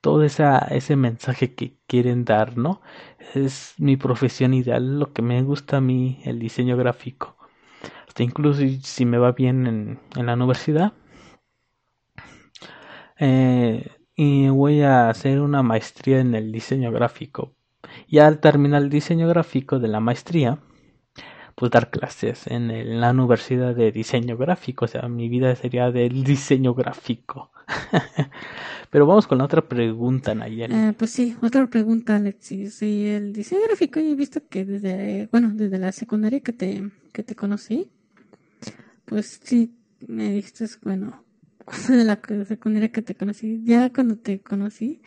todo 0.00 0.24
esa, 0.24 0.58
ese 0.58 0.96
mensaje 0.96 1.54
que 1.54 1.76
quieren 1.86 2.24
dar, 2.24 2.56
¿no? 2.58 2.80
Es 3.34 3.74
mi 3.78 3.96
profesión 3.96 4.54
ideal, 4.54 4.98
lo 4.98 5.12
que 5.12 5.22
me 5.22 5.42
gusta 5.42 5.76
a 5.78 5.80
mí, 5.80 6.20
el 6.24 6.40
diseño 6.40 6.76
gráfico. 6.76 7.36
Hasta 8.08 8.24
incluso 8.24 8.62
si 8.82 9.04
me 9.06 9.18
va 9.18 9.32
bien 9.32 9.66
en, 9.68 10.00
en 10.16 10.26
la 10.26 10.34
universidad. 10.34 10.92
Eh, 13.20 13.86
y 14.16 14.48
voy 14.48 14.82
a 14.82 15.08
hacer 15.08 15.40
una 15.40 15.62
maestría 15.62 16.20
en 16.20 16.34
el 16.34 16.50
diseño 16.50 16.90
gráfico. 16.90 17.54
Y 18.08 18.18
al 18.18 18.40
terminar 18.40 18.82
el 18.82 18.90
diseño 18.90 19.28
gráfico 19.28 19.78
de 19.78 19.88
la 19.88 20.00
maestría, 20.00 20.58
pues 21.54 21.70
dar 21.70 21.90
clases 21.90 22.46
en, 22.46 23.00
la 23.00 23.10
universidad 23.10 23.74
de 23.74 23.92
diseño 23.92 24.36
gráfico. 24.36 24.86
O 24.86 24.88
sea, 24.88 25.08
mi 25.08 25.28
vida 25.28 25.54
sería 25.54 25.90
del 25.90 26.24
diseño 26.24 26.74
gráfico. 26.74 27.52
Pero 28.90 29.06
vamos 29.06 29.26
con 29.26 29.38
la 29.38 29.44
otra 29.44 29.68
pregunta, 29.68 30.34
Nayeli. 30.34 30.74
Eh, 30.74 30.94
pues 30.96 31.10
sí, 31.10 31.36
otra 31.42 31.66
pregunta, 31.66 32.16
Alexis. 32.16 32.74
Sí, 32.74 33.06
el 33.06 33.32
diseño 33.32 33.60
gráfico, 33.66 34.00
he 34.00 34.14
visto 34.14 34.40
que 34.48 34.64
desde, 34.64 35.28
bueno, 35.30 35.50
desde 35.52 35.78
la 35.78 35.92
secundaria 35.92 36.40
que 36.40 36.52
te, 36.52 36.90
que 37.12 37.22
te 37.22 37.36
conocí, 37.36 37.90
pues 39.04 39.40
sí, 39.44 39.76
me 40.08 40.32
dijiste, 40.32 40.66
bueno, 40.82 41.24
de 41.88 42.04
la 42.04 42.20
secundaria 42.44 42.90
que 42.90 43.02
te 43.02 43.14
conocí, 43.14 43.62
ya 43.64 43.92
cuando 43.92 44.16
te 44.16 44.40
conocí, 44.40 45.00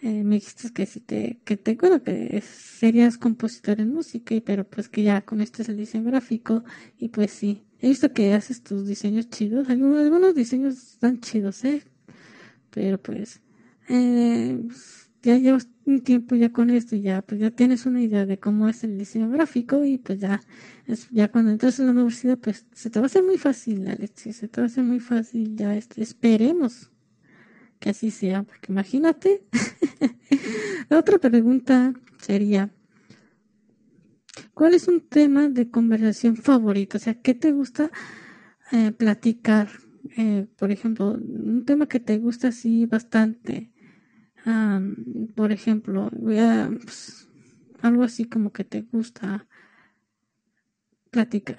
eh, 0.00 0.24
me 0.24 0.36
dijiste 0.36 0.72
que 0.72 0.86
si 0.86 1.00
te, 1.00 1.40
que 1.44 1.56
te, 1.56 1.74
bueno, 1.74 2.02
que 2.02 2.40
serías 2.40 3.18
compositor 3.18 3.80
en 3.80 3.92
música, 3.92 4.34
pero 4.44 4.64
pues 4.68 4.88
que 4.88 5.02
ya 5.02 5.22
con 5.22 5.40
este 5.40 5.62
es 5.62 5.68
el 5.68 5.76
diseño 5.76 6.04
gráfico, 6.04 6.64
y 6.98 7.08
pues 7.08 7.30
sí, 7.30 7.62
he 7.80 7.88
visto 7.88 8.12
que 8.12 8.34
haces 8.34 8.62
tus 8.62 8.86
diseños 8.86 9.30
chidos, 9.30 9.68
algunos, 9.68 10.00
algunos 10.00 10.34
diseños 10.34 10.76
están 10.76 11.20
chidos, 11.20 11.64
eh, 11.64 11.82
pero 12.70 13.00
pues 13.00 13.42
eh, 13.88 14.58
ya 15.22 15.36
llevas 15.38 15.68
un 15.84 16.00
tiempo 16.02 16.34
ya 16.34 16.52
con 16.52 16.70
esto 16.70 16.96
y 16.96 17.02
ya 17.02 17.22
pues 17.22 17.40
ya 17.40 17.50
tienes 17.50 17.86
una 17.86 18.02
idea 18.02 18.26
de 18.26 18.38
cómo 18.38 18.68
es 18.68 18.84
el 18.84 18.98
diseño 18.98 19.30
gráfico 19.30 19.84
y 19.84 19.98
pues 19.98 20.20
ya 20.20 20.40
es, 20.86 21.08
ya 21.10 21.30
cuando 21.30 21.50
entras 21.50 21.78
en 21.78 21.86
la 21.86 21.92
universidad 21.92 22.38
pues 22.38 22.66
se 22.72 22.90
te 22.90 22.98
va 22.98 23.04
a 23.04 23.06
hacer 23.06 23.22
muy 23.22 23.38
fácil 23.38 23.86
Alexis 23.88 24.36
se 24.36 24.48
te 24.48 24.60
va 24.60 24.66
a 24.66 24.66
hacer 24.66 24.84
muy 24.84 25.00
fácil 25.00 25.56
ya 25.56 25.74
este, 25.74 26.02
esperemos 26.02 26.90
que 27.78 27.90
así 27.90 28.10
sea 28.10 28.42
porque 28.42 28.72
imagínate 28.72 29.44
la 30.88 30.98
otra 30.98 31.18
pregunta 31.18 31.94
sería 32.20 32.70
¿Cuál 34.54 34.74
es 34.74 34.88
un 34.88 35.00
tema 35.00 35.48
de 35.48 35.70
conversación 35.70 36.36
favorito? 36.36 36.96
O 36.96 37.00
sea, 37.00 37.14
¿qué 37.14 37.34
te 37.34 37.52
gusta 37.52 37.90
eh, 38.70 38.92
platicar? 38.92 39.68
Eh, 40.16 40.46
por 40.56 40.70
ejemplo, 40.70 41.12
un 41.12 41.64
tema 41.64 41.86
que 41.86 42.00
te 42.00 42.18
gusta 42.18 42.48
así 42.48 42.86
bastante. 42.86 43.71
Por 45.34 45.52
ejemplo, 45.52 46.10
pues, 46.10 47.28
algo 47.80 48.02
así 48.02 48.28
como 48.28 48.52
que 48.52 48.64
te 48.64 48.82
gusta 48.82 49.46
platicar. 51.10 51.58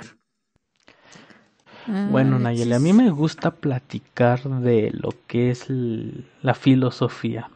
Bueno, 1.86 2.40
Nayeli, 2.40 2.74
a 2.74 2.80
mí 2.80 2.94
me 2.94 3.10
gusta 3.10 3.52
platicar 3.52 4.42
de 4.44 4.92
lo 4.94 5.10
que 5.28 5.52
es 5.52 5.68
la 5.70 6.54
filosofía. 6.54 7.50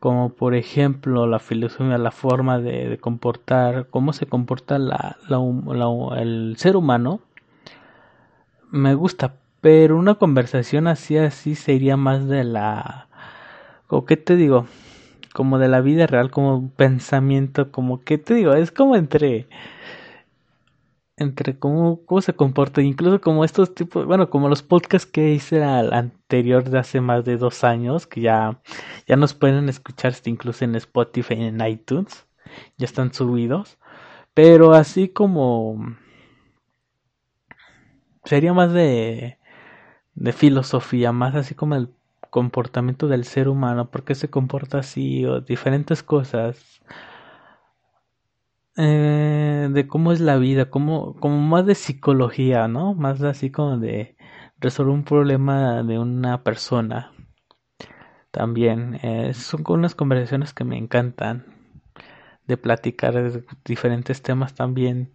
Como 0.00 0.30
por 0.30 0.54
ejemplo 0.54 1.26
la 1.26 1.38
filosofía, 1.38 1.98
la 1.98 2.10
forma 2.10 2.58
de, 2.58 2.98
comportar, 2.98 3.86
cómo 3.88 4.12
se 4.12 4.26
comporta 4.26 4.78
la, 4.78 5.16
el 6.18 6.54
ser 6.58 6.76
humano. 6.76 7.20
Me 8.70 8.94
gusta, 8.94 9.34
pero 9.60 9.96
una 9.96 10.16
conversación 10.16 10.86
así, 10.86 11.16
así 11.16 11.54
sería 11.54 11.96
más 11.96 12.28
de 12.28 12.44
la... 12.44 13.08
¿O 13.90 14.04
qué 14.04 14.16
te 14.16 14.36
digo? 14.36 14.66
Como 15.34 15.58
de 15.58 15.68
la 15.68 15.80
vida 15.80 16.06
real, 16.06 16.30
como 16.30 16.70
pensamiento, 16.70 17.72
como 17.72 18.00
qué 18.02 18.18
te 18.18 18.34
digo, 18.34 18.54
es 18.54 18.72
como 18.72 18.96
entre 18.96 19.48
entre 21.16 21.58
cómo, 21.58 22.04
cómo 22.06 22.22
se 22.22 22.34
comporta, 22.34 22.80
incluso 22.80 23.20
como 23.20 23.44
estos 23.44 23.74
tipos, 23.74 24.06
bueno, 24.06 24.30
como 24.30 24.48
los 24.48 24.62
podcasts 24.62 25.10
que 25.10 25.32
hice 25.32 25.62
al 25.62 25.92
anterior 25.92 26.70
de 26.70 26.78
hace 26.78 27.00
más 27.02 27.24
de 27.26 27.36
dos 27.36 27.62
años, 27.62 28.06
que 28.06 28.22
ya, 28.22 28.60
ya 29.06 29.16
nos 29.16 29.34
pueden 29.34 29.68
escuchar 29.68 30.14
incluso 30.24 30.64
en 30.64 30.76
Spotify 30.76 31.34
en 31.34 31.60
iTunes, 31.66 32.26
ya 32.78 32.86
están 32.86 33.12
subidos, 33.12 33.78
pero 34.34 34.72
así 34.72 35.08
como 35.10 35.94
sería 38.24 38.54
más 38.54 38.72
de, 38.72 39.38
de 40.14 40.32
filosofía, 40.32 41.12
más 41.12 41.34
así 41.34 41.54
como 41.54 41.74
el 41.74 41.90
comportamiento 42.30 43.08
del 43.08 43.24
ser 43.24 43.48
humano, 43.48 43.90
por 43.90 44.04
qué 44.04 44.14
se 44.14 44.30
comporta 44.30 44.78
así, 44.78 45.24
o 45.26 45.40
diferentes 45.40 46.02
cosas 46.02 46.80
eh, 48.76 49.68
de 49.70 49.86
cómo 49.88 50.12
es 50.12 50.20
la 50.20 50.36
vida, 50.38 50.70
como, 50.70 51.14
como 51.16 51.38
más 51.38 51.66
de 51.66 51.74
psicología, 51.74 52.68
¿no? 52.68 52.94
Más 52.94 53.22
así 53.22 53.50
como 53.50 53.78
de 53.78 54.16
resolver 54.58 54.94
un 54.94 55.04
problema 55.04 55.82
de 55.82 55.98
una 55.98 56.42
persona. 56.44 57.12
También 58.30 58.98
eh, 59.02 59.34
son 59.34 59.64
unas 59.68 59.94
conversaciones 59.94 60.54
que 60.54 60.64
me 60.64 60.78
encantan 60.78 61.46
de 62.46 62.56
platicar 62.56 63.14
de 63.14 63.44
diferentes 63.64 64.22
temas 64.22 64.54
también, 64.54 65.12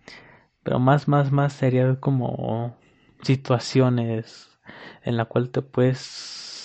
pero 0.64 0.80
más, 0.80 1.08
más, 1.08 1.32
más 1.32 1.54
sería 1.54 2.00
como 2.00 2.78
situaciones 3.22 4.50
en 5.04 5.18
la 5.18 5.26
cual 5.26 5.50
te 5.50 5.62
puedes 5.62 6.65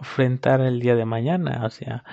enfrentar 0.00 0.60
el 0.60 0.80
día 0.80 0.96
de 0.96 1.04
mañana, 1.04 1.64
o 1.64 1.70
sea, 1.70 2.04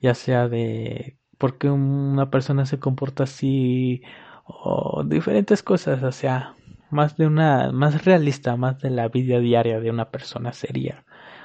ya 0.00 0.14
sea 0.14 0.48
de 0.48 1.18
por 1.38 1.58
qué 1.58 1.70
una 1.70 2.30
persona 2.30 2.66
se 2.66 2.78
comporta 2.78 3.24
así 3.24 4.02
o 4.44 5.04
diferentes 5.04 5.62
cosas, 5.62 6.02
o 6.02 6.12
sea, 6.12 6.56
más 6.90 7.16
de 7.16 7.26
una, 7.26 7.72
más 7.72 8.04
realista, 8.04 8.56
más 8.56 8.80
de 8.80 8.90
la 8.90 9.08
vida 9.08 9.38
diaria 9.40 9.80
de 9.80 9.90
una 9.90 10.10
persona 10.10 10.52
sería 10.52 11.04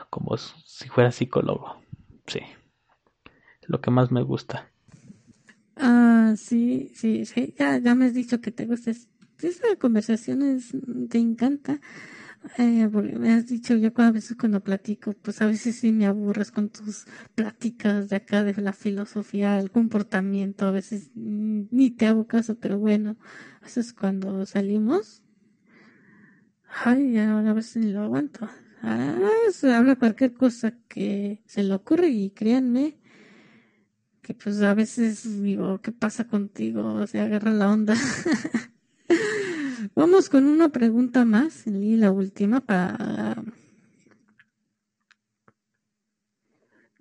como 0.09 0.37
si 0.37 0.89
fuera 0.89 1.11
psicólogo, 1.11 1.77
sí, 2.27 2.41
lo 3.67 3.81
que 3.81 3.91
más 3.91 4.11
me 4.11 4.21
gusta. 4.23 4.71
Ah, 5.75 6.33
sí, 6.37 6.91
sí, 6.95 7.25
sí, 7.25 7.53
ya, 7.57 7.79
me 7.95 8.05
has 8.05 8.13
dicho 8.13 8.41
que 8.41 8.51
te 8.51 8.65
gusta, 8.65 8.91
esa 8.91 9.75
conversación 9.79 10.59
te 11.09 11.17
encanta. 11.17 11.79
Eh, 12.57 12.87
me 12.87 13.33
has 13.33 13.47
dicho 13.47 13.75
yo 13.75 13.91
a 13.95 14.11
veces 14.11 14.37
cuando 14.39 14.61
platico, 14.61 15.13
pues 15.13 15.41
a 15.41 15.47
veces 15.47 15.77
sí 15.77 15.91
me 15.91 16.05
aburres 16.05 16.51
con 16.51 16.69
tus 16.69 17.05
pláticas 17.33 18.09
de 18.09 18.17
acá 18.17 18.43
de 18.43 18.53
la 18.61 18.73
filosofía, 18.73 19.59
el 19.59 19.71
comportamiento, 19.71 20.65
a 20.65 20.71
veces 20.71 21.11
ni 21.15 21.91
te 21.91 22.05
hago 22.05 22.27
caso, 22.27 22.55
pero 22.59 22.77
bueno, 22.77 23.17
a 23.61 23.65
veces 23.65 23.93
cuando 23.93 24.45
salimos, 24.45 25.23
ay, 26.83 27.17
ahora 27.17 27.51
a 27.51 27.53
veces 27.53 27.77
ni 27.83 27.91
lo 27.91 28.03
aguanto. 28.03 28.47
A 28.81 29.17
veces 29.45 29.63
habla 29.71 29.95
cualquier 29.95 30.33
cosa 30.33 30.77
que 30.87 31.41
se 31.47 31.63
le 31.63 31.73
ocurre 31.73 32.09
y 32.09 32.29
créanme 32.29 32.99
que 34.21 34.33
pues 34.33 34.61
a 34.61 34.73
veces 34.73 35.41
digo, 35.41 35.81
¿qué 35.81 35.91
pasa 35.91 36.27
contigo? 36.27 36.93
O 36.95 37.07
sea, 37.07 37.25
agarra 37.25 37.51
la 37.51 37.71
onda. 37.71 37.95
Vamos 39.95 40.29
con 40.29 40.45
una 40.45 40.69
pregunta 40.69 41.23
más, 41.23 41.65
y 41.67 41.95
la 41.95 42.11
última 42.11 42.59
para 42.59 43.41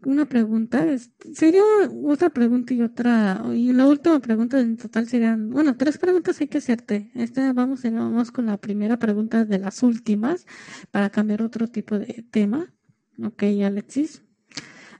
una 0.04 0.26
pregunta, 0.26 0.86
sería 1.32 1.62
otra 2.04 2.30
pregunta 2.30 2.72
y 2.72 2.82
otra, 2.82 3.42
y 3.52 3.72
la 3.72 3.86
última 3.88 4.20
pregunta 4.20 4.60
en 4.60 4.76
total 4.76 5.08
serían, 5.08 5.50
bueno, 5.50 5.76
tres 5.76 5.98
preguntas 5.98 6.40
hay 6.40 6.46
que 6.46 6.58
hacerte. 6.58 7.10
Esta 7.14 7.52
vamos, 7.52 7.82
vamos 7.82 8.30
con 8.30 8.46
la 8.46 8.58
primera 8.58 8.98
pregunta 8.98 9.44
de 9.44 9.58
las 9.58 9.82
últimas 9.82 10.46
para 10.90 11.10
cambiar 11.10 11.42
otro 11.42 11.66
tipo 11.68 11.98
de 11.98 12.24
tema. 12.30 12.72
Ok, 13.22 13.42
Alexis. 13.64 14.22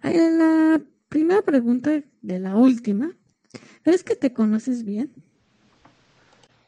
La 0.03 0.82
primera 1.09 1.42
pregunta 1.42 2.03
de 2.22 2.38
la 2.40 2.57
última, 2.57 3.16
¿es 3.84 4.03
que 4.03 4.16
te 4.16 4.32
conoces 4.32 4.84
bien? 4.84 5.12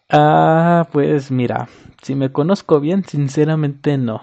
Ah, 0.08 0.88
pues 0.92 1.30
mira, 1.30 1.68
si 2.02 2.16
me 2.16 2.32
conozco 2.32 2.80
bien, 2.80 3.04
sinceramente 3.04 3.96
no. 3.98 4.22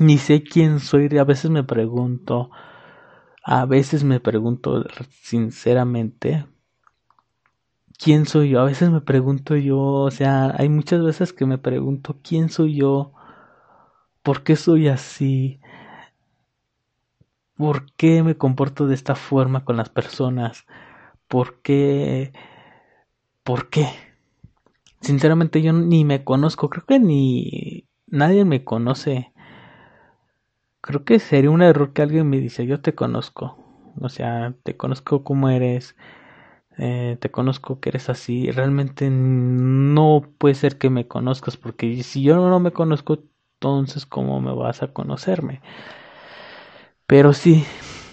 Ni 0.00 0.18
sé 0.18 0.42
quién 0.42 0.80
soy, 0.80 1.16
a 1.16 1.22
veces 1.22 1.48
me 1.50 1.62
pregunto, 1.62 2.50
a 3.44 3.66
veces 3.66 4.04
me 4.04 4.20
pregunto 4.20 4.84
sinceramente, 5.22 6.46
¿quién 7.98 8.26
soy 8.26 8.50
yo? 8.50 8.60
A 8.60 8.64
veces 8.64 8.90
me 8.90 9.00
pregunto 9.00 9.54
yo, 9.54 9.78
o 9.78 10.10
sea, 10.10 10.52
hay 10.58 10.68
muchas 10.68 11.04
veces 11.04 11.32
que 11.32 11.46
me 11.46 11.56
pregunto, 11.58 12.18
¿quién 12.22 12.48
soy 12.48 12.74
yo? 12.74 13.12
¿Por 14.22 14.42
qué 14.42 14.56
soy 14.56 14.88
así? 14.88 15.60
¿Por 17.56 17.92
qué 17.92 18.24
me 18.24 18.36
comporto 18.36 18.88
de 18.88 18.94
esta 18.96 19.14
forma 19.14 19.64
con 19.64 19.76
las 19.76 19.88
personas? 19.88 20.66
¿Por 21.28 21.62
qué? 21.62 22.32
¿Por 23.44 23.68
qué? 23.68 23.86
Sinceramente 25.02 25.62
yo 25.62 25.72
ni 25.72 26.04
me 26.04 26.24
conozco, 26.24 26.70
creo 26.70 26.84
que 26.86 26.98
ni 26.98 27.86
nadie 28.06 28.44
me 28.44 28.64
conoce. 28.64 29.32
Creo 30.82 31.04
que 31.04 31.18
sería 31.18 31.50
un 31.50 31.62
error 31.62 31.92
que 31.92 32.02
alguien 32.02 32.28
me 32.30 32.38
dice, 32.40 32.66
yo 32.66 32.80
te 32.80 32.94
conozco. 32.94 33.58
O 34.00 34.08
sea, 34.08 34.54
te 34.62 34.76
conozco 34.76 35.24
como 35.24 35.50
eres, 35.50 35.94
eh, 36.78 37.18
te 37.20 37.30
conozco 37.30 37.80
que 37.80 37.90
eres 37.90 38.08
así. 38.10 38.50
Realmente 38.50 39.10
no 39.10 40.22
puede 40.38 40.54
ser 40.54 40.78
que 40.78 40.90
me 40.90 41.08
conozcas 41.08 41.56
porque 41.56 42.02
si 42.04 42.22
yo 42.22 42.36
no 42.48 42.60
me 42.60 42.72
conozco, 42.72 43.18
entonces 43.56 44.06
¿cómo 44.06 44.40
me 44.40 44.54
vas 44.54 44.82
a 44.82 44.92
conocerme? 44.92 45.62
Pero 47.06 47.32
sí, 47.32 47.64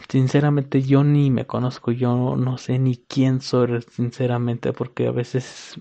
sinceramente 0.10 0.82
yo 0.82 1.04
ni 1.04 1.30
me 1.32 1.46
conozco, 1.46 1.92
yo 1.92 2.36
no 2.36 2.58
sé 2.58 2.80
ni 2.80 2.98
quién 2.98 3.42
soy, 3.42 3.82
sinceramente, 3.84 4.74
porque 4.74 5.08
a 5.08 5.12
veces 5.12 5.80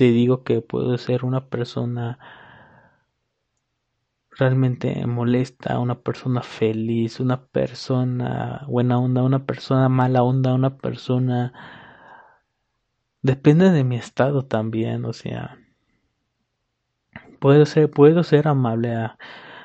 te 0.00 0.12
digo 0.12 0.44
que 0.44 0.62
puedo 0.62 0.96
ser 0.96 1.26
una 1.26 1.50
persona 1.50 2.18
realmente 4.30 5.06
molesta, 5.06 5.78
una 5.78 6.00
persona 6.00 6.40
feliz, 6.40 7.20
una 7.20 7.44
persona 7.44 8.64
buena 8.66 8.98
onda, 8.98 9.22
una 9.22 9.44
persona 9.44 9.90
mala 9.90 10.22
onda, 10.22 10.54
una 10.54 10.78
persona... 10.78 11.52
Depende 13.20 13.70
de 13.72 13.84
mi 13.84 13.96
estado 13.96 14.46
también, 14.46 15.04
o 15.04 15.12
sea... 15.12 15.58
Puedo 17.38 17.66
ser, 17.66 17.90
puedo 17.90 18.22
ser 18.22 18.48
amable, 18.48 18.94
a, 18.94 19.18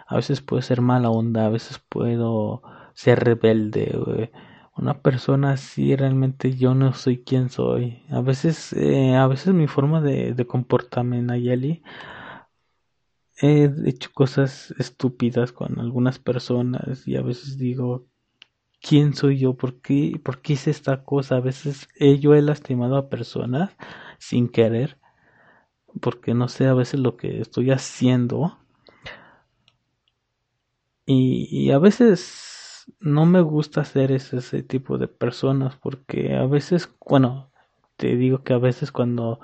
a 0.06 0.16
veces 0.18 0.42
puedo 0.42 0.62
ser 0.62 0.82
mala 0.82 1.12
onda, 1.12 1.46
a 1.46 1.50
veces 1.50 1.80
puedo 1.80 2.62
ser 2.94 3.24
rebelde, 3.24 4.30
una 4.78 5.02
persona 5.02 5.52
así 5.54 5.96
realmente 5.96 6.56
yo 6.56 6.76
no 6.76 6.94
soy 6.94 7.24
quien 7.24 7.50
soy. 7.50 8.04
A 8.10 8.22
veces, 8.22 8.74
eh, 8.74 9.16
a 9.16 9.28
veces 9.28 9.54
mi 9.54 9.68
forma 9.68 10.02
de, 10.02 10.34
de 10.34 10.48
comportarme, 10.48 11.22
Nayeli, 11.22 11.82
he 13.42 13.70
hecho 13.86 14.12
cosas 14.14 14.74
estúpidas 14.78 15.52
con 15.52 15.80
algunas 15.80 16.20
personas 16.20 17.08
y 17.08 17.16
a 17.16 17.22
veces 17.22 17.58
digo, 17.58 18.08
¿quién 18.82 19.14
soy 19.16 19.40
yo? 19.40 19.56
¿Por 19.56 19.82
qué, 19.82 20.20
por 20.24 20.42
qué 20.42 20.54
hice 20.54 20.72
esta 20.72 21.04
cosa? 21.04 21.38
A 21.38 21.42
veces 21.42 21.88
yo 22.22 22.36
he 22.36 22.42
lastimado 22.42 22.98
a 22.98 23.10
personas 23.10 23.72
sin 24.20 24.50
querer, 24.50 25.00
porque 26.02 26.34
no 26.34 26.48
sé 26.48 26.68
a 26.68 26.74
veces 26.74 27.00
lo 27.00 27.18
que 27.18 27.40
estoy 27.42 27.72
haciendo. 27.72 28.58
Y 31.08 31.72
a 31.72 31.78
veces 31.80 32.65
no 33.00 33.26
me 33.26 33.42
gusta 33.42 33.86
ser 33.86 34.12
ese, 34.12 34.38
ese 34.38 34.64
tipo 34.64 34.98
de 34.98 35.08
personas 35.08 35.76
porque 35.78 36.36
a 36.36 36.46
veces, 36.46 36.90
bueno, 37.06 37.52
te 37.98 38.16
digo 38.16 38.44
que 38.44 38.54
a 38.54 38.58
veces 38.58 38.92
cuando 38.92 39.40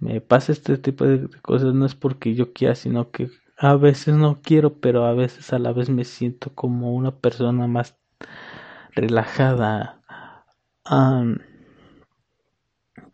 me 0.00 0.20
pasa 0.20 0.52
este 0.52 0.78
tipo 0.78 1.04
de 1.04 1.28
cosas 1.42 1.74
no 1.74 1.86
es 1.86 1.94
porque 1.94 2.34
yo 2.34 2.52
quiera, 2.52 2.74
sino 2.74 3.10
que 3.10 3.30
a 3.58 3.74
veces 3.74 4.14
no 4.14 4.40
quiero, 4.42 4.74
pero 4.80 5.04
a 5.04 5.14
veces 5.14 5.52
a 5.52 5.58
la 5.58 5.72
vez 5.72 5.90
me 5.90 6.04
siento 6.04 6.54
como 6.54 6.94
una 6.94 7.10
persona 7.16 7.66
más 7.66 7.96
relajada. 8.94 10.02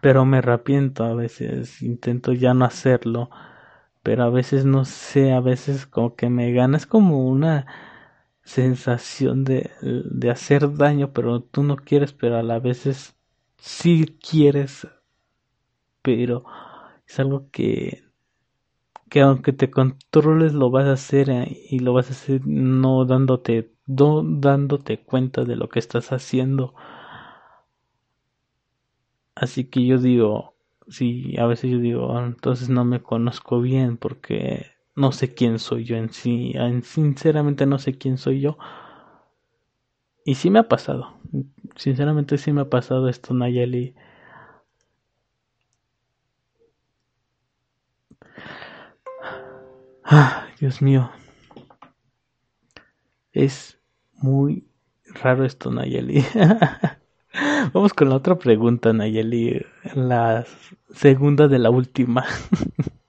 pero 0.01 0.25
me 0.25 0.39
arrepiento 0.39 1.05
a 1.05 1.15
veces, 1.15 1.83
intento 1.83 2.33
ya 2.33 2.55
no 2.55 2.65
hacerlo, 2.65 3.31
pero 4.03 4.25
a 4.25 4.31
veces 4.31 4.65
no 4.65 4.85
sé, 4.85 5.33
a 5.33 5.41
veces 5.41 5.87
como 5.87 6.15
que 6.17 6.29
me 6.31 6.53
gana, 6.53 6.77
es 6.77 6.87
como 6.87 7.27
una 7.27 7.67
sensación 8.45 9.45
de, 9.45 9.71
de 9.83 10.31
hacer 10.31 10.75
daño, 10.77 11.13
pero 11.13 11.43
tú 11.43 11.63
no 11.63 11.77
quieres, 11.77 12.13
pero 12.13 12.37
a 12.39 12.43
la 12.43 12.59
vez 12.61 12.87
es, 12.87 13.15
sí 13.59 14.19
quieres, 14.23 14.87
pero 16.03 16.45
es 17.07 17.19
algo 17.19 17.51
que 17.51 18.05
que 19.09 19.23
aunque 19.23 19.55
te 19.55 19.71
controles 19.71 20.53
lo 20.53 20.71
vas 20.71 20.85
a 20.87 20.93
hacer 20.93 21.31
eh, 21.31 21.57
y 21.71 21.79
lo 21.79 21.95
vas 21.95 22.09
a 22.09 22.13
hacer 22.13 22.47
no 22.47 23.07
dándote 23.07 23.73
no 23.87 24.23
dándote 24.23 25.03
cuenta 25.03 25.45
de 25.45 25.57
lo 25.57 25.69
que 25.71 25.79
estás 25.79 26.13
haciendo. 26.13 26.75
Así 29.37 29.67
que 29.71 29.87
yo 29.87 29.99
digo 29.99 30.57
sí 30.89 31.37
a 31.39 31.47
veces 31.47 31.71
yo 31.71 31.79
digo 31.79 32.17
ah, 32.17 32.27
entonces 32.27 32.69
no 32.69 32.85
me 32.85 33.01
conozco 33.03 33.61
bien 33.61 33.97
porque 33.97 34.67
no 34.97 35.13
sé 35.13 35.35
quién 35.35 35.59
soy 35.59 35.85
yo 35.85 35.97
en 35.97 36.13
sí 36.13 36.55
sinceramente 36.83 37.67
no 37.67 37.79
sé 37.79 37.97
quién 37.99 38.19
soy 38.19 38.41
yo 38.41 38.57
y 40.25 40.35
sí 40.37 40.51
me 40.51 40.59
ha 40.59 40.69
pasado 40.69 41.15
sinceramente 41.77 42.39
sí 42.39 42.53
me 42.53 42.63
ha 42.63 42.71
pasado 42.71 43.09
esto 43.09 43.35
Nayeli 43.35 43.95
Ah, 50.05 50.47
Dios 50.61 50.83
mío. 50.83 51.11
Es 53.33 53.79
muy 54.15 54.67
raro 55.23 55.45
esto, 55.45 55.71
Nayeli. 55.71 56.25
Vamos 57.73 57.93
con 57.93 58.09
la 58.09 58.17
otra 58.17 58.39
pregunta, 58.39 58.93
Nayeli. 58.93 59.65
La 59.95 60.45
segunda 60.95 61.49
de 61.49 61.59
la 61.59 61.71
última. 61.71 62.25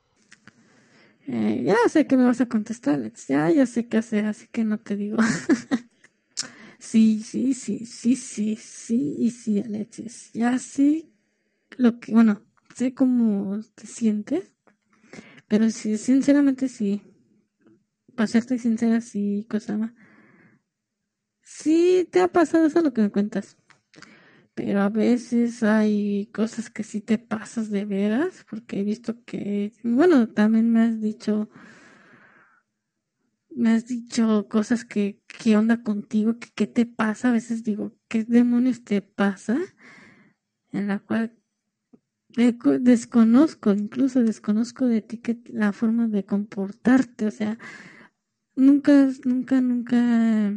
Eh, 1.28 1.64
ya 1.66 1.76
sé 1.90 2.06
que 2.08 2.18
me 2.18 2.24
vas 2.26 2.42
a 2.42 2.48
contestar, 2.48 2.96
Alex. 2.96 3.28
Ya, 3.28 3.50
ya 3.50 3.66
sé 3.66 3.88
qué 3.88 3.98
hacer, 3.98 4.26
así 4.26 4.48
que 4.48 4.64
no 4.64 4.80
te 4.80 4.96
digo. 4.96 5.18
sí, 6.80 7.22
sí, 7.24 7.54
sí, 7.54 7.86
sí, 7.86 8.16
sí, 8.16 8.56
sí 8.56 9.16
y 9.20 9.32
sí, 9.32 9.60
Alex. 9.62 10.32
Ya 10.34 10.58
sé 10.60 11.10
lo 11.78 12.00
que, 12.00 12.12
bueno, 12.14 12.42
sé 12.76 12.94
cómo 12.94 13.60
te 13.76 13.88
sientes 13.88 14.56
pero 15.48 15.70
sí, 15.70 15.98
sinceramente 15.98 16.68
sí. 16.68 17.02
Para 18.16 18.28
serte 18.28 18.58
sincera, 18.58 19.02
sí, 19.02 19.46
Cosama. 19.50 19.94
Sí, 21.42 22.08
te 22.12 22.22
ha 22.22 22.28
pasado 22.28 22.66
eso 22.66 22.82
lo 22.82 22.94
que 22.94 23.02
me 23.02 23.12
cuentas. 23.12 23.58
Pero 24.56 24.82
a 24.82 24.90
veces 24.90 25.64
hay 25.64 26.28
cosas 26.34 26.70
que 26.70 26.84
sí 26.84 27.02
te 27.02 27.18
pasas 27.18 27.70
de 27.70 27.84
veras, 27.86 28.46
porque 28.50 28.80
he 28.80 28.84
visto 28.84 29.24
que, 29.26 29.74
bueno, 29.84 30.30
también 30.30 30.72
me 30.72 30.82
has 30.82 31.02
dicho, 31.02 31.50
me 33.50 33.72
has 33.72 33.86
dicho 33.86 34.48
cosas 34.50 34.86
que, 34.86 35.22
¿qué 35.28 35.58
onda 35.58 35.84
contigo? 35.84 36.40
que 36.40 36.50
qué 36.56 36.68
te 36.68 36.86
pasa? 36.86 37.30
A 37.30 37.34
veces 37.34 37.64
digo, 37.64 37.94
¿qué 38.08 38.24
demonios 38.24 38.84
te 38.86 39.02
pasa? 39.02 39.60
En 40.72 40.88
la 40.88 41.00
cual 41.00 41.36
desconozco, 42.30 43.74
incluso 43.74 44.24
desconozco 44.24 44.88
de 44.88 45.02
ti 45.02 45.18
que 45.18 45.38
la 45.48 45.74
forma 45.74 46.08
de 46.08 46.26
comportarte, 46.26 47.28
o 47.28 47.32
sea, 47.32 47.58
nunca, 48.56 49.10
nunca, 49.26 49.62
nunca 49.62 50.54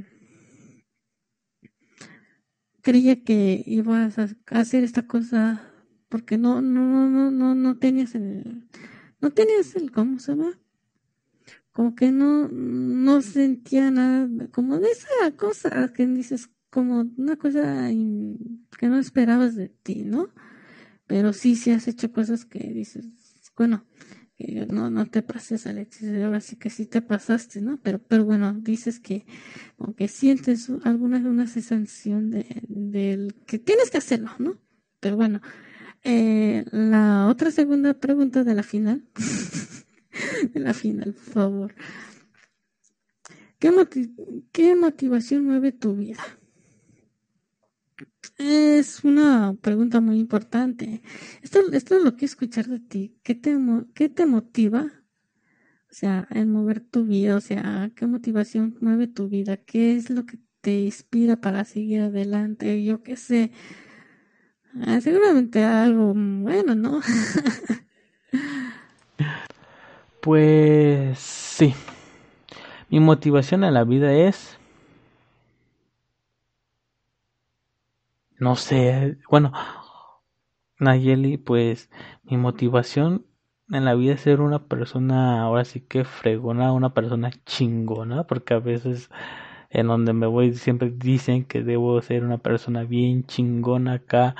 creía 2.88 3.22
que 3.22 3.62
ibas 3.66 4.18
a 4.18 4.28
hacer 4.46 4.82
esta 4.82 5.06
cosa 5.06 5.60
porque 6.08 6.38
no, 6.38 6.62
no, 6.62 7.06
no, 7.10 7.30
no, 7.30 7.54
no 7.54 7.76
tenías 7.76 8.14
el, 8.14 8.66
no 9.20 9.30
tenías 9.30 9.76
el, 9.76 9.92
¿cómo 9.92 10.18
se 10.18 10.32
llama? 10.32 10.58
Como 11.70 11.94
que 11.94 12.12
no, 12.12 12.48
no 12.48 13.20
sentía 13.20 13.90
nada, 13.90 14.26
como 14.52 14.78
de 14.78 14.90
esa 14.90 15.36
cosa 15.36 15.92
que 15.92 16.06
dices, 16.06 16.48
como 16.70 17.04
una 17.18 17.36
cosa 17.36 17.90
que 17.90 18.88
no 18.88 18.98
esperabas 18.98 19.54
de 19.54 19.68
ti, 19.68 20.04
¿no? 20.04 20.30
pero 21.06 21.34
sí, 21.34 21.56
sí 21.56 21.70
has 21.72 21.88
hecho 21.88 22.10
cosas 22.10 22.46
que 22.46 22.60
dices, 22.72 23.06
bueno, 23.54 23.84
no, 24.38 24.88
no 24.90 25.06
te 25.06 25.22
pases, 25.22 25.66
Alexis, 25.66 26.10
ahora 26.22 26.40
sí 26.40 26.56
que 26.56 26.70
sí 26.70 26.86
te 26.86 27.02
pasaste, 27.02 27.60
¿no? 27.60 27.78
Pero, 27.82 27.98
pero 27.98 28.24
bueno, 28.24 28.52
dices 28.54 29.00
que, 29.00 29.26
aunque 29.78 30.06
sientes 30.06 30.70
alguna 30.84 31.18
una 31.18 31.46
sensación 31.48 32.30
de, 32.30 33.34
que 33.46 33.58
tienes 33.58 33.90
que 33.90 33.98
hacerlo, 33.98 34.30
¿no? 34.38 34.58
Pero 35.00 35.16
bueno, 35.16 35.40
eh, 36.04 36.64
la 36.70 37.26
otra 37.28 37.50
segunda 37.50 37.94
pregunta 37.94 38.44
de 38.44 38.54
la 38.54 38.62
final, 38.62 39.04
de 40.52 40.60
la 40.60 40.74
final, 40.74 41.14
por 41.14 41.32
favor. 41.32 41.74
¿Qué, 43.58 43.72
¿Qué 44.52 44.76
motivación 44.76 45.44
mueve 45.46 45.72
tu 45.72 45.96
vida? 45.96 46.37
Es 48.38 49.04
una 49.04 49.54
pregunta 49.60 50.00
muy 50.00 50.18
importante. 50.18 51.02
Esto, 51.42 51.60
es 51.72 51.90
lo 51.90 52.16
que 52.16 52.24
escuchar 52.24 52.66
de 52.66 52.80
ti. 52.80 53.18
¿Qué 53.22 53.34
te, 53.34 53.56
¿Qué 53.94 54.08
te 54.08 54.26
motiva? 54.26 54.90
O 55.90 55.94
sea, 55.94 56.26
en 56.30 56.52
mover 56.52 56.80
tu 56.80 57.04
vida, 57.04 57.36
o 57.36 57.40
sea, 57.40 57.90
¿qué 57.96 58.06
motivación 58.06 58.76
mueve 58.80 59.06
tu 59.06 59.28
vida? 59.28 59.56
¿Qué 59.56 59.96
es 59.96 60.10
lo 60.10 60.26
que 60.26 60.38
te 60.60 60.80
inspira 60.80 61.36
para 61.36 61.64
seguir 61.64 62.02
adelante? 62.02 62.84
Yo 62.84 63.02
qué 63.02 63.16
sé. 63.16 63.52
Ah, 64.86 65.00
seguramente 65.00 65.64
algo 65.64 66.12
bueno, 66.14 66.74
¿no? 66.74 67.00
pues 70.20 71.18
sí. 71.18 71.74
Mi 72.90 73.00
motivación 73.00 73.64
en 73.64 73.74
la 73.74 73.84
vida 73.84 74.12
es 74.12 74.57
no 78.38 78.56
sé, 78.56 79.18
bueno, 79.30 79.52
Nayeli, 80.78 81.38
pues 81.38 81.90
mi 82.24 82.36
motivación 82.36 83.26
en 83.70 83.84
la 83.84 83.94
vida 83.94 84.14
es 84.14 84.22
ser 84.22 84.40
una 84.40 84.66
persona, 84.66 85.42
ahora 85.42 85.64
sí 85.64 85.80
que 85.80 86.04
fregona, 86.04 86.72
una 86.72 86.94
persona 86.94 87.30
chingona, 87.44 88.24
porque 88.24 88.54
a 88.54 88.58
veces 88.60 89.10
en 89.70 89.88
donde 89.88 90.12
me 90.12 90.26
voy 90.26 90.54
siempre 90.54 90.90
dicen 90.90 91.44
que 91.44 91.62
debo 91.62 92.00
ser 92.02 92.24
una 92.24 92.38
persona 92.38 92.84
bien 92.84 93.24
chingona 93.26 93.94
acá. 93.94 94.34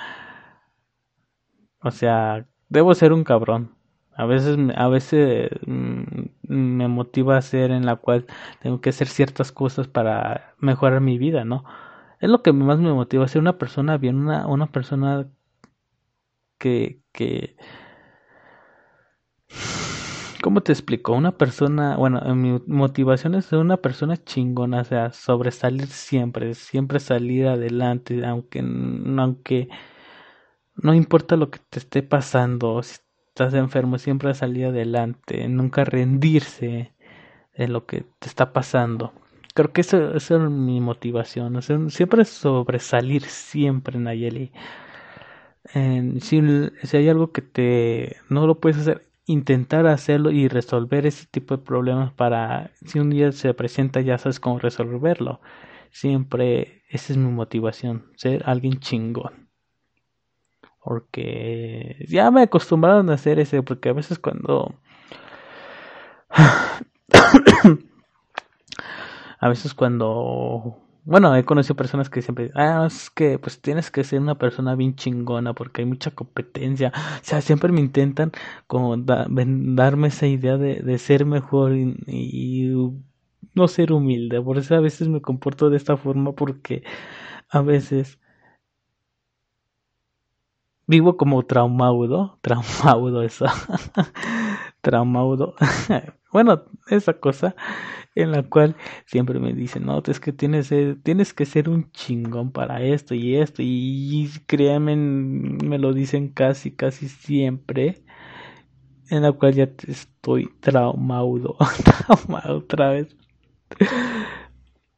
O 1.81 1.91
sea, 1.91 2.47
debo 2.69 2.95
ser 2.95 3.13
un 3.13 3.25
cabrón. 3.25 3.75
A 4.17 4.27
veces, 4.27 4.57
a 4.77 4.89
veces 4.89 5.51
mm, 5.67 6.03
me 6.43 6.89
motiva 6.89 7.37
a 7.37 7.43
ser 7.43 7.71
en 7.71 7.87
la 7.87 7.97
cual 7.97 8.27
tengo 8.61 8.81
que 8.81 8.91
hacer 8.91 9.07
ciertas 9.09 9.53
cosas 9.53 9.87
para 9.89 10.55
mejorar 10.59 11.01
mi 11.01 11.19
vida, 11.19 11.45
¿no? 11.45 11.65
Es 12.21 12.29
lo 12.31 12.43
que 12.43 12.53
más 12.53 12.79
me 12.79 12.93
motiva, 12.93 13.29
ser 13.29 13.41
una 13.41 13.59
persona 13.59 13.97
bien, 13.99 14.17
una, 14.17 14.47
una 14.47 14.67
persona 14.67 15.29
que, 16.59 17.01
que, 17.13 17.57
¿cómo 20.43 20.63
te 20.63 20.73
explico? 20.73 21.13
Una 21.13 21.37
persona, 21.37 21.97
bueno, 21.97 22.21
mi 22.35 22.61
motivación 22.67 23.35
es 23.35 23.47
ser 23.47 23.61
una 23.61 23.77
persona 23.79 24.17
chingona, 24.17 24.81
o 24.81 24.85
sea, 24.85 25.13
sobresalir 25.13 25.87
siempre, 25.87 26.55
siempre 26.55 27.01
salir 27.01 27.47
adelante, 27.47 28.25
aunque, 28.27 28.61
aunque 28.61 29.69
no 30.75 30.95
importa 30.95 31.37
lo 31.37 31.51
que 31.51 31.61
te 31.71 31.79
esté 31.79 32.03
pasando, 32.03 32.83
si 32.83 32.97
estás 33.29 33.55
enfermo, 33.55 33.99
siempre 33.99 34.35
salir 34.35 34.67
adelante, 34.67 35.49
nunca 35.49 35.85
rendirse 35.85 36.95
en 37.55 37.73
lo 37.73 37.87
que 37.87 38.05
te 38.19 38.29
está 38.29 38.53
pasando 38.53 39.13
creo 39.59 39.73
que 39.73 39.81
esa, 39.81 40.15
es 40.15 40.31
mi 40.31 40.81
motivación, 40.81 41.61
siempre 41.91 42.25
sobresalir, 42.25 43.23
siempre, 43.25 43.99
Nayeli. 43.99 44.53
si, 46.21 46.41
si 46.85 46.97
hay 46.97 47.09
algo 47.09 47.33
que 47.33 47.43
te 47.43 48.17
no 48.29 48.47
lo 48.47 48.61
puedes 48.61 48.79
hacer, 48.79 49.09
intentar 49.27 49.89
hacerlo 49.89 50.31
y 50.31 50.47
resolver 50.47 51.07
ese 51.07 51.27
tipo 51.27 51.57
de 51.57 51.65
problemas 51.65 52.13
para 52.13 52.71
si 52.85 53.01
un 53.01 53.11
día 53.11 53.33
se 53.33 53.53
presenta 53.53 54.01
ya 54.01 54.17
sabes 54.19 54.39
cómo 54.39 54.61
resolverlo. 54.61 55.41
Siempre 55.91 56.85
esa 56.89 57.13
es 57.13 57.17
mi 57.19 57.31
motivación, 57.33 58.13
ser 58.15 58.45
alguien 58.47 58.79
chingón. 58.79 59.49
Porque 60.85 62.07
ya 62.09 62.31
me 62.31 62.43
acostumbraron 62.43 63.11
a 63.11 63.15
hacer 63.15 63.41
ese, 63.41 63.63
porque 63.65 63.89
a 63.89 63.93
veces 63.93 64.21
cuando 64.21 64.79
a 69.39 69.49
veces 69.49 69.75
cuando 69.75 70.79
bueno, 71.09 71.35
he 71.35 71.45
conocido 71.47 71.75
personas 71.75 72.11
que 72.11 72.21
siempre, 72.21 72.51
ah, 72.55 72.85
es 72.87 73.09
que 73.09 73.39
pues 73.39 73.63
tienes 73.63 73.91
que 73.91 74.05
ser 74.05 74.21
una 74.21 74.37
persona 74.37 74.75
bien 74.75 74.95
chingona 74.95 75.55
porque 75.55 75.81
hay 75.81 75.87
mucha 75.87 76.11
competencia. 76.11 76.93
O 76.95 77.25
sea, 77.25 77.41
siempre 77.41 77.73
me 77.73 77.81
intentan 77.81 78.31
como 78.67 78.95
darme 78.99 80.09
esa 80.09 80.27
idea 80.27 80.59
de, 80.59 80.83
de 80.83 80.99
ser 80.99 81.25
mejor 81.25 81.73
y, 81.75 82.71
no 83.55 83.69
ser 83.69 83.93
humilde. 83.93 84.43
Por 84.43 84.59
eso 84.59 84.75
a 84.75 84.81
veces 84.81 85.09
me 85.09 85.23
comporto 85.23 85.71
de 85.71 85.79
esta 85.79 85.97
forma 85.97 86.33
porque 86.33 86.83
a 87.49 87.63
veces 87.63 88.19
vivo 90.87 91.17
como 91.17 91.43
traumaudo, 91.45 92.39
traumaudo 92.43 93.23
eso, 93.23 93.47
traumaudo, 94.83 95.55
bueno, 96.33 96.65
esa 96.89 97.15
cosa 97.15 97.57
en 98.23 98.33
la 98.33 98.43
cual 98.43 98.77
siempre 99.07 99.39
me 99.39 99.53
dicen, 99.53 99.87
no, 99.87 100.03
es 100.05 100.21
que 100.21 100.33
tienes, 100.33 100.69
que 101.35 101.47
ser 101.47 101.69
un 101.69 101.91
chingón 101.93 102.51
para 102.51 102.83
esto 102.83 103.15
y 103.15 103.37
esto, 103.37 103.63
y, 103.63 104.31
créanme, 104.47 104.97
me 104.97 105.79
lo 105.79 105.93
dicen 105.93 106.29
casi, 106.29 106.73
casi 106.73 107.09
siempre, 107.09 108.03
en 109.11 109.23
la 109.23 109.33
cual 109.33 109.55
ya 109.55 109.71
estoy 109.87 110.51
traumado, 110.61 111.57
traumado 112.07 112.59
otra 112.59 112.91
vez. 112.91 113.17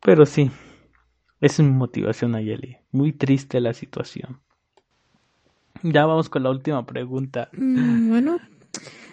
Pero 0.02 0.24
sí, 0.24 0.50
es 1.40 1.60
mi 1.60 1.68
motivación, 1.68 2.34
Ayeli. 2.34 2.78
Muy 2.90 3.12
triste 3.12 3.60
la 3.60 3.74
situación. 3.74 4.40
Ya 5.82 6.06
vamos 6.06 6.28
con 6.28 6.42
la 6.42 6.50
última 6.50 6.86
pregunta. 6.86 7.50
Mm, 7.52 8.08
bueno, 8.08 8.38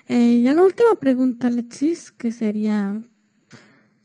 eh, 0.07 0.41
ya 0.41 0.53
la 0.53 0.63
última 0.63 0.95
pregunta, 0.99 1.47
Alexis, 1.47 2.11
que 2.11 2.31
sería, 2.31 3.01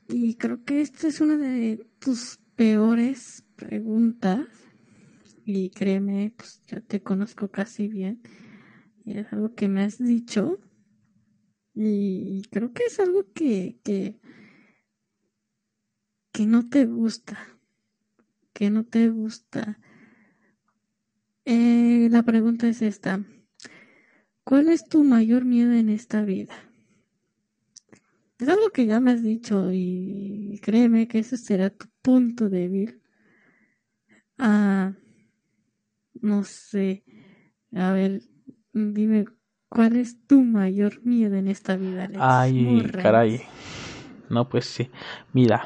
y 0.08 0.34
creo 0.36 0.64
que 0.64 0.80
esta 0.80 1.08
es 1.08 1.20
una 1.20 1.36
de 1.36 1.86
tus 1.98 2.38
peores 2.56 3.44
preguntas, 3.56 4.46
y 5.44 5.70
créeme, 5.70 6.32
pues 6.36 6.62
ya 6.66 6.80
te 6.80 7.02
conozco 7.02 7.50
casi 7.50 7.88
bien, 7.88 8.22
es 9.04 9.32
algo 9.32 9.54
que 9.54 9.68
me 9.68 9.82
has 9.82 9.98
dicho, 9.98 10.58
y 11.74 12.42
creo 12.50 12.72
que 12.72 12.84
es 12.84 13.00
algo 13.00 13.32
que, 13.32 13.78
que, 13.82 14.20
que 16.32 16.46
no 16.46 16.68
te 16.68 16.86
gusta, 16.86 17.38
que 18.52 18.70
no 18.70 18.84
te 18.84 19.08
gusta. 19.08 19.80
Eh, 21.44 22.08
la 22.10 22.22
pregunta 22.22 22.68
es 22.68 22.82
esta. 22.82 23.24
¿Cuál 24.44 24.68
es 24.68 24.84
tu 24.84 25.02
mayor 25.02 25.44
miedo 25.44 25.72
en 25.72 25.88
esta 25.88 26.22
vida? 26.22 26.71
Es 28.42 28.48
algo 28.48 28.70
que 28.70 28.86
ya 28.86 28.98
me 28.98 29.12
has 29.12 29.22
dicho 29.22 29.68
y 29.70 30.58
créeme 30.64 31.06
que 31.06 31.20
ese 31.20 31.36
será 31.36 31.70
tu 31.70 31.86
punto 32.02 32.48
débil. 32.48 33.00
Ah, 34.36 34.94
no 36.20 36.42
sé. 36.42 37.04
A 37.72 37.92
ver, 37.92 38.22
dime, 38.72 39.26
¿cuál 39.68 39.94
es 39.94 40.26
tu 40.26 40.42
mayor 40.42 41.04
miedo 41.04 41.36
en 41.36 41.46
esta 41.46 41.76
vida? 41.76 42.08
Ay, 42.18 42.90
caray. 43.00 43.42
No, 44.28 44.48
pues 44.48 44.64
sí. 44.64 44.90
Mira. 45.32 45.64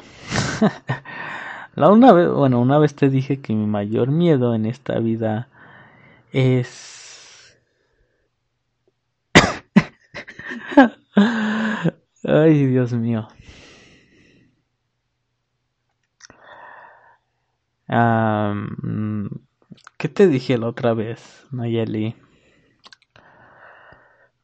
La 1.75 1.89
una 1.89 2.13
vez, 2.13 2.29
bueno, 2.29 2.61
una 2.61 2.77
vez 2.77 2.93
te 2.93 3.09
dije 3.09 3.41
que 3.41 3.55
mi 3.55 3.65
mayor 3.65 4.11
miedo 4.11 4.53
en 4.53 4.67
esta 4.67 4.99
vida 4.99 5.47
es 6.31 7.57
Ay, 12.23 12.65
Dios 12.67 12.93
mío. 12.93 13.27
¿Qué 19.97 20.09
te 20.09 20.27
dije 20.27 20.57
la 20.57 20.67
otra 20.67 20.93
vez, 20.93 21.45
Nayeli? 21.51 22.15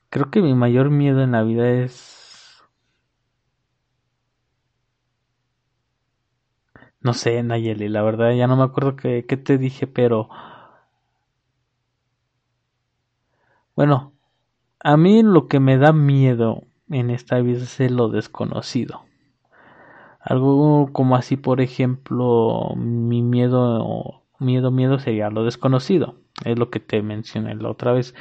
Creo 0.10 0.30
que 0.32 0.42
mi 0.42 0.54
mayor 0.54 0.90
miedo 0.90 1.22
en 1.24 1.32
la 1.34 1.44
vida 1.44 1.70
es... 1.70 2.62
No 7.02 7.14
sé, 7.14 7.44
Nayeli, 7.44 7.88
la 7.88 8.02
verdad 8.02 8.32
ya 8.34 8.48
no 8.48 8.56
me 8.58 8.64
acuerdo 8.64 8.96
qué, 8.96 9.26
qué 9.28 9.38
te 9.38 9.60
dije, 9.60 9.86
pero... 9.86 10.30
Bueno, 13.76 14.14
a 14.80 14.98
mí 14.98 15.24
lo 15.24 15.48
que 15.48 15.60
me 15.60 15.78
da 15.78 15.94
miedo 15.94 16.64
en 16.94 17.10
esta 17.10 17.40
vida 17.42 17.64
es 17.64 17.92
lo 17.92 18.10
desconocido. 18.10 19.02
Algo 20.20 20.90
como 20.94 21.16
así, 21.16 21.36
por 21.36 21.60
ejemplo, 21.62 22.74
mi 22.78 23.22
miedo, 23.22 24.24
miedo, 24.40 24.72
miedo 24.72 25.00
sería 25.00 25.30
lo 25.30 25.44
desconocido. 25.44 26.16
Es 26.46 26.58
lo 26.58 26.70
que 26.70 26.80
te 26.80 27.02
mencioné 27.02 27.56
la 27.56 27.70
otra 27.70 27.92
vez. 27.92 28.16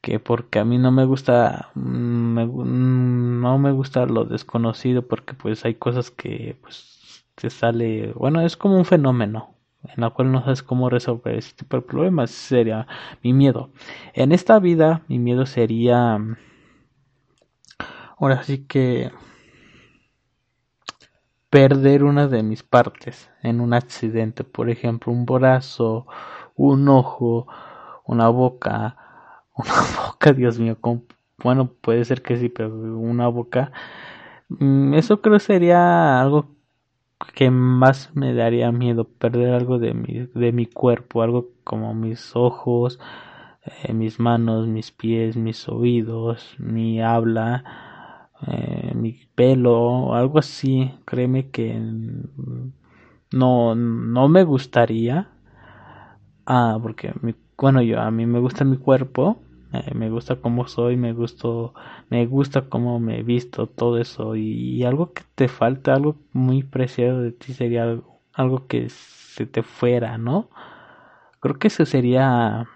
Que 0.00 0.18
porque 0.20 0.58
a 0.60 0.64
mí 0.64 0.78
no 0.78 0.92
me 0.92 1.04
gusta, 1.04 1.70
mm, 1.74 2.38
mm, 2.40 3.40
no 3.42 3.58
me 3.58 3.72
gusta 3.72 4.06
lo 4.06 4.24
desconocido 4.24 5.06
porque 5.06 5.34
pues 5.34 5.64
hay 5.64 5.74
cosas 5.74 6.10
que 6.10 6.56
pues 6.62 7.26
te 7.34 7.50
sale, 7.50 8.12
bueno, 8.14 8.40
es 8.42 8.56
como 8.56 8.76
un 8.76 8.84
fenómeno 8.84 9.54
en 9.84 10.00
la 10.02 10.10
cual 10.10 10.30
no 10.32 10.42
sabes 10.42 10.62
cómo 10.62 10.90
resolver 10.90 11.36
ese 11.36 11.54
tipo 11.54 11.76
de 11.76 11.82
problemas, 11.82 12.30
sería 12.30 12.86
mi 13.22 13.32
miedo. 13.32 13.70
En 14.14 14.32
esta 14.32 14.58
vida, 14.58 15.02
mi 15.08 15.18
miedo 15.18 15.46
sería, 15.46 16.18
ahora 18.20 18.42
sí 18.44 18.64
que, 18.66 19.10
perder 21.50 22.04
una 22.04 22.28
de 22.28 22.42
mis 22.44 22.62
partes 22.62 23.28
en 23.42 23.60
un 23.60 23.74
accidente, 23.74 24.44
por 24.44 24.70
ejemplo, 24.70 25.12
un 25.12 25.26
brazo, 25.26 26.06
un 26.54 26.88
ojo, 26.88 27.48
una 28.06 28.28
boca, 28.28 28.96
una 29.54 29.74
boca, 30.06 30.32
Dios 30.32 30.58
mío, 30.58 30.78
bueno, 31.42 31.66
puede 31.80 32.04
ser 32.04 32.22
que 32.22 32.36
sí, 32.36 32.48
pero 32.48 32.68
una 32.70 33.26
boca, 33.28 33.72
mm, 34.48 34.94
eso 34.94 35.20
creo 35.20 35.38
sería 35.40 36.20
algo 36.20 36.46
que 37.34 37.50
más 37.50 38.14
me 38.14 38.32
daría 38.34 38.72
miedo 38.72 39.04
perder 39.04 39.54
algo 39.54 39.78
de 39.78 39.92
mi, 39.94 40.28
de 40.34 40.52
mi 40.52 40.66
cuerpo, 40.66 41.22
algo 41.22 41.50
como 41.64 41.94
mis 41.94 42.34
ojos, 42.36 43.00
eh, 43.84 43.92
mis 43.92 44.20
manos, 44.20 44.66
mis 44.68 44.92
pies, 44.92 45.36
mis 45.36 45.68
oídos, 45.68 46.54
mi 46.58 47.02
habla, 47.02 47.64
eh, 48.46 48.92
mi 48.94 49.12
pelo, 49.34 50.14
algo 50.14 50.38
así. 50.38 50.92
Créeme 51.04 51.50
que 51.50 51.78
no, 53.32 53.74
no 53.74 54.28
me 54.28 54.44
gustaría. 54.44 55.28
Ah, 56.46 56.78
porque 56.82 57.12
mi, 57.22 57.34
bueno, 57.56 57.82
yo 57.82 58.00
a 58.00 58.10
mí 58.10 58.26
me 58.26 58.40
gusta 58.40 58.64
mi 58.64 58.76
cuerpo, 58.76 59.38
eh, 59.72 59.94
me 59.94 60.10
gusta 60.10 60.36
cómo 60.36 60.66
soy, 60.66 60.96
me 60.96 61.12
gusto, 61.12 61.74
me 62.08 62.26
gusta 62.26 62.68
cómo 62.68 62.98
me 62.98 63.22
visto, 63.22 63.66
todo 63.66 63.98
eso 63.98 64.34
y, 64.34 64.82
algo 64.84 65.12
que 65.12 65.22
te 65.34 65.48
falta, 65.48 65.94
algo 65.94 66.16
muy 66.32 66.62
preciado 66.62 67.20
de 67.20 67.32
ti 67.32 67.52
sería 67.52 68.00
algo, 68.32 68.66
que 68.66 68.88
se 68.88 69.46
te 69.46 69.62
fuera, 69.62 70.18
¿no? 70.18 70.48
Creo 71.40 71.58
que 71.58 71.68
eso 71.68 71.86
sería 71.86 72.66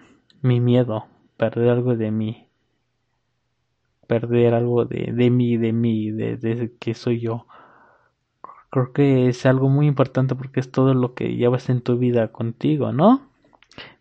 mi 0.43 0.61
miedo, 0.61 1.07
perder 1.37 1.71
algo 1.71 1.97
de 1.97 2.11
mí, 2.11 2.44
perder 4.07 4.55
algo 4.55 4.85
de, 4.85 5.13
de 5.13 5.31
mí, 5.31 5.57
de 5.57 5.73
mí, 5.73 6.11
de, 6.11 6.37
de 6.37 6.73
que 6.79 6.95
soy 6.95 7.21
yo. 7.21 7.47
Creo 8.71 8.93
que 8.93 9.29
es 9.29 9.47
algo 9.47 9.69
muy 9.69 9.87
importante 9.87 10.35
porque 10.35 10.61
es 10.61 10.71
todo 10.71 10.95
lo 10.95 11.15
que 11.15 11.37
llevas 11.37 11.69
en 11.71 11.81
tu 11.81 11.97
vida 11.99 12.29
contigo, 12.29 12.93
¿no? 12.93 13.35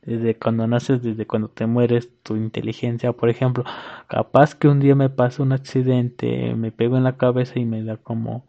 desde 0.02 0.38
cuando 0.38 0.68
naces, 0.68 1.02
desde 1.02 1.26
cuando 1.26 1.50
te 1.50 1.66
mueres, 1.66 2.10
tu 2.24 2.36
inteligencia, 2.36 3.14
por 3.14 3.30
ejemplo, 3.30 3.64
capaz 4.08 4.56
que 4.56 4.68
un 4.68 4.80
día 4.80 4.96
me 4.96 5.10
pasa 5.10 5.44
un 5.44 5.54
accidente, 5.54 6.56
me 6.56 6.72
pego 6.72 6.98
en 6.98 7.04
la 7.04 7.18
cabeza 7.18 7.60
y 7.60 7.66
me 7.66 7.84
da 7.84 7.98
como 7.98 8.46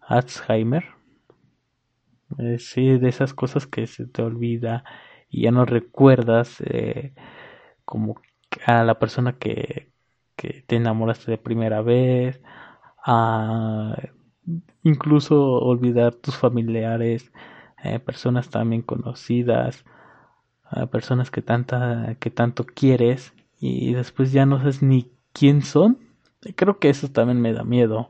Alzheimer. 0.00 0.84
Eh, 2.38 2.58
sí, 2.58 2.98
de 2.98 3.08
esas 3.08 3.34
cosas 3.34 3.66
que 3.66 3.86
se 3.86 4.06
te 4.06 4.22
olvida 4.22 4.84
y 5.28 5.42
ya 5.42 5.50
no 5.50 5.64
recuerdas 5.64 6.60
eh, 6.60 7.12
como 7.84 8.20
a 8.66 8.84
la 8.84 8.98
persona 8.98 9.38
que, 9.38 9.89
que 10.40 10.64
te 10.66 10.76
enamoraste 10.76 11.30
de 11.32 11.38
primera 11.38 11.82
vez, 11.82 12.40
a 13.04 13.96
incluso 14.82 15.36
olvidar 15.72 16.14
tus 16.14 16.36
familiares, 16.36 17.32
eh, 17.84 17.98
personas 18.00 18.50
también 18.50 18.82
conocidas, 18.82 19.84
personas 20.92 21.30
que 21.30 21.42
tanta 21.42 22.16
que 22.20 22.30
tanto 22.30 22.64
quieres 22.64 23.32
y 23.58 23.92
después 23.94 24.32
ya 24.32 24.46
no 24.46 24.58
sabes 24.58 24.82
ni 24.82 25.10
quién 25.32 25.62
son. 25.62 25.98
Creo 26.56 26.78
que 26.78 26.90
eso 26.90 27.08
también 27.08 27.40
me 27.40 27.52
da 27.52 27.64
miedo 27.64 28.08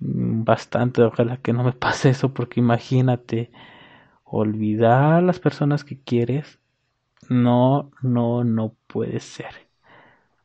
mm, 0.00 0.44
bastante. 0.44 1.02
Ojalá 1.02 1.38
que 1.38 1.52
no 1.52 1.64
me 1.64 1.72
pase 1.72 2.10
eso 2.10 2.34
porque 2.34 2.60
imagínate 2.60 3.50
olvidar 4.24 5.14
a 5.14 5.22
las 5.22 5.40
personas 5.40 5.84
que 5.84 6.00
quieres. 6.02 6.60
No 7.30 7.92
no 8.02 8.44
no 8.44 8.76
puede 8.88 9.20
ser 9.20 9.69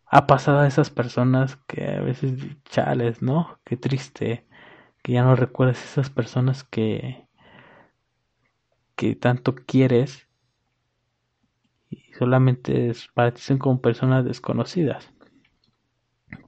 ha 0.07 0.27
pasado 0.27 0.59
a 0.59 0.67
esas 0.67 0.89
personas 0.89 1.57
que 1.67 1.85
a 1.87 2.01
veces 2.01 2.33
chales 2.65 3.21
no 3.21 3.59
qué 3.65 3.77
triste 3.77 4.45
que 5.03 5.13
ya 5.13 5.23
no 5.23 5.35
recuerdas 5.35 5.83
esas 5.83 6.09
personas 6.09 6.63
que 6.63 7.27
que 8.95 9.15
tanto 9.15 9.55
quieres 9.55 10.27
y 11.89 12.13
solamente 12.13 12.91
para 13.13 13.33
ti 13.33 13.41
son 13.41 13.57
como 13.57 13.81
personas 13.81 14.25
desconocidas 14.25 15.11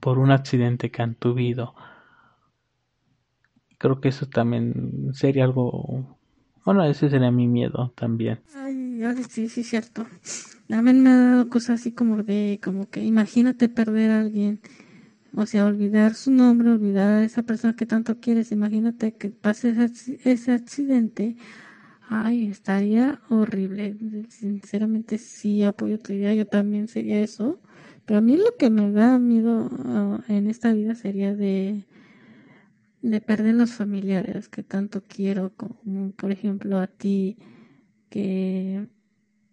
por 0.00 0.18
un 0.18 0.30
accidente 0.30 0.90
que 0.90 1.02
han 1.02 1.14
tuvido. 1.14 1.74
Creo 3.78 4.00
que 4.00 4.08
eso 4.08 4.26
también 4.26 5.10
sería 5.12 5.44
algo... 5.44 6.18
Bueno, 6.64 6.84
ese 6.84 7.08
sería 7.08 7.30
mi 7.30 7.46
miedo 7.46 7.92
también. 7.94 8.40
Sí, 9.28 9.48
sí, 9.48 9.64
cierto. 9.64 10.06
También 10.68 11.02
me 11.02 11.10
ha 11.10 11.16
dado 11.16 11.48
cosas 11.48 11.80
así 11.80 11.92
como 11.92 12.22
de, 12.22 12.60
como 12.62 12.88
que 12.90 13.02
imagínate 13.02 13.68
perder 13.68 14.10
a 14.10 14.20
alguien. 14.20 14.60
O 15.34 15.46
sea, 15.46 15.66
olvidar 15.66 16.14
su 16.14 16.30
nombre, 16.30 16.70
olvidar 16.70 17.08
a 17.18 17.24
esa 17.24 17.42
persona 17.42 17.76
que 17.76 17.86
tanto 17.86 18.20
quieres. 18.20 18.52
Imagínate 18.52 19.14
que 19.14 19.30
pase 19.30 19.74
ese 20.24 20.52
accidente. 20.52 21.36
Ay, 22.08 22.48
estaría 22.48 23.20
horrible. 23.28 23.96
Sinceramente, 24.30 25.18
sí 25.18 25.62
apoyo 25.62 25.98
tu 25.98 26.12
idea. 26.12 26.34
Yo 26.34 26.46
también 26.46 26.88
sería 26.88 27.20
eso. 27.20 27.60
Pero 28.06 28.18
a 28.18 28.22
mí 28.22 28.36
lo 28.36 28.56
que 28.58 28.70
me 28.70 28.90
da 28.90 29.18
miedo 29.18 29.70
ah, 29.84 30.20
en 30.28 30.48
esta 30.48 30.72
vida 30.72 30.94
sería 30.94 31.34
de, 31.34 31.84
de 33.02 33.20
perder 33.20 33.54
los 33.54 33.72
familiares 33.72 34.48
que 34.48 34.62
tanto 34.62 35.02
quiero, 35.06 35.52
como 35.56 36.12
por 36.12 36.32
ejemplo 36.32 36.78
a 36.78 36.86
ti, 36.86 37.36
que, 38.10 38.88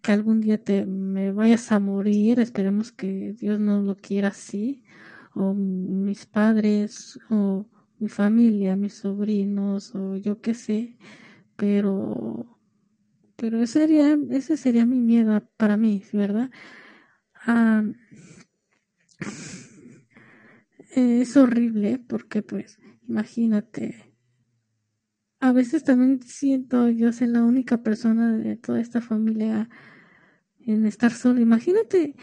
que 0.02 0.12
algún 0.12 0.40
día 0.40 0.62
te 0.62 0.86
me 0.86 1.32
vayas 1.32 1.72
a 1.72 1.80
morir, 1.80 2.40
esperemos 2.40 2.92
que 2.92 3.34
Dios 3.34 3.60
no 3.60 3.82
lo 3.82 3.96
quiera 3.96 4.28
así, 4.28 4.84
o 5.34 5.54
mis 5.54 6.26
padres, 6.26 7.18
o 7.30 7.66
mi 7.98 8.08
familia, 8.08 8.76
mis 8.76 8.94
sobrinos, 8.94 9.94
o 9.94 10.16
yo 10.16 10.40
qué 10.40 10.54
sé, 10.54 10.98
pero 11.56 12.56
pero 13.36 13.62
ese 13.62 13.80
sería, 13.80 14.18
ese 14.30 14.56
sería 14.56 14.86
mi 14.86 15.00
miedo 15.00 15.42
para 15.58 15.76
mí, 15.76 16.02
¿verdad? 16.12 16.50
Ah, 17.46 17.84
es 20.90 21.36
horrible 21.36 21.98
porque 21.98 22.42
pues 22.42 22.78
imagínate 23.06 24.05
a 25.46 25.52
veces 25.52 25.84
también 25.84 26.20
siento 26.22 26.88
yo 26.88 27.12
ser 27.12 27.30
la 27.30 27.42
única 27.42 27.82
persona 27.82 28.36
de 28.36 28.56
toda 28.56 28.80
esta 28.80 29.00
familia 29.00 29.68
en 30.60 30.86
estar 30.86 31.12
sola 31.12 31.40
imagínate 31.40 32.14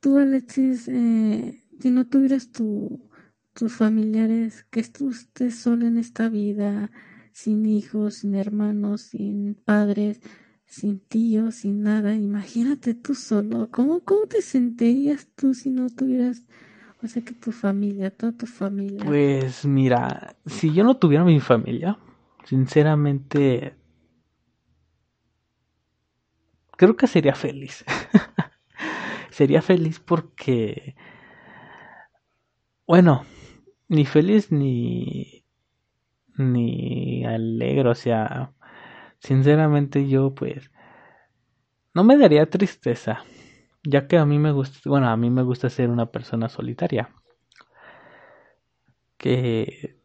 tú 0.00 0.18
Alexis 0.18 0.88
eh, 0.88 1.64
si 1.80 1.90
no 1.90 2.06
tuvieras 2.06 2.50
tu, 2.50 3.08
tus 3.52 3.72
familiares 3.72 4.66
que 4.70 4.82
tú 4.82 5.10
estés 5.10 5.56
sola 5.56 5.86
en 5.86 5.98
esta 5.98 6.28
vida 6.28 6.90
sin 7.32 7.66
hijos 7.66 8.16
sin 8.16 8.34
hermanos 8.34 9.02
sin 9.02 9.54
padres 9.54 10.20
sin 10.68 11.00
tío, 11.00 11.50
sin 11.50 11.82
nada. 11.82 12.14
Imagínate 12.14 12.94
tú 12.94 13.14
solo. 13.14 13.68
¿Cómo, 13.70 14.00
cómo 14.00 14.26
te 14.26 14.42
sentirías 14.42 15.26
tú 15.34 15.54
si 15.54 15.70
no 15.70 15.88
tuvieras, 15.88 16.42
o 17.02 17.08
sea, 17.08 17.24
que 17.24 17.32
tu 17.32 17.50
familia, 17.52 18.10
toda 18.10 18.32
tu 18.32 18.46
familia? 18.46 19.04
Pues 19.04 19.64
mira, 19.64 20.36
si 20.46 20.72
yo 20.72 20.84
no 20.84 20.96
tuviera 20.96 21.24
mi 21.24 21.40
familia, 21.40 21.98
sinceramente, 22.48 23.76
creo 26.78 26.96
que 26.96 27.06
sería 27.06 27.34
feliz. 27.34 27.84
sería 29.30 29.60
feliz 29.60 30.00
porque, 30.00 30.96
bueno, 32.86 33.26
ni 33.88 34.06
feliz 34.06 34.50
ni, 34.50 35.44
ni 36.38 37.26
alegre, 37.26 37.90
o 37.90 37.94
sea, 37.94 38.54
sinceramente 39.18 40.08
yo 40.08 40.34
pues 40.34 40.70
no 41.92 42.02
me 42.02 42.16
daría 42.16 42.48
tristeza, 42.48 43.24
ya 43.84 44.06
que 44.08 44.16
a 44.16 44.24
mí 44.24 44.38
me 44.38 44.52
gusta, 44.52 44.88
bueno, 44.88 45.08
a 45.10 45.16
mí 45.18 45.28
me 45.28 45.42
gusta 45.42 45.68
ser 45.68 45.90
una 45.90 46.06
persona 46.10 46.48
solitaria. 46.48 47.10
Que 49.18 49.97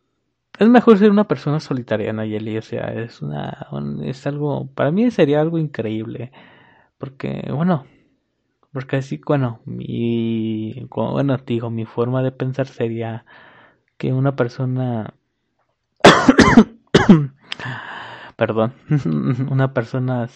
es 0.59 0.69
mejor 0.69 0.97
ser 0.97 1.11
una 1.11 1.27
persona 1.27 1.59
solitaria, 1.59 2.13
Nayeli, 2.13 2.57
o 2.57 2.61
sea, 2.61 2.93
es 2.93 3.21
una 3.21 3.67
es 4.03 4.27
algo 4.27 4.67
para 4.73 4.91
mí 4.91 5.09
sería 5.11 5.41
algo 5.41 5.57
increíble, 5.57 6.31
porque 6.97 7.49
bueno, 7.53 7.85
porque 8.73 8.97
así, 8.97 9.21
bueno, 9.25 9.61
mi 9.65 10.87
bueno, 10.89 11.37
digo, 11.45 11.69
mi 11.69 11.85
forma 11.85 12.23
de 12.23 12.31
pensar 12.31 12.67
sería 12.67 13.25
que 13.97 14.13
una 14.13 14.35
persona 14.35 15.13
perdón, 18.35 18.73
una 19.51 19.73
persona 19.73 20.27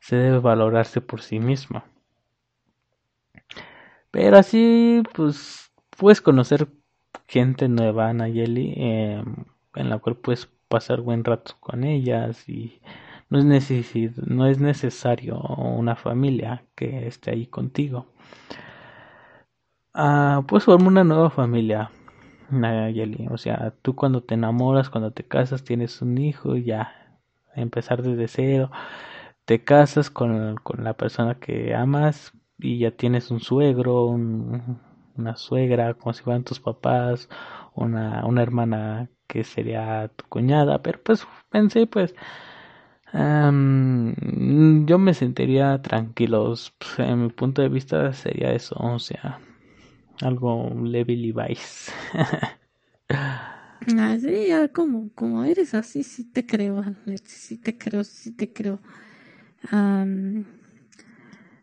se 0.00 0.16
debe 0.16 0.38
valorarse 0.40 1.00
por 1.00 1.22
sí 1.22 1.40
misma. 1.40 1.84
Pero 4.10 4.38
así, 4.38 5.02
pues, 5.14 5.72
puedes 5.96 6.20
conocer 6.20 6.68
gente 7.30 7.68
nueva, 7.68 8.12
Nayeli, 8.12 8.74
eh, 8.76 9.22
en 9.76 9.88
la 9.88 9.98
cual 10.00 10.16
puedes 10.16 10.48
pasar 10.68 11.00
buen 11.00 11.24
rato 11.24 11.54
con 11.60 11.84
ellas 11.84 12.48
y 12.48 12.80
no 13.28 13.38
es, 13.38 13.70
no 14.26 14.46
es 14.46 14.58
necesario 14.58 15.38
una 15.38 15.94
familia 15.94 16.64
que 16.74 17.06
esté 17.06 17.30
ahí 17.30 17.46
contigo. 17.46 18.06
Ah, 19.94 20.42
puedes 20.48 20.64
formar 20.64 20.88
una 20.88 21.04
nueva 21.04 21.30
familia, 21.30 21.92
Nayeli. 22.50 23.28
O 23.30 23.38
sea, 23.38 23.74
tú 23.82 23.94
cuando 23.94 24.22
te 24.24 24.34
enamoras, 24.34 24.90
cuando 24.90 25.12
te 25.12 25.22
casas, 25.24 25.62
tienes 25.62 26.02
un 26.02 26.18
hijo, 26.18 26.56
ya 26.56 27.20
empezar 27.54 28.02
desde 28.02 28.26
cero, 28.26 28.72
te 29.44 29.62
casas 29.62 30.10
con, 30.10 30.56
con 30.56 30.82
la 30.82 30.94
persona 30.94 31.36
que 31.36 31.74
amas 31.76 32.32
y 32.58 32.78
ya 32.78 32.90
tienes 32.90 33.30
un 33.30 33.40
suegro, 33.40 34.16
una 35.20 35.36
suegra, 35.36 35.94
como 35.94 36.12
si 36.12 36.22
fueran 36.22 36.44
tus 36.44 36.60
papás, 36.60 37.28
una, 37.74 38.24
una 38.26 38.42
hermana 38.42 39.10
que 39.26 39.44
sería 39.44 40.08
tu 40.16 40.24
cuñada, 40.28 40.82
pero 40.82 41.00
pues 41.02 41.26
pensé 41.50 41.86
pues 41.86 42.14
yo 43.12 44.98
me 44.98 45.14
sentiría 45.14 45.80
tranquilo, 45.82 46.54
pues, 46.78 46.98
en 46.98 47.24
mi 47.24 47.28
punto 47.30 47.62
de 47.62 47.68
vista 47.68 48.12
sería 48.12 48.52
eso, 48.52 48.76
o 48.78 48.98
sea, 48.98 49.40
algo 50.22 50.70
Level 50.82 51.32
Vice. 51.32 51.92
Así, 53.98 54.48
ya 54.48 54.68
como, 54.68 55.10
como 55.14 55.42
eres 55.42 55.74
así, 55.74 56.02
sí 56.02 56.24
te 56.24 56.44
creo, 56.46 56.84
sí 57.24 57.56
te 57.56 57.78
creo, 57.78 58.04
sí 58.04 58.30
te 58.32 58.52
creo. 58.52 58.78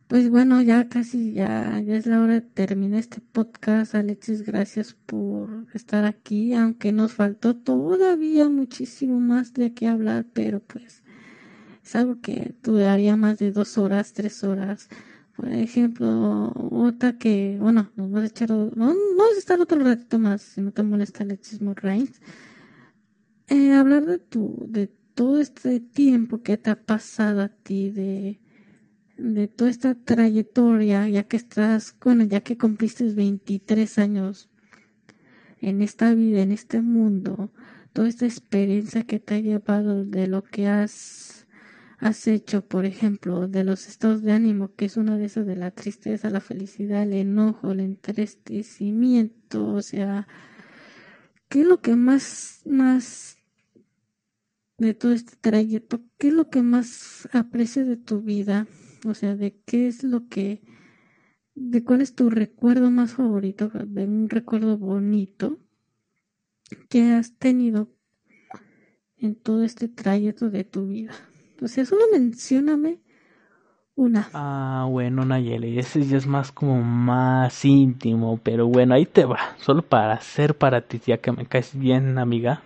Pues 0.08 0.30
bueno, 0.30 0.62
ya 0.62 0.88
casi, 0.88 1.34
ya, 1.34 1.82
ya 1.82 1.98
es 1.98 2.06
la 2.06 2.22
hora 2.22 2.36
de 2.36 2.42
terminar 2.42 3.00
este 3.00 3.20
podcast. 3.20 3.94
Alexis, 3.94 4.44
gracias 4.44 4.94
por 5.06 5.68
estar 5.74 6.06
aquí, 6.06 6.54
aunque 6.54 6.94
nos 6.94 7.14
faltó 7.14 7.56
todavía 7.56 8.48
muchísimo 8.48 9.20
más 9.20 9.54
de 9.54 9.74
qué 9.74 9.88
hablar, 9.88 10.26
pero 10.34 10.62
pues 10.62 11.04
es 11.84 11.96
algo 11.96 12.22
que 12.22 12.56
duraría 12.64 13.18
más 13.18 13.38
de 13.40 13.52
dos 13.52 13.78
horas, 13.78 14.14
tres 14.14 14.44
horas. 14.46 14.88
Por 15.36 15.50
ejemplo, 15.50 16.54
otra 16.72 17.18
que, 17.18 17.58
bueno, 17.60 17.92
nos 17.96 18.10
vamos 18.10 18.24
a 18.24 18.28
echar, 18.28 18.50
vamos 18.50 19.36
a 19.36 19.40
estar 19.40 19.60
otro 19.60 19.80
ratito 19.84 20.20
más, 20.20 20.42
si 20.42 20.62
no 20.62 20.72
te 20.72 20.84
molesta 20.84 21.24
Alexis 21.24 21.62
Morrains. 21.62 22.22
Eh, 23.50 23.74
hablar 23.74 24.06
de 24.06 24.20
tu, 24.20 24.66
de 24.70 24.88
todo 25.14 25.40
este 25.40 25.80
tiempo 25.80 26.42
que 26.44 26.58
te 26.58 26.70
ha 26.70 26.82
pasado 26.82 27.42
a 27.42 27.50
ti, 27.50 27.92
de, 27.92 28.40
de 29.18 29.48
toda 29.48 29.70
esta 29.70 29.96
trayectoria, 29.96 31.08
ya 31.10 31.24
que 31.24 31.38
estás, 31.38 31.96
bueno, 32.04 32.24
ya 32.24 32.42
que 32.42 32.58
cumpliste 32.58 33.04
23 33.14 34.00
años 34.00 34.50
en 35.60 35.82
esta 35.82 36.14
vida, 36.14 36.42
en 36.42 36.52
este 36.52 36.82
mundo, 36.82 37.52
toda 37.94 38.08
esta 38.08 38.26
experiencia 38.26 39.04
que 39.04 39.20
te 39.20 39.36
ha 39.36 39.40
llevado 39.40 40.06
de 40.06 40.28
lo 40.28 40.44
que 40.44 40.68
has 40.68 41.48
has 42.00 42.28
hecho, 42.28 42.66
por 42.66 42.86
ejemplo, 42.86 43.48
de 43.48 43.64
los 43.64 43.88
estados 43.88 44.22
de 44.22 44.32
ánimo, 44.32 44.74
que 44.76 44.86
es 44.86 44.98
una 44.98 45.18
de 45.18 45.26
esas 45.26 45.46
de 45.48 45.56
la 45.56 45.72
tristeza, 45.72 46.30
la 46.30 46.42
felicidad, 46.42 47.04
el 47.04 47.14
enojo, 47.14 47.72
el 47.72 47.80
entristecimiento, 47.80 49.68
o 49.74 49.82
sea, 49.82 50.28
¿qué 51.50 51.62
es 51.62 51.68
lo 51.68 51.82
que 51.82 51.96
más, 51.96 52.62
más 52.66 53.38
de 54.78 54.94
todo 54.94 55.12
este 55.14 55.36
trayecto, 55.38 56.02
qué 56.20 56.28
es 56.28 56.34
lo 56.34 56.50
que 56.50 56.62
más 56.62 57.28
aprecias 57.34 57.88
de 57.88 57.98
tu 57.98 58.22
vida? 58.22 58.68
O 59.06 59.14
sea, 59.14 59.36
de 59.36 59.60
qué 59.66 59.88
es 59.88 60.04
lo 60.04 60.28
que, 60.28 60.62
de 61.56 61.84
cuál 61.84 62.02
es 62.02 62.16
tu 62.16 62.30
recuerdo 62.30 62.92
más 62.92 63.14
favorito, 63.14 63.70
de 63.70 64.06
un 64.06 64.30
recuerdo 64.30 64.78
bonito 64.78 65.60
que 66.90 67.12
has 67.12 67.38
tenido 67.38 67.90
en 69.18 69.36
todo 69.36 69.64
este 69.64 69.88
trayecto 69.88 70.50
de 70.50 70.64
tu 70.64 70.88
vida. 70.88 71.14
O 71.62 71.68
sea, 71.68 71.86
solo 71.86 72.04
mencióname 72.12 73.00
una. 73.96 74.30
Ah, 74.34 74.86
bueno, 74.90 75.26
Nayeli, 75.26 75.80
ese 75.80 76.06
ya 76.06 76.18
es 76.18 76.28
más 76.28 76.52
como 76.52 76.82
más 76.84 77.66
íntimo, 77.66 78.40
pero 78.44 78.68
bueno, 78.68 78.94
ahí 78.94 79.06
te 79.06 79.26
va. 79.26 79.56
Solo 79.58 79.82
para 79.82 80.14
hacer 80.14 80.56
para 80.56 80.82
ti, 80.82 81.02
ya 81.06 81.18
que 81.18 81.32
me 81.32 81.48
caes 81.48 81.78
bien, 81.78 82.18
amiga. 82.20 82.62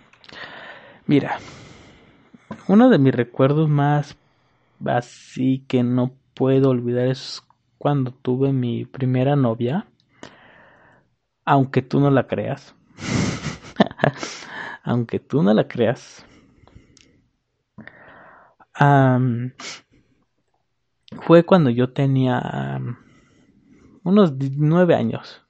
Mira, 1.06 1.38
uno 2.68 2.90
de 2.90 2.98
mis 2.98 3.14
recuerdos 3.14 3.68
más 3.68 4.16
así 4.84 5.64
que 5.68 5.82
no 5.82 6.14
puedo 6.34 6.70
olvidar 6.70 7.08
es 7.08 7.42
cuando 7.78 8.12
tuve 8.12 8.52
mi 8.52 8.84
primera 8.84 9.36
novia, 9.36 9.86
aunque 11.44 11.82
tú 11.82 12.00
no 12.00 12.10
la 12.10 12.26
creas. 12.26 12.74
aunque 14.84 15.18
tú 15.18 15.42
no 15.42 15.54
la 15.54 15.66
creas. 15.68 16.26
fue 21.20 21.44
cuando 21.44 21.70
yo 21.70 21.92
tenía 21.92 22.80
unos 24.02 24.32
nueve 24.56 24.94
años. 24.94 25.42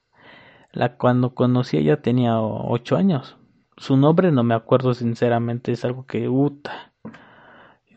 La 0.72 0.96
cuando 0.96 1.34
conocí 1.34 1.76
ella 1.76 2.02
tenía 2.02 2.40
ocho 2.40 2.96
años. 2.96 3.36
Su 3.76 3.96
nombre 3.96 4.32
no 4.32 4.42
me 4.42 4.54
acuerdo 4.54 4.94
sinceramente, 4.94 5.72
es 5.72 5.84
algo 5.84 6.06
que 6.06 6.28
uta. 6.28 6.92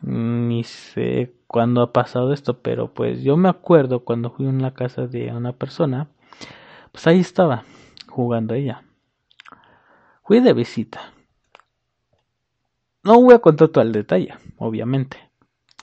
Ni 0.02 0.64
sé 0.64 1.34
cuándo 1.56 1.80
ha 1.80 1.90
pasado 1.90 2.34
esto, 2.34 2.60
pero 2.60 2.92
pues 2.92 3.22
yo 3.22 3.38
me 3.38 3.48
acuerdo 3.48 4.04
cuando 4.04 4.30
fui 4.30 4.44
a 4.44 4.50
una 4.50 4.74
casa 4.74 5.06
de 5.06 5.32
una 5.32 5.54
persona, 5.54 6.10
pues 6.92 7.06
ahí 7.06 7.20
estaba 7.20 7.64
jugando 8.10 8.52
ella. 8.52 8.82
Fui 10.22 10.40
de 10.40 10.52
visita. 10.52 11.14
No 13.02 13.22
voy 13.22 13.32
a 13.32 13.38
contar 13.38 13.68
todo 13.68 13.82
el 13.82 13.92
detalle, 13.92 14.34
obviamente. 14.58 15.16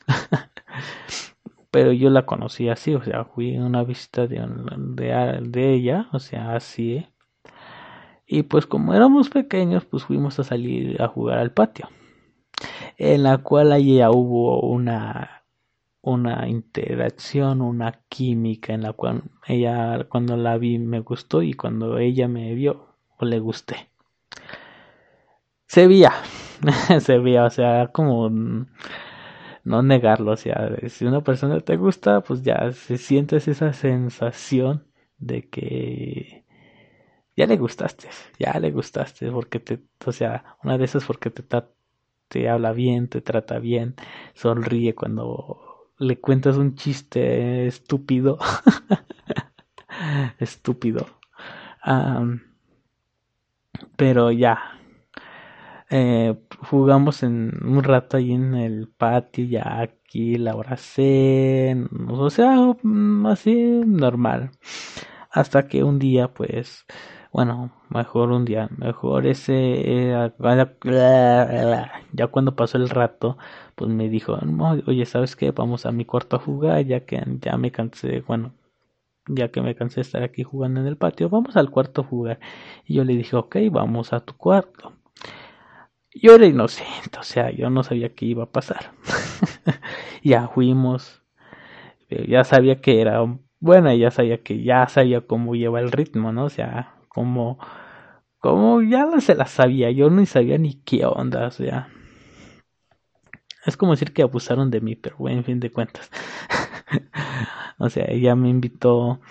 pero 1.71 1.91
yo 1.91 2.11
la 2.11 2.27
conocí 2.27 2.69
así, 2.69 2.93
o 2.93 3.03
sea, 3.03 3.25
fui 3.25 3.55
a 3.55 3.65
una 3.65 3.83
visita 3.83 4.27
de, 4.27 4.45
de, 5.41 5.73
ella, 5.73 6.07
o 6.13 6.19
sea, 6.19 6.53
así. 6.55 7.07
Y 8.27 8.43
pues 8.43 8.67
como 8.67 8.93
éramos 8.93 9.31
pequeños, 9.31 9.85
pues 9.85 10.03
fuimos 10.03 10.37
a 10.37 10.43
salir 10.43 11.01
a 11.01 11.07
jugar 11.07 11.39
al 11.39 11.51
patio, 11.51 11.89
en 12.95 13.23
la 13.23 13.39
cual 13.39 13.71
allí 13.71 13.97
ya 13.97 14.11
hubo 14.11 14.61
una 14.61 15.39
una 16.03 16.47
interacción, 16.49 17.61
una 17.61 17.93
química 18.09 18.73
en 18.73 18.83
la 18.83 18.93
cual 18.93 19.23
ella 19.47 20.05
cuando 20.09 20.37
la 20.37 20.57
vi 20.57 20.77
me 20.77 20.99
gustó 20.99 21.41
y 21.41 21.53
cuando 21.53 21.97
ella 21.97 22.27
me 22.27 22.53
vio 22.55 22.87
o 23.17 23.25
le 23.25 23.39
gusté. 23.39 23.89
Se 25.67 25.87
veía, 25.87 26.13
se 26.99 27.17
veía, 27.19 27.45
o 27.45 27.49
sea, 27.49 27.87
como 27.87 28.29
no 29.63 29.81
negarlo, 29.81 30.33
o 30.33 30.37
sea, 30.37 30.71
si 30.89 31.05
una 31.05 31.21
persona 31.23 31.59
te 31.61 31.77
gusta, 31.77 32.21
pues 32.21 32.43
ya 32.43 32.71
se 32.71 32.97
sientes 32.97 33.47
esa 33.47 33.73
sensación 33.73 34.85
de 35.17 35.49
que 35.49 36.45
ya 37.35 37.47
le 37.47 37.57
gustaste, 37.57 38.09
ya 38.39 38.59
le 38.59 38.71
gustaste, 38.71 39.31
porque 39.31 39.59
te, 39.59 39.79
o 40.05 40.11
sea, 40.11 40.57
una 40.63 40.77
de 40.77 40.85
esas 40.85 41.05
porque 41.05 41.29
te, 41.31 41.43
te 42.27 42.49
habla 42.49 42.73
bien, 42.73 43.07
te 43.09 43.21
trata 43.21 43.59
bien, 43.59 43.95
sonríe 44.33 44.95
cuando 44.95 45.72
le 45.99 46.19
cuentas 46.19 46.57
un 46.57 46.75
chiste 46.75 47.67
estúpido, 47.67 48.39
estúpido, 50.39 51.05
pero 53.95 54.31
ya, 54.31 54.59
eh, 55.89 56.35
jugamos 56.69 57.23
en 57.23 57.51
un 57.65 57.83
rato 57.83 58.17
ahí 58.17 58.31
en 58.31 58.55
el 58.55 58.89
patio, 58.89 59.45
ya 59.45 59.81
aquí 59.81 60.35
la 60.35 60.51
abracé, 60.51 61.75
o 62.09 62.29
sea, 62.29 62.55
mm, 62.81 63.25
así 63.27 63.53
normal. 63.85 64.51
Hasta 65.31 65.67
que 65.67 65.83
un 65.83 65.99
día, 65.99 66.33
pues, 66.33 66.85
bueno, 67.33 67.71
mejor 67.89 68.31
un 68.31 68.45
día, 68.45 68.69
mejor 68.77 69.25
ese, 69.25 69.53
eh, 69.55 70.31
ya 72.13 72.27
cuando 72.27 72.55
pasó 72.55 72.77
el 72.77 72.89
rato, 72.89 73.37
pues 73.75 73.89
me 73.89 74.07
dijo, 74.07 74.37
oye, 74.85 75.05
¿sabes 75.07 75.35
qué? 75.35 75.51
Vamos 75.51 75.87
a 75.87 75.91
mi 75.91 76.05
cuarto 76.05 76.35
a 76.35 76.39
jugar, 76.39 76.85
ya 76.85 77.05
que 77.05 77.23
ya 77.41 77.57
me 77.57 77.71
cansé, 77.71 78.21
bueno, 78.21 78.53
ya 79.27 79.49
que 79.49 79.61
me 79.61 79.75
cansé 79.75 79.95
de 79.95 80.01
estar 80.03 80.23
aquí 80.23 80.43
jugando 80.43 80.81
en 80.81 80.87
el 80.87 80.97
patio, 80.97 81.29
vamos 81.29 81.57
al 81.57 81.71
cuarto 81.71 82.01
a 82.01 82.05
jugar. 82.05 82.39
Y 82.85 82.95
yo 82.95 83.03
le 83.03 83.15
dije, 83.15 83.35
ok, 83.35 83.57
vamos 83.71 84.13
a 84.13 84.19
tu 84.19 84.35
cuarto. 84.37 84.93
Yo 86.13 86.35
era 86.35 86.45
inocente, 86.45 87.17
o 87.19 87.23
sea, 87.23 87.49
yo 87.51 87.69
no 87.71 87.83
sabía 87.83 88.13
qué 88.13 88.25
iba 88.25 88.43
a 88.43 88.51
pasar. 88.51 88.91
ya 90.23 90.47
fuimos, 90.49 91.23
eh, 92.09 92.27
ya 92.29 92.43
sabía 92.43 92.81
que 92.81 93.01
era, 93.01 93.25
bueno, 93.59 93.93
ya 93.95 94.11
sabía 94.11 94.43
que 94.43 94.63
ya 94.63 94.87
sabía 94.87 95.21
cómo 95.21 95.55
lleva 95.55 95.79
el 95.79 95.91
ritmo, 95.91 96.31
¿no? 96.31 96.45
O 96.45 96.49
sea, 96.49 96.92
como, 97.13 97.59
como 98.39 98.81
ya 98.81 99.07
se 99.21 99.35
la 99.35 99.45
sabía, 99.45 99.91
yo 99.91 100.09
no 100.09 100.25
sabía 100.25 100.57
ni 100.57 100.75
qué 100.75 101.05
onda, 101.05 101.47
o 101.47 101.51
sea. 101.51 101.89
Es 103.65 103.77
como 103.77 103.93
decir 103.93 104.13
que 104.13 104.23
abusaron 104.23 104.71
de 104.71 104.81
mí, 104.81 104.95
pero 104.95 105.15
bueno, 105.17 105.37
en 105.37 105.45
fin 105.45 105.59
de 105.59 105.71
cuentas. 105.71 106.11
o 107.77 107.89
sea, 107.89 108.05
ella 108.09 108.35
me 108.35 108.49
invitó 108.49 109.21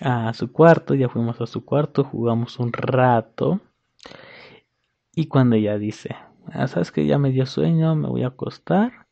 a 0.00 0.32
su 0.34 0.52
cuarto, 0.52 0.94
ya 0.94 1.08
fuimos 1.08 1.40
a 1.40 1.46
su 1.46 1.64
cuarto, 1.64 2.04
jugamos 2.04 2.58
un 2.58 2.72
rato 2.72 3.60
y 5.14 5.26
cuando 5.26 5.56
ella 5.56 5.78
dice, 5.78 6.16
ah, 6.52 6.66
sabes 6.68 6.92
que 6.92 7.06
ya 7.06 7.18
me 7.18 7.30
dio 7.30 7.46
sueño, 7.46 7.94
me 7.96 8.08
voy 8.08 8.22
a 8.22 8.28
acostar. 8.28 9.06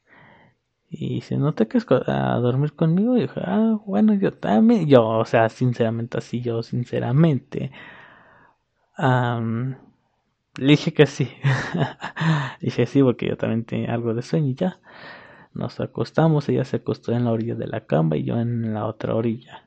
Y 0.91 1.21
se 1.21 1.37
nota 1.37 1.67
que 1.67 1.79
es 1.79 1.87
a 1.91 2.37
dormir 2.39 2.75
conmigo. 2.75 3.17
Y 3.17 3.23
dije, 3.23 3.41
ah, 3.45 3.79
bueno, 3.87 4.15
yo 4.15 4.33
también. 4.33 4.87
Yo, 4.89 5.07
o 5.07 5.25
sea, 5.25 5.49
sinceramente, 5.49 6.19
así 6.19 6.41
yo, 6.41 6.63
sinceramente. 6.63 7.71
le 10.57 10.67
dije 10.67 10.93
que 10.93 11.07
sí. 11.07 11.31
dije 12.61 12.87
sí, 12.87 13.03
porque 13.03 13.29
yo 13.29 13.37
también 13.37 13.65
tenía 13.65 13.95
algo 13.95 14.15
de 14.15 14.23
sueño 14.23 14.49
y 14.49 14.55
ya. 14.55 14.81
Nos 15.55 15.81
acostamos, 15.81 16.49
ella 16.49 16.65
se 16.65 16.77
acostó 16.77 17.13
en 17.13 17.25
la 17.25 17.33
orilla 17.33 17.55
de 17.55 17.67
la 17.67 17.87
cama 17.87 18.17
y 18.17 18.25
yo 18.25 18.39
en 18.39 18.75
la 18.75 18.87
otra 18.87 19.15
orilla. 19.15 19.65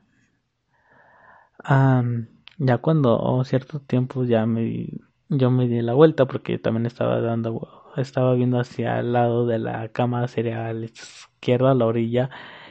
ya 2.58 2.78
cuando 2.78 3.18
oh, 3.18 3.44
cierto 3.44 3.80
tiempo 3.80 4.24
ya 4.24 4.46
me 4.46 4.88
yo 5.28 5.50
me 5.50 5.66
di 5.68 5.80
la 5.82 5.94
vuelta 5.94 6.26
porque 6.26 6.58
también 6.58 6.86
estaba 6.86 7.20
dando 7.20 7.81
estaba 7.96 8.34
viendo 8.34 8.58
hacia 8.58 8.98
el 9.00 9.12
lado 9.12 9.46
de 9.46 9.58
la 9.58 9.88
cama 9.88 10.26
sería 10.28 10.66
a 10.66 10.72
la 10.72 10.86
izquierda 10.86 11.72
a 11.72 11.74
la 11.74 11.86
orilla 11.86 12.30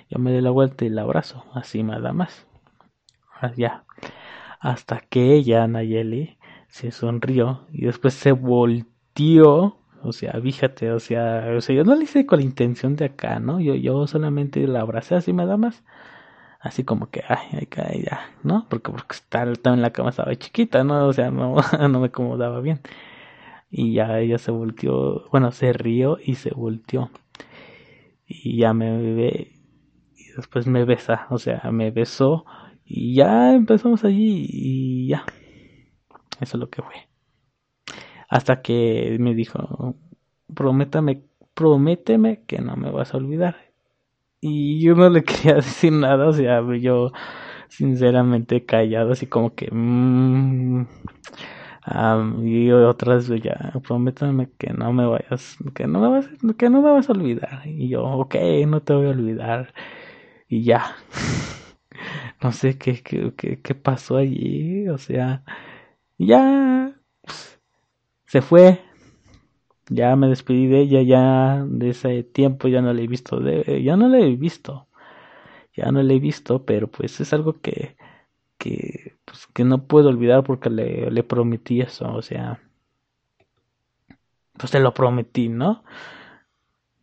yo 0.10 0.20
me 0.20 0.32
di 0.34 0.42
la 0.42 0.50
vuelta 0.50 0.86
y 0.86 0.90
la 0.90 1.04
abrazo 1.04 1.46
así 1.54 1.84
nada 1.84 2.14
más 2.14 2.48
allá 3.40 3.86
hasta 4.60 5.00
que 5.02 5.34
ella 5.34 5.68
Nayeli 5.68 6.38
se 6.68 6.92
sonrió 6.92 7.68
y 7.72 7.86
después 7.86 8.14
se 8.14 8.32
volteó 8.32 9.78
o 10.04 10.12
sea 10.14 10.34
fíjate 10.42 10.92
o 10.92 11.00
sea 11.00 11.54
o 11.58 11.62
sea 11.62 11.76
yo 11.76 11.84
no 11.84 11.96
le 11.96 12.04
hice 12.06 12.26
con 12.26 12.40
la 12.40 12.46
intención 12.46 12.96
de 12.96 13.06
acá 13.06 13.40
no 13.40 13.60
yo 13.60 13.76
yo 13.76 14.08
solamente 14.08 14.68
la 14.68 14.82
abracé 14.82 15.16
así 15.16 15.34
nada 15.34 15.58
más 15.58 15.84
así 16.62 16.84
como 16.84 17.10
que, 17.10 17.24
ay, 17.28 17.68
ay, 17.78 18.04
ya, 18.04 18.30
¿no? 18.44 18.68
Porque, 18.70 18.92
porque 18.92 19.16
estaba, 19.16 19.52
en 19.74 19.82
la 19.82 19.92
cama 19.92 20.12
estaba 20.12 20.36
chiquita, 20.36 20.84
¿no? 20.84 21.08
O 21.08 21.14
sea, 21.14 21.32
no, 21.32 21.56
no 21.90 22.00
me 22.00 22.08
acomodaba 22.08 22.62
bien. 22.62 22.82
Y 23.72 23.94
ya 23.94 24.20
ella 24.20 24.38
se 24.38 24.52
volteó, 24.52 25.30
bueno, 25.32 25.52
se 25.52 25.74
rió 25.74 26.18
y 26.24 26.36
se 26.36 26.52
volteó. 26.52 27.10
Y 28.28 28.58
ya 28.58 28.74
me 28.74 29.14
ve, 29.14 29.52
y 30.16 30.32
después 30.36 30.68
me 30.68 30.86
besa, 30.86 31.28
o 31.30 31.38
sea, 31.38 31.72
me 31.72 31.92
besó 31.92 32.46
y 32.86 33.16
ya 33.16 33.54
empezamos 33.54 34.04
allí 34.04 34.46
y 34.50 35.08
ya. 35.08 35.26
Eso 36.40 36.58
es 36.58 36.60
lo 36.60 36.70
que 36.70 36.82
fue. 36.82 36.96
Hasta 38.30 38.62
que 38.62 39.18
me 39.20 39.36
dijo, 39.36 39.96
prométame, 40.54 41.24
prométeme 41.54 42.44
que 42.46 42.60
no 42.60 42.76
me 42.76 42.92
vas 42.92 43.14
a 43.14 43.18
olvidar 43.18 43.72
y 44.42 44.82
yo 44.82 44.96
no 44.96 45.10
le 45.10 45.24
quería 45.24 45.56
decir 45.56 45.94
nada, 45.94 46.28
o 46.28 46.34
sea, 46.34 46.62
yo 46.78 47.12
sinceramente 47.70 48.66
callado, 48.66 49.14
así 49.14 49.28
como 49.28 49.56
que... 49.56 49.70
Mmm, 49.72 50.86
y 52.44 52.72
otras 52.72 53.28
ya, 53.28 53.74
prométame 53.84 54.50
que 54.58 54.74
no 54.74 54.94
me 54.94 55.06
vayas, 55.06 55.58
que 55.74 55.88
no 55.88 56.00
me 56.00 56.10
vas, 56.10 56.30
que 56.58 56.70
no 56.70 56.82
me 56.82 56.92
vas 56.92 57.10
a 57.10 57.14
olvidar. 57.14 57.62
Y 57.66 57.90
yo, 57.90 58.04
ok, 58.04 58.36
no 58.68 58.82
te 58.82 58.94
voy 58.94 59.08
a 59.08 59.10
olvidar. 59.12 59.74
Y 60.48 60.64
ya. 60.64 60.96
no 62.42 62.52
sé 62.52 62.78
qué, 62.78 63.02
qué, 63.02 63.34
qué, 63.62 63.76
pasó 63.76 64.18
allí, 64.18 64.88
o 64.90 64.98
sea, 64.98 65.44
ya 66.18 66.96
se 68.26 68.42
fue, 68.42 68.82
ya 69.90 70.16
me 70.16 70.28
despedí 70.28 70.68
de 70.68 70.82
ella, 70.82 71.02
ya 71.04 71.66
de 71.68 71.90
ese 71.90 72.24
tiempo 72.24 72.68
ya 72.68 72.82
no 72.82 72.94
la 72.94 73.02
he 73.02 73.08
visto, 73.08 73.40
ya 73.42 73.98
no 73.98 74.08
la 74.08 74.20
he 74.20 74.36
visto, 74.36 74.88
ya 75.76 75.92
no 75.92 76.02
la 76.04 76.14
he 76.14 76.20
visto, 76.20 76.66
pero 76.66 76.88
pues 76.90 77.20
es 77.22 77.34
algo 77.34 77.62
que, 77.62 77.98
que, 78.62 79.18
pues, 79.26 79.48
que 79.54 79.64
no 79.66 79.88
puedo 79.88 80.10
olvidar 80.10 80.44
porque 80.44 80.70
le, 80.70 81.12
le 81.12 81.24
prometí 81.24 81.82
eso, 81.82 82.14
o 82.14 82.22
sea, 82.22 82.62
pues 84.58 84.72
te 84.72 84.80
lo 84.80 84.94
prometí, 84.94 85.50
¿no? 85.50 85.84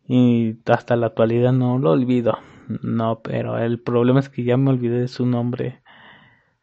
Y 0.07 0.57
hasta 0.65 0.97
la 0.97 1.07
actualidad 1.07 1.53
no 1.53 1.77
lo 1.77 1.91
olvido, 1.91 2.39
no, 2.81 3.21
pero 3.21 3.57
el 3.57 3.79
problema 3.79 4.19
es 4.19 4.27
que 4.29 4.43
ya 4.43 4.57
me 4.57 4.71
olvidé 4.71 4.99
de 4.99 5.07
su 5.07 5.25
nombre 5.25 5.81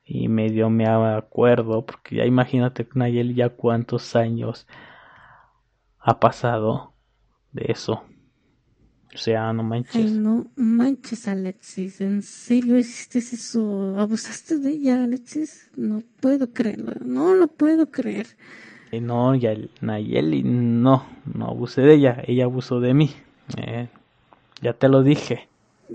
y 0.04 0.28
medio 0.28 0.70
me 0.70 0.86
acuerdo, 0.88 1.86
porque 1.86 2.16
ya 2.16 2.26
imagínate, 2.26 2.88
Nayel, 2.94 3.34
ya 3.34 3.50
cuántos 3.50 4.16
años 4.16 4.66
ha 5.98 6.18
pasado 6.20 6.94
de 7.52 7.66
eso. 7.68 8.02
O 9.16 9.18
sea, 9.18 9.50
no 9.54 9.62
Ay, 9.92 10.10
manches. 10.10 10.12
no 10.12 10.46
manches, 10.56 11.26
Alexis. 11.26 12.02
¿En 12.02 12.20
serio 12.22 12.76
hiciste 12.78 13.18
eso? 13.20 13.98
¿Abusaste 13.98 14.58
de 14.58 14.70
ella, 14.72 15.04
Alexis? 15.04 15.70
No 15.74 16.02
puedo 16.20 16.52
creerlo. 16.52 16.92
No 17.02 17.34
lo 17.34 17.48
puedo 17.48 17.90
creer. 17.90 18.26
Y 18.92 19.00
no, 19.00 19.34
ya 19.34 19.54
Nayeli, 19.80 20.42
no, 20.42 21.06
no 21.32 21.46
abusé 21.46 21.80
de 21.80 21.94
ella, 21.94 22.22
ella 22.26 22.44
abusó 22.44 22.78
de 22.80 22.92
mí. 22.92 23.10
Eh, 23.56 23.88
ya 24.60 24.74
te 24.74 24.88
lo 24.90 25.02
dije. 25.02 25.48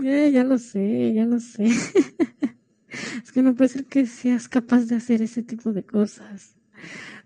Eh, 0.03 0.31
ya 0.33 0.43
lo 0.43 0.57
sé, 0.57 1.13
ya 1.13 1.25
lo 1.25 1.39
sé. 1.39 1.65
es 3.23 3.31
que 3.31 3.43
no 3.43 3.53
puede 3.53 3.69
ser 3.69 3.85
que 3.85 4.07
seas 4.07 4.49
capaz 4.49 4.85
de 4.87 4.95
hacer 4.95 5.21
ese 5.21 5.43
tipo 5.43 5.73
de 5.73 5.83
cosas. 5.83 6.55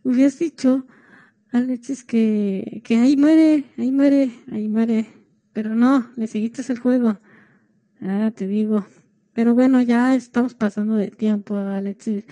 Hubieras 0.03 0.38
dicho, 0.39 0.85
Alexis, 1.53 2.03
que, 2.03 2.81
que 2.84 2.97
ahí 2.97 3.15
muere, 3.15 3.63
ahí 3.77 3.91
muere, 3.93 4.31
ahí 4.51 4.67
muere. 4.67 5.07
Pero 5.56 5.73
no, 5.73 6.11
le 6.18 6.27
seguiste 6.27 6.69
el 6.73 6.80
juego. 6.80 7.18
Ah, 8.02 8.30
te 8.36 8.45
digo. 8.45 8.86
Pero 9.34 9.53
bueno, 9.56 9.82
ya 9.82 10.14
estamos 10.14 10.53
pasando 10.53 10.95
de 10.95 11.11
tiempo, 11.11 11.56
Alexis. 11.56 12.26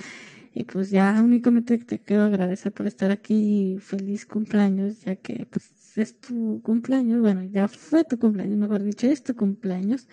Y 0.53 0.65
pues 0.65 0.89
ya 0.89 1.21
únicamente 1.23 1.77
te 1.77 1.99
quiero 1.99 2.23
agradecer 2.23 2.73
por 2.73 2.85
estar 2.85 3.11
aquí 3.11 3.75
y 3.75 3.79
feliz 3.79 4.25
cumpleaños, 4.25 5.05
ya 5.05 5.15
que 5.15 5.47
pues 5.49 5.71
es 5.97 6.19
tu 6.19 6.61
cumpleaños, 6.63 7.21
bueno, 7.21 7.43
ya 7.45 7.69
fue 7.69 8.03
tu 8.03 8.19
cumpleaños, 8.19 8.57
mejor 8.57 8.83
dicho, 8.83 9.07
es 9.07 9.23
tu 9.23 9.35
cumpleaños, 9.35 10.09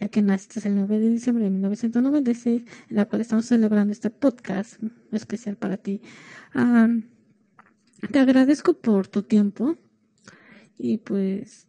ya 0.00 0.08
que 0.08 0.22
naciste 0.22 0.66
el 0.66 0.76
9 0.76 0.98
de 0.98 1.10
diciembre 1.10 1.44
de 1.44 1.50
1996, 1.50 2.62
en 2.88 2.96
la 2.96 3.04
cual 3.04 3.20
estamos 3.20 3.44
celebrando 3.44 3.92
este 3.92 4.08
podcast 4.08 4.82
especial 5.12 5.56
para 5.56 5.76
ti. 5.76 6.00
Ah, 6.54 6.88
te 8.10 8.18
agradezco 8.18 8.72
por 8.80 9.08
tu 9.08 9.22
tiempo 9.24 9.76
y 10.78 10.98
pues, 10.98 11.65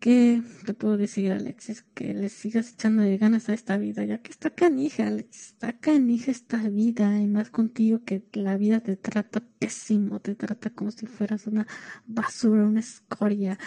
¿qué 0.00 0.42
te 0.64 0.74
puedo 0.74 0.96
decir, 0.96 1.32
Alexis? 1.32 1.84
Que 1.94 2.14
le 2.14 2.28
sigas 2.28 2.72
echando 2.72 3.02
de 3.02 3.18
ganas 3.18 3.48
a 3.48 3.54
esta 3.54 3.76
vida, 3.78 4.04
ya 4.04 4.18
que 4.18 4.30
está 4.30 4.50
canija, 4.50 5.06
Alexis, 5.06 5.48
está 5.48 5.72
canija 5.78 6.30
esta 6.30 6.68
vida, 6.68 7.18
y 7.20 7.26
más 7.26 7.50
contigo 7.50 8.04
que 8.04 8.24
la 8.32 8.56
vida 8.56 8.80
te 8.80 8.96
trata 8.96 9.40
pésimo, 9.58 10.20
te 10.20 10.34
trata 10.34 10.70
como 10.70 10.90
si 10.90 11.06
fueras 11.06 11.46
una 11.46 11.66
basura, 12.06 12.64
una 12.64 12.80
escoria. 12.80 13.58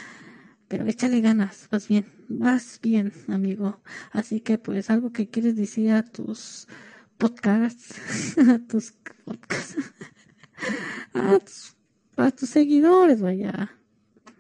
Pero 0.67 0.85
échale 0.87 1.19
ganas, 1.21 1.67
vas 1.69 1.87
bien, 1.87 2.05
vas 2.29 2.79
bien, 2.81 3.11
amigo. 3.27 3.81
Así 4.11 4.41
que, 4.41 4.57
pues, 4.57 4.89
algo 4.89 5.11
que 5.11 5.29
quieres 5.29 5.55
decir 5.55 5.91
a 5.91 6.03
tus 6.03 6.67
podcasts, 7.17 7.95
a 8.37 8.59
tus 8.59 8.93
podcasts, 9.25 9.77
a 11.13 11.39
tus, 11.39 11.75
a 12.17 12.31
tus 12.31 12.49
seguidores, 12.49 13.21
vaya. 13.21 13.71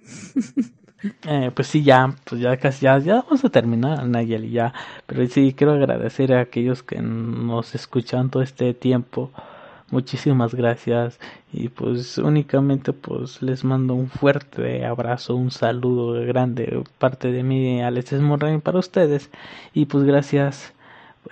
Eh, 1.27 1.51
pues 1.55 1.67
sí, 1.67 1.83
ya, 1.83 2.15
pues 2.25 2.41
ya 2.41 2.57
casi, 2.57 2.85
ya, 2.85 2.99
vamos 2.99 3.43
a 3.43 3.49
terminar, 3.49 4.05
Nayeli, 4.05 4.51
ya. 4.51 4.73
Pero 5.07 5.25
sí, 5.27 5.53
quiero 5.53 5.73
agradecer 5.73 6.33
a 6.33 6.41
aquellos 6.41 6.83
que 6.83 7.01
nos 7.01 7.73
escuchan 7.75 8.29
todo 8.29 8.43
este 8.43 8.73
tiempo. 8.73 9.31
Muchísimas 9.89 10.55
gracias. 10.55 11.19
Y 11.51 11.69
pues 11.69 12.17
únicamente 12.17 12.93
pues 12.93 13.41
les 13.41 13.63
mando 13.65 13.93
un 13.95 14.09
fuerte 14.09 14.85
abrazo, 14.85 15.35
un 15.35 15.51
saludo 15.51 16.13
grande 16.25 16.83
parte 16.97 17.31
de 17.31 17.43
mí, 17.43 17.81
Alexis 17.81 18.21
Morrain, 18.21 18.61
para 18.61 18.79
ustedes. 18.79 19.29
Y 19.73 19.85
pues 19.87 20.03
gracias. 20.05 20.73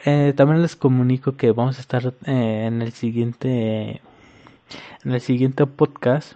Eh, 0.06 0.34
también 0.36 0.62
les 0.62 0.76
comunico 0.76 1.36
que 1.38 1.52
vamos 1.52 1.78
a 1.78 1.82
estar 1.82 2.14
eh, 2.26 2.66
en 2.68 2.82
el 2.82 2.92
siguiente 2.94 4.02
en 5.04 5.12
el 5.14 5.22
siguiente 5.22 5.66
podcast 5.66 6.34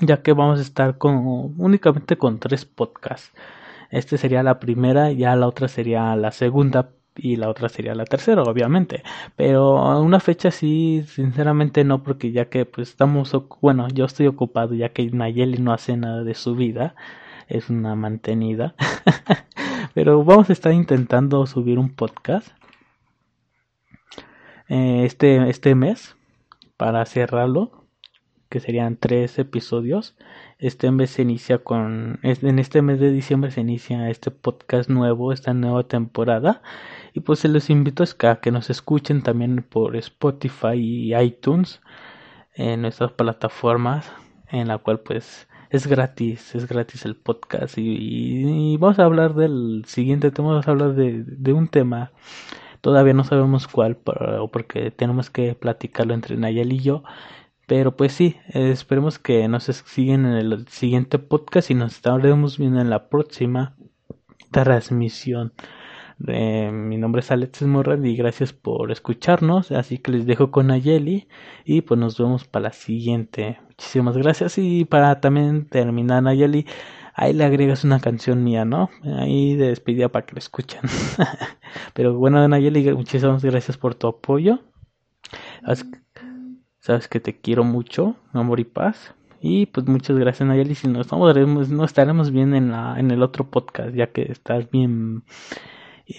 ya 0.00 0.22
que 0.22 0.32
vamos 0.32 0.58
a 0.58 0.62
estar 0.62 0.98
con 0.98 1.54
únicamente 1.58 2.16
con 2.16 2.38
tres 2.38 2.64
podcasts. 2.64 3.32
Este 3.90 4.18
sería 4.18 4.42
la 4.42 4.58
primera, 4.58 5.12
ya 5.12 5.36
la 5.36 5.46
otra 5.46 5.68
sería 5.68 6.16
la 6.16 6.32
segunda 6.32 6.90
y 7.16 7.36
la 7.36 7.48
otra 7.50 7.68
sería 7.68 7.94
la 7.94 8.04
tercera, 8.04 8.42
obviamente. 8.42 9.02
Pero 9.36 9.78
a 9.78 10.00
una 10.00 10.20
fecha 10.20 10.50
sí, 10.50 11.04
sinceramente 11.06 11.84
no, 11.84 12.02
porque 12.02 12.32
ya 12.32 12.46
que 12.46 12.64
pues 12.64 12.88
estamos, 12.90 13.32
bueno, 13.60 13.88
yo 13.88 14.06
estoy 14.06 14.26
ocupado 14.26 14.74
ya 14.74 14.90
que 14.90 15.10
Nayeli 15.10 15.58
no 15.58 15.72
hace 15.72 15.96
nada 15.96 16.24
de 16.24 16.34
su 16.34 16.54
vida, 16.56 16.94
es 17.48 17.70
una 17.70 17.94
mantenida. 17.94 18.74
Pero 19.94 20.24
vamos 20.24 20.48
a 20.50 20.54
estar 20.54 20.72
intentando 20.72 21.46
subir 21.46 21.78
un 21.78 21.94
podcast 21.94 22.48
eh, 24.68 25.04
este, 25.04 25.50
este 25.50 25.74
mes 25.74 26.16
para 26.78 27.04
cerrarlo 27.04 27.81
que 28.52 28.60
serían 28.60 28.98
tres 28.98 29.38
episodios. 29.38 30.14
Este 30.58 30.90
mes 30.90 31.08
se 31.12 31.22
inicia 31.22 31.56
con, 31.58 32.20
en 32.22 32.58
este 32.58 32.82
mes 32.82 33.00
de 33.00 33.10
diciembre 33.10 33.50
se 33.50 33.62
inicia 33.62 34.10
este 34.10 34.30
podcast 34.30 34.90
nuevo, 34.90 35.32
esta 35.32 35.54
nueva 35.54 35.84
temporada. 35.84 36.60
Y 37.14 37.20
pues 37.20 37.38
se 37.38 37.48
los 37.48 37.70
invito 37.70 38.04
a 38.04 38.36
que 38.36 38.50
nos 38.50 38.68
escuchen 38.68 39.22
también 39.22 39.64
por 39.66 39.96
Spotify 39.96 40.74
y 40.74 41.16
iTunes, 41.16 41.80
en 42.54 42.82
nuestras 42.82 43.12
plataformas, 43.12 44.12
en 44.50 44.68
la 44.68 44.76
cual 44.76 45.00
pues 45.00 45.48
es 45.70 45.86
gratis, 45.86 46.54
es 46.54 46.68
gratis 46.68 47.06
el 47.06 47.16
podcast. 47.16 47.78
Y, 47.78 48.76
vamos 48.76 48.98
a 48.98 49.04
hablar 49.04 49.34
del 49.34 49.84
siguiente 49.86 50.30
tema, 50.30 50.48
vamos 50.48 50.68
a 50.68 50.72
hablar 50.72 50.92
de, 50.92 51.24
de 51.24 51.52
un 51.54 51.68
tema. 51.68 52.12
Todavía 52.82 53.14
no 53.14 53.24
sabemos 53.24 53.66
cuál, 53.66 53.96
pero, 53.96 54.48
porque 54.48 54.90
tenemos 54.90 55.30
que 55.30 55.54
platicarlo 55.54 56.12
entre 56.12 56.36
Nayel 56.36 56.72
y 56.72 56.80
yo. 56.80 57.02
Pero 57.72 57.96
pues 57.96 58.12
sí, 58.12 58.36
eh, 58.48 58.70
esperemos 58.70 59.18
que 59.18 59.48
nos 59.48 59.64
sigan 59.64 60.26
en 60.26 60.34
el 60.34 60.68
siguiente 60.68 61.18
podcast 61.18 61.70
y 61.70 61.74
nos 61.74 61.94
estaremos 61.94 62.58
viendo 62.58 62.82
en 62.82 62.90
la 62.90 63.08
próxima 63.08 63.76
transmisión. 64.50 65.54
Eh, 66.28 66.70
mi 66.70 66.98
nombre 66.98 67.20
es 67.20 67.30
Alexis 67.30 67.66
Morral 67.66 68.04
y 68.04 68.14
gracias 68.14 68.52
por 68.52 68.92
escucharnos. 68.92 69.72
Así 69.72 69.96
que 69.96 70.12
les 70.12 70.26
dejo 70.26 70.50
con 70.50 70.70
Ayeli 70.70 71.28
y 71.64 71.80
pues 71.80 71.98
nos 71.98 72.18
vemos 72.18 72.44
para 72.44 72.64
la 72.64 72.72
siguiente. 72.72 73.58
Muchísimas 73.68 74.18
gracias 74.18 74.58
y 74.58 74.84
para 74.84 75.22
también 75.22 75.66
terminar 75.66 76.28
Ayeli, 76.28 76.66
ahí 77.14 77.32
le 77.32 77.44
agregas 77.44 77.84
una 77.84 78.00
canción 78.00 78.44
mía, 78.44 78.66
¿no? 78.66 78.90
Ahí 79.02 79.56
de 79.56 79.68
despedida 79.68 80.10
para 80.10 80.26
que 80.26 80.34
lo 80.34 80.40
escuchen. 80.40 80.82
Pero 81.94 82.18
bueno, 82.18 82.46
Nayeli, 82.46 82.92
muchísimas 82.92 83.42
gracias 83.42 83.78
por 83.78 83.94
tu 83.94 84.08
apoyo. 84.08 84.58
Así 85.62 85.90
Sabes 86.82 87.06
que 87.06 87.20
te 87.20 87.36
quiero 87.38 87.62
mucho, 87.62 88.16
amor 88.32 88.58
y 88.58 88.64
paz. 88.64 89.14
Y 89.40 89.66
pues 89.66 89.86
muchas 89.86 90.18
gracias 90.18 90.48
Nayeli. 90.48 90.74
Si 90.74 90.88
nos 90.88 91.06
estaremos, 91.06 91.68
no 91.70 91.84
estaremos 91.84 92.32
bien 92.32 92.56
en 92.56 92.72
la, 92.72 92.98
en 92.98 93.12
el 93.12 93.22
otro 93.22 93.48
podcast, 93.48 93.94
ya 93.94 94.08
que 94.08 94.22
estás 94.22 94.68
bien 94.68 95.22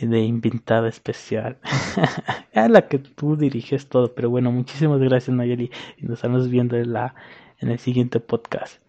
de 0.01 0.21
invitada 0.21 0.87
especial. 0.87 1.57
a 2.55 2.69
la 2.69 2.87
que 2.87 2.97
tú 2.97 3.35
diriges 3.35 3.89
todo. 3.89 4.15
Pero 4.15 4.29
bueno, 4.29 4.53
muchísimas 4.53 5.01
gracias 5.01 5.35
Nayeli. 5.35 5.69
Y 5.97 6.05
nos 6.05 6.19
estamos 6.19 6.49
viendo 6.49 6.77
en 6.77 6.93
la, 6.93 7.13
en 7.59 7.69
el 7.69 7.79
siguiente 7.79 8.21
podcast. 8.21 8.81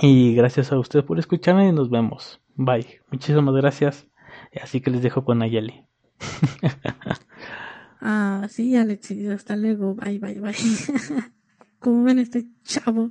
Y 0.00 0.34
gracias 0.34 0.72
a 0.72 0.78
ustedes 0.78 1.04
por 1.04 1.18
escucharme 1.18 1.68
y 1.68 1.72
nos 1.72 1.90
vemos. 1.90 2.40
Bye. 2.54 3.02
Muchísimas 3.10 3.54
gracias. 3.54 4.06
Así 4.62 4.80
que 4.80 4.90
les 4.90 5.02
dejo 5.02 5.26
con 5.26 5.40
Nayeli. 5.40 5.84
Ah, 8.00 8.48
sí, 8.50 8.76
Alexis, 8.76 9.28
hasta 9.28 9.56
luego. 9.56 9.94
Bye, 9.94 10.18
bye, 10.18 10.40
bye. 10.40 10.54
Como 11.78 12.02
ven 12.04 12.18
este 12.18 12.46
chavo. 12.64 13.10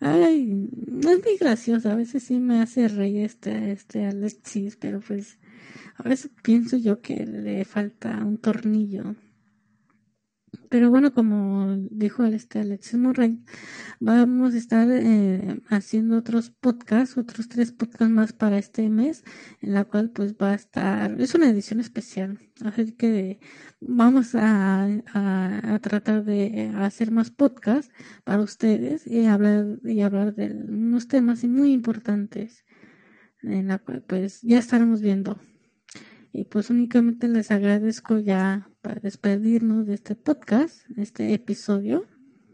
Ay, 0.00 0.68
no 0.86 1.10
es 1.10 1.24
muy 1.24 1.36
gracioso. 1.38 1.90
A 1.90 1.94
veces 1.94 2.22
sí 2.22 2.38
me 2.38 2.60
hace 2.60 2.88
reír 2.88 3.24
este, 3.24 3.72
este 3.72 4.04
Alexis, 4.06 4.76
pero 4.76 5.00
pues 5.00 5.38
a 5.96 6.08
veces 6.08 6.30
pienso 6.42 6.76
yo 6.76 7.00
que 7.00 7.26
le 7.26 7.64
falta 7.64 8.24
un 8.24 8.38
tornillo. 8.38 9.14
Pero 10.70 10.90
bueno, 10.90 11.12
como 11.14 11.76
dijo 11.90 12.24
este 12.24 12.60
Alexis 12.60 12.98
Morray, 12.98 13.42
vamos 14.00 14.54
a 14.54 14.58
estar 14.58 14.88
eh, 14.90 15.60
haciendo 15.68 16.18
otros 16.18 16.50
podcasts, 16.50 17.16
otros 17.16 17.48
tres 17.48 17.72
podcasts 17.72 18.10
más 18.10 18.32
para 18.32 18.58
este 18.58 18.88
mes, 18.90 19.24
en 19.60 19.74
la 19.74 19.84
cual 19.84 20.10
pues 20.10 20.34
va 20.34 20.52
a 20.52 20.54
estar, 20.54 21.20
es 21.20 21.34
una 21.34 21.48
edición 21.48 21.80
especial, 21.80 22.38
así 22.64 22.92
que 22.92 23.40
vamos 23.80 24.34
a, 24.34 24.84
a, 25.14 25.74
a 25.74 25.78
tratar 25.80 26.24
de 26.24 26.70
hacer 26.76 27.10
más 27.12 27.30
podcasts 27.30 27.92
para 28.24 28.42
ustedes 28.42 29.06
y 29.06 29.26
hablar, 29.26 29.78
y 29.84 30.02
hablar 30.02 30.34
de 30.34 30.52
unos 30.52 31.08
temas 31.08 31.44
muy 31.44 31.72
importantes, 31.72 32.64
en 33.42 33.68
la 33.68 33.78
cual 33.78 34.02
pues 34.06 34.42
ya 34.42 34.58
estaremos 34.58 35.00
viendo. 35.00 35.38
Y 36.32 36.44
pues 36.44 36.68
únicamente 36.70 37.26
les 37.26 37.50
agradezco 37.50 38.18
ya 38.18 38.70
para 38.88 39.02
despedirnos 39.02 39.86
de 39.86 39.92
este 39.92 40.14
podcast, 40.14 40.80
este 40.96 41.34
episodio. 41.34 42.06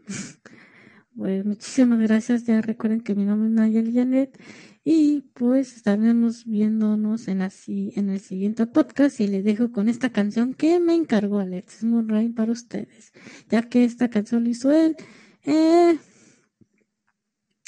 pues 1.15 1.45
muchísimas 1.45 1.97
gracias. 2.01 2.45
Ya 2.45 2.59
recuerden 2.59 2.99
que 2.99 3.15
mi 3.15 3.23
nombre 3.23 3.47
es 3.47 3.53
Nayel 3.53 3.93
Janet. 3.93 4.37
Y 4.83 5.21
pues 5.33 5.77
estaremos 5.77 6.43
viéndonos 6.43 7.29
en, 7.29 7.41
así, 7.41 7.93
en 7.95 8.09
el 8.09 8.19
siguiente 8.19 8.67
podcast. 8.67 9.21
Y 9.21 9.27
les 9.27 9.45
dejo 9.45 9.71
con 9.71 9.87
esta 9.87 10.09
canción 10.09 10.53
que 10.53 10.81
me 10.81 10.93
encargó 10.93 11.39
Alexis 11.39 11.85
Murray 11.85 12.27
para 12.27 12.51
ustedes. 12.51 13.13
Ya 13.47 13.61
que 13.61 13.85
esta 13.85 14.09
canción 14.09 14.43
lo 14.43 14.49
hizo 14.49 14.73
él. 14.73 14.97
Eh, 15.43 15.97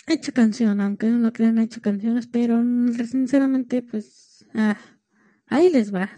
hecho 0.07 0.33
canción, 0.33 0.81
aunque 0.81 1.07
no 1.07 1.19
lo 1.19 1.31
crean, 1.31 1.57
ha 1.57 1.63
hecho 1.63 1.81
canciones, 1.81 2.27
pero 2.27 2.61
sinceramente, 3.09 3.81
pues, 3.81 4.45
ah, 4.53 4.77
ahí 5.45 5.69
les 5.69 5.95
va. 5.95 6.09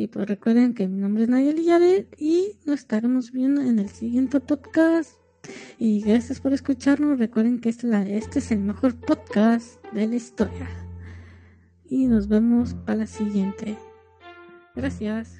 Y 0.00 0.06
pues 0.06 0.26
recuerden 0.26 0.72
que 0.72 0.88
mi 0.88 0.98
nombre 0.98 1.24
es 1.24 1.28
Nayeli 1.28 1.62
Yaret 1.62 2.16
y 2.18 2.56
nos 2.64 2.80
estaremos 2.80 3.32
viendo 3.32 3.60
en 3.60 3.78
el 3.78 3.90
siguiente 3.90 4.40
podcast. 4.40 5.20
Y 5.78 6.00
gracias 6.00 6.40
por 6.40 6.54
escucharnos. 6.54 7.18
Recuerden 7.18 7.60
que 7.60 7.68
este, 7.68 8.16
este 8.16 8.38
es 8.38 8.50
el 8.50 8.60
mejor 8.60 8.94
podcast 8.96 9.84
de 9.92 10.06
la 10.06 10.14
historia. 10.14 10.70
Y 11.84 12.06
nos 12.06 12.28
vemos 12.28 12.72
para 12.72 13.00
la 13.00 13.06
siguiente. 13.06 13.76
Gracias. 14.74 15.39